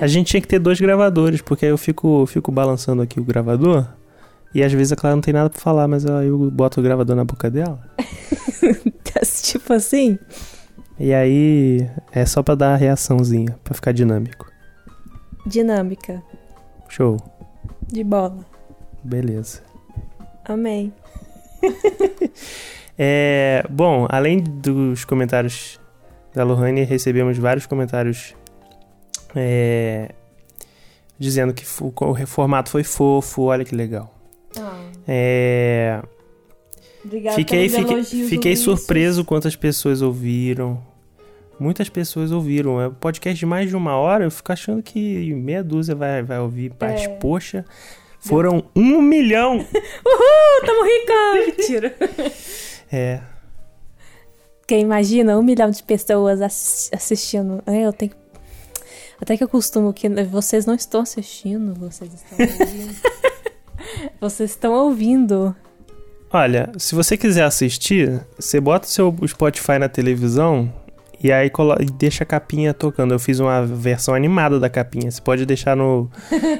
A 0.00 0.06
gente 0.06 0.28
tinha 0.28 0.40
que 0.40 0.48
ter 0.48 0.58
dois 0.58 0.80
gravadores, 0.80 1.42
porque 1.42 1.66
aí 1.66 1.70
eu 1.70 1.78
fico, 1.78 2.24
fico 2.26 2.50
balançando 2.50 3.02
aqui 3.02 3.20
o 3.20 3.24
gravador. 3.24 3.86
E 4.54 4.62
às 4.62 4.72
vezes 4.72 4.92
a 4.92 4.96
Clara 4.96 5.16
não 5.16 5.22
tem 5.22 5.34
nada 5.34 5.50
pra 5.50 5.60
falar, 5.60 5.88
mas 5.88 6.06
aí 6.06 6.28
eu 6.28 6.50
boto 6.50 6.80
o 6.80 6.82
gravador 6.82 7.16
na 7.16 7.24
boca 7.24 7.50
dela. 7.50 7.80
tipo 9.42 9.72
assim. 9.72 10.18
E 10.98 11.12
aí 11.12 11.88
é 12.12 12.24
só 12.24 12.42
pra 12.42 12.54
dar 12.54 12.74
a 12.74 12.76
reaçãozinha, 12.76 13.58
pra 13.64 13.74
ficar 13.74 13.92
dinâmico. 13.92 14.50
Dinâmica. 15.46 16.22
Show. 16.88 17.16
De 17.88 18.04
bola. 18.04 18.44
Beleza. 19.02 19.60
Amém. 20.44 20.92
É, 22.96 23.64
bom, 23.68 24.06
além 24.08 24.40
dos 24.40 25.04
comentários 25.04 25.80
da 26.32 26.44
Lohane, 26.44 26.84
recebemos 26.84 27.36
vários 27.36 27.66
comentários 27.66 28.36
é, 29.34 30.14
dizendo 31.18 31.52
que 31.52 31.64
o 31.64 32.26
formato 32.26 32.70
foi 32.70 32.84
fofo, 32.84 33.42
olha 33.42 33.64
que 33.64 33.74
legal. 33.74 34.13
É, 35.06 36.02
Obrigada 37.04 37.36
fiquei 37.36 37.68
fiquei, 37.68 38.04
fiquei 38.04 38.56
surpreso 38.56 39.24
quantas 39.24 39.54
pessoas 39.56 40.00
ouviram. 40.02 40.82
Muitas 41.58 41.88
pessoas 41.88 42.32
ouviram. 42.32 42.80
É 42.80 42.88
um 42.88 42.94
podcast 42.94 43.38
de 43.38 43.46
mais 43.46 43.68
de 43.68 43.76
uma 43.76 43.96
hora. 43.96 44.24
Eu 44.24 44.30
fico 44.30 44.50
achando 44.52 44.82
que 44.82 45.32
meia 45.34 45.62
dúzia 45.62 45.94
vai, 45.94 46.22
vai 46.22 46.38
ouvir. 46.40 46.72
Mas, 46.80 47.02
É. 47.02 47.08
poxa, 47.08 47.64
foram 48.18 48.64
um 48.74 49.00
milhão. 49.00 49.58
Uhul, 50.04 50.66
tamo 50.66 50.84
rica! 50.84 51.46
Mentira. 51.56 51.96
É, 52.90 53.20
Quem 54.66 54.80
imagina 54.80 55.38
um 55.38 55.42
milhão 55.42 55.70
de 55.70 55.82
pessoas 55.82 56.40
assis- 56.40 56.90
assistindo. 56.92 57.62
É, 57.66 57.82
eu 57.86 57.92
tenho. 57.92 58.12
Até 59.20 59.36
que 59.36 59.44
eu 59.44 59.48
costumo 59.48 59.92
que 59.92 60.08
vocês 60.24 60.66
não 60.66 60.74
estão 60.74 61.00
assistindo, 61.02 61.74
vocês 61.74 62.10
estão 62.12 62.36
ouvindo. 62.38 62.94
vocês 64.20 64.50
estão 64.50 64.72
ouvindo. 64.72 65.54
Olha, 66.32 66.72
se 66.78 66.94
você 66.94 67.16
quiser 67.16 67.44
assistir, 67.44 68.20
você 68.36 68.60
bota 68.60 68.86
o 68.86 68.90
seu 68.90 69.14
Spotify 69.26 69.78
na 69.78 69.88
televisão 69.88 70.72
e 71.24 71.32
aí 71.32 71.50
deixa 71.96 72.22
a 72.22 72.26
capinha 72.26 72.74
tocando. 72.74 73.14
Eu 73.14 73.18
fiz 73.18 73.40
uma 73.40 73.64
versão 73.64 74.14
animada 74.14 74.60
da 74.60 74.68
capinha. 74.68 75.10
Você 75.10 75.22
pode 75.22 75.46
deixar 75.46 75.74
no, 75.74 76.10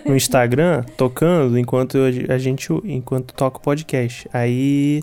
no 0.07 0.15
Instagram 0.17 0.83
tocando 0.97 1.59
enquanto 1.59 1.99
a 2.29 2.39
gente 2.39 2.73
enquanto 2.85 3.35
toca 3.35 3.59
o 3.59 3.61
podcast. 3.61 4.27
Aí 4.33 5.03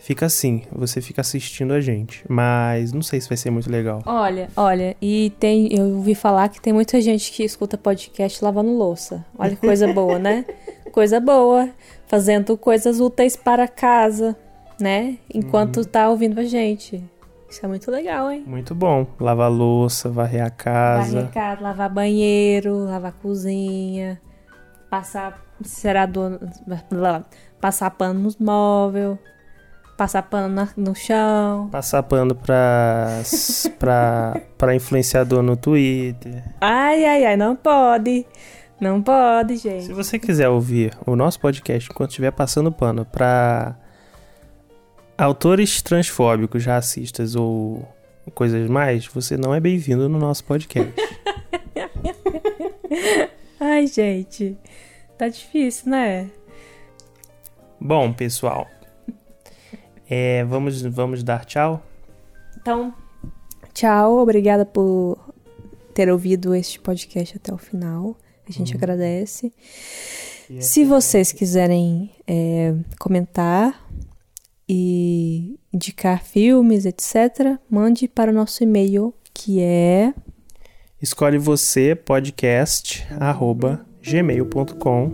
fica 0.00 0.26
assim, 0.26 0.62
você 0.72 1.00
fica 1.00 1.20
assistindo 1.20 1.72
a 1.72 1.80
gente. 1.80 2.24
Mas 2.28 2.92
não 2.92 3.02
sei 3.02 3.20
se 3.20 3.28
vai 3.28 3.36
ser 3.36 3.50
muito 3.50 3.70
legal. 3.70 4.02
Olha, 4.06 4.48
olha, 4.56 4.96
e 5.00 5.32
tem. 5.38 5.72
Eu 5.72 5.84
ouvi 5.98 6.16
falar 6.16 6.48
que 6.48 6.60
tem 6.60 6.72
muita 6.72 7.00
gente 7.00 7.30
que 7.30 7.44
escuta 7.44 7.78
podcast 7.78 8.42
lavando 8.44 8.72
louça. 8.72 9.24
Olha 9.38 9.54
que 9.54 9.60
coisa 9.60 9.92
boa, 9.92 10.18
né? 10.18 10.44
Coisa 10.92 11.20
boa. 11.20 11.70
Fazendo 12.06 12.56
coisas 12.56 13.00
úteis 13.00 13.36
para 13.36 13.68
casa, 13.68 14.36
né? 14.80 15.18
Enquanto 15.32 15.84
tá 15.84 16.08
ouvindo 16.08 16.40
a 16.40 16.44
gente. 16.44 17.02
Isso 17.48 17.64
é 17.64 17.68
muito 17.68 17.90
legal, 17.90 18.30
hein? 18.30 18.44
Muito 18.46 18.74
bom. 18.74 19.06
Lavar 19.18 19.50
louça, 19.50 20.08
varrer 20.08 20.44
a 20.44 20.50
casa. 20.50 21.22
Varrer 21.22 21.32
casa, 21.32 21.62
lavar 21.62 21.90
banheiro, 21.90 22.84
lavar 22.84 23.12
cozinha, 23.12 24.20
passar 24.88 25.44
cerador, 25.62 26.38
passar 27.60 27.90
pano 27.90 28.20
nos 28.20 28.36
móveis, 28.36 29.18
passar 29.96 30.22
pano 30.22 30.68
no 30.76 30.94
chão. 30.94 31.68
Passar 31.70 32.04
pano 32.04 32.36
pra, 32.36 33.20
pra, 33.78 34.40
pra 34.56 34.74
influenciador 34.74 35.42
no 35.42 35.56
Twitter. 35.56 36.44
Ai, 36.60 37.04
ai, 37.04 37.24
ai, 37.24 37.36
não 37.36 37.56
pode. 37.56 38.26
Não 38.80 39.02
pode, 39.02 39.58
Se 39.58 39.68
gente. 39.68 39.92
você 39.92 40.18
quiser 40.18 40.48
ouvir 40.48 40.96
o 41.06 41.14
nosso 41.14 41.38
podcast 41.38 41.90
enquanto 41.90 42.10
estiver 42.10 42.30
passando 42.32 42.72
pano 42.72 43.04
pra 43.04 43.76
autores 45.18 45.82
transfóbicos, 45.82 46.64
racistas 46.64 47.36
ou 47.36 47.86
coisas 48.34 48.68
mais, 48.70 49.06
você 49.06 49.36
não 49.36 49.54
é 49.54 49.60
bem-vindo 49.60 50.08
no 50.08 50.18
nosso 50.18 50.44
podcast. 50.44 50.92
Ai, 53.60 53.86
gente. 53.86 54.56
Tá 55.18 55.28
difícil, 55.28 55.90
né? 55.90 56.30
Bom, 57.78 58.12
pessoal, 58.12 58.66
é, 60.08 60.42
vamos, 60.44 60.80
vamos 60.82 61.22
dar 61.22 61.44
tchau. 61.44 61.82
Então, 62.58 62.94
tchau. 63.74 64.18
Obrigada 64.18 64.64
por 64.64 65.18
ter 65.92 66.10
ouvido 66.10 66.54
este 66.54 66.80
podcast 66.80 67.36
até 67.36 67.52
o 67.52 67.58
final. 67.58 68.16
A 68.50 68.52
gente 68.52 68.74
agradece. 68.76 69.52
Se 70.58 70.84
vocês 70.84 71.30
quiserem 71.30 72.10
é, 72.26 72.74
comentar 72.98 73.88
e 74.68 75.56
indicar 75.72 76.24
filmes, 76.24 76.84
etc., 76.84 77.56
mande 77.70 78.08
para 78.08 78.32
o 78.32 78.34
nosso 78.34 78.62
e-mail, 78.64 79.14
que 79.32 79.60
é 79.60 80.12
Escolhe 81.00 81.38
você 81.38 81.94
podcast 81.94 83.06
arroba 83.18 83.86
gmail.com 84.02 85.10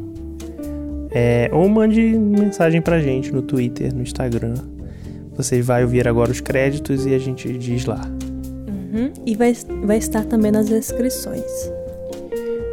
é, 1.11 1.49
ou 1.53 1.69
mande 1.69 2.01
mensagem 2.01 2.81
pra 2.83 2.99
gente 2.99 3.31
no 3.31 3.43
Twitter, 3.43 3.95
no 3.95 4.03
Instagram. 4.03 4.55
Você 5.35 5.63
vai 5.63 5.85
ouvir 5.85 6.09
agora 6.09 6.31
os 6.31 6.41
créditos 6.41 7.07
e 7.07 7.15
a 7.15 7.19
gente 7.19 7.57
diz 7.59 7.85
lá. 7.85 8.01
Uhum, 8.69 9.13
e 9.25 9.37
vai, 9.37 9.55
vai 9.85 9.99
estar 9.99 10.25
também 10.25 10.51
nas 10.51 10.69
descrições. 10.69 11.76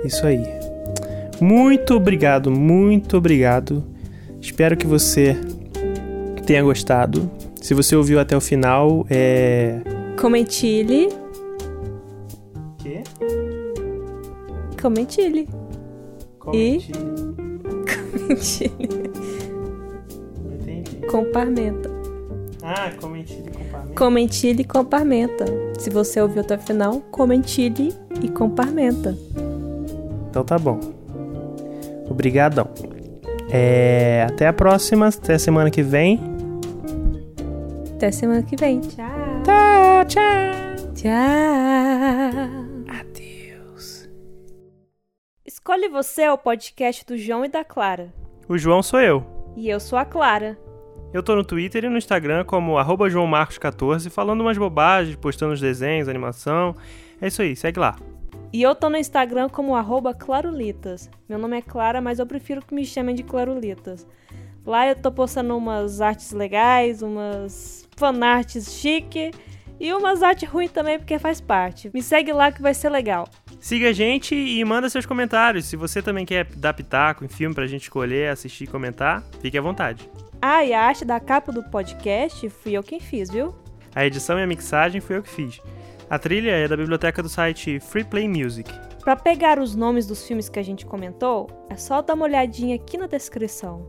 Isso 0.03 0.25
aí. 0.25 0.43
Muito 1.41 1.93
obrigado, 1.95 2.51
muito 2.51 3.17
obrigado. 3.17 3.83
Espero 4.41 4.75
que 4.77 4.85
você 4.87 5.35
tenha 6.45 6.61
gostado. 6.63 7.29
Se 7.61 7.73
você 7.73 7.95
ouviu 7.95 8.19
até 8.19 8.35
o 8.35 8.41
final, 8.41 9.05
é. 9.09 9.79
Comentile, 10.19 11.09
Quê? 12.77 13.01
comentile, 14.81 15.47
Comente. 16.37 16.91
comentile, 18.11 18.71
Não 20.43 20.53
entendi. 20.55 20.97
comparmenta. 21.07 21.89
Ah, 22.61 22.91
comente 22.99 23.33
e 23.33 23.51
compartilhe. 23.51 23.95
Comentile 23.95 24.61
e 24.61 24.65
comparmenta. 24.65 25.45
Se 25.79 25.89
você 25.89 26.21
ouviu 26.21 26.41
até 26.41 26.55
o 26.55 26.59
final, 26.59 26.99
comentile 27.11 27.93
e 28.21 28.27
comparmenta. 28.29 29.17
Então 30.33 30.43
tá 30.43 30.57
bom. 30.57 30.79
Obrigadão. 32.09 32.67
É, 33.51 34.25
até 34.27 34.47
a 34.47 34.53
próxima, 34.53 35.09
até 35.09 35.37
semana 35.37 35.69
que 35.69 35.83
vem. 35.83 36.19
Até 37.93 38.11
semana 38.11 38.41
que 38.41 38.55
vem. 38.55 38.81
Tchau. 38.81 39.05
Tchau, 39.43 40.05
tchau. 40.07 40.93
Tchau. 40.95 41.11
Adeus. 42.99 44.09
Escolhe 45.45 45.87
Você 45.89 46.23
é 46.23 46.31
o 46.31 46.37
podcast 46.39 47.05
do 47.05 47.15
João 47.15 47.45
e 47.45 47.47
da 47.47 47.63
Clara. 47.63 48.11
O 48.49 48.57
João 48.57 48.81
sou 48.81 48.99
eu. 48.99 49.23
E 49.55 49.69
eu 49.69 49.79
sou 49.79 49.99
a 49.99 50.03
Clara. 50.03 50.57
Eu 51.13 51.21
tô 51.21 51.35
no 51.35 51.43
Twitter 51.43 51.85
e 51.85 51.89
no 51.89 51.97
Instagram 51.99 52.43
como 52.43 52.79
arroba 52.79 53.07
joãomarcos14, 53.07 54.09
falando 54.09 54.41
umas 54.41 54.57
bobagens, 54.57 55.15
postando 55.15 55.53
os 55.53 55.61
desenhos, 55.61 56.09
animação. 56.09 56.75
É 57.21 57.27
isso 57.27 57.43
aí, 57.43 57.55
segue 57.55 57.79
lá. 57.79 57.95
E 58.53 58.61
eu 58.61 58.75
tô 58.75 58.87
no 58.87 58.97
Instagram 58.97 59.49
como 59.49 59.75
arroba 59.75 60.13
Clarulitas. 60.13 61.09
Meu 61.27 61.39
nome 61.39 61.57
é 61.57 61.61
Clara, 61.61 61.99
mas 61.99 62.19
eu 62.19 62.27
prefiro 62.27 62.63
que 62.63 62.75
me 62.75 62.85
chamem 62.85 63.15
de 63.15 63.23
Clarulitas. 63.23 64.05
Lá 64.63 64.87
eu 64.87 64.95
tô 64.95 65.11
postando 65.11 65.57
umas 65.57 65.99
artes 65.99 66.31
legais, 66.31 67.01
umas 67.01 67.89
fanarts 67.97 68.71
chique 68.73 69.31
E 69.79 69.91
umas 69.91 70.21
artes 70.21 70.47
ruins 70.47 70.71
também, 70.71 70.99
porque 70.99 71.17
faz 71.17 71.41
parte. 71.41 71.89
Me 71.91 72.01
segue 72.03 72.31
lá 72.31 72.51
que 72.51 72.61
vai 72.61 72.75
ser 72.75 72.89
legal. 72.89 73.27
Siga 73.59 73.89
a 73.89 73.91
gente 73.91 74.35
e 74.35 74.63
manda 74.63 74.87
seus 74.87 75.07
comentários. 75.07 75.65
Se 75.65 75.75
você 75.75 75.99
também 75.99 76.23
quer 76.23 76.45
dar 76.45 76.75
pitaco 76.75 77.25
em 77.25 77.27
filme 77.27 77.55
pra 77.55 77.65
gente 77.65 77.83
escolher, 77.83 78.29
assistir 78.29 78.65
e 78.65 78.67
comentar, 78.67 79.23
fique 79.41 79.57
à 79.57 79.61
vontade. 79.61 80.07
Ah, 80.39 80.63
e 80.63 80.73
a 80.73 80.81
arte 80.83 81.03
da 81.03 81.19
capa 81.19 81.51
do 81.51 81.63
podcast 81.63 82.47
fui 82.49 82.73
eu 82.73 82.83
quem 82.83 82.99
fiz, 82.99 83.31
viu? 83.31 83.55
A 83.95 84.05
edição 84.05 84.37
e 84.37 84.43
a 84.43 84.47
mixagem 84.47 85.01
fui 85.01 85.17
eu 85.17 85.23
que 85.23 85.29
fiz. 85.29 85.59
A 86.13 86.19
trilha 86.19 86.51
é 86.51 86.67
da 86.67 86.77
biblioteca 86.77 87.23
do 87.23 87.27
site 87.27 87.79
Free 87.79 88.03
Play 88.03 88.27
Music. 88.27 88.71
Para 89.03 89.15
pegar 89.15 89.57
os 89.57 89.75
nomes 89.75 90.05
dos 90.05 90.27
filmes 90.27 90.47
que 90.47 90.59
a 90.59 90.63
gente 90.63 90.85
comentou, 90.85 91.49
é 91.71 91.75
só 91.75 92.03
dar 92.03 92.13
uma 92.13 92.25
olhadinha 92.25 92.75
aqui 92.75 92.99
na 92.99 93.07
descrição. 93.07 93.83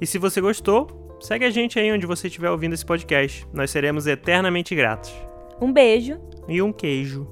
E 0.00 0.06
se 0.06 0.16
você 0.16 0.40
gostou, 0.40 1.18
segue 1.20 1.44
a 1.44 1.50
gente 1.50 1.76
aí 1.76 1.90
onde 1.90 2.06
você 2.06 2.28
estiver 2.28 2.48
ouvindo 2.48 2.74
esse 2.74 2.86
podcast. 2.86 3.44
Nós 3.52 3.72
seremos 3.72 4.06
eternamente 4.06 4.72
gratos. 4.72 5.12
Um 5.60 5.72
beijo 5.72 6.20
e 6.46 6.62
um 6.62 6.72
queijo. 6.72 7.26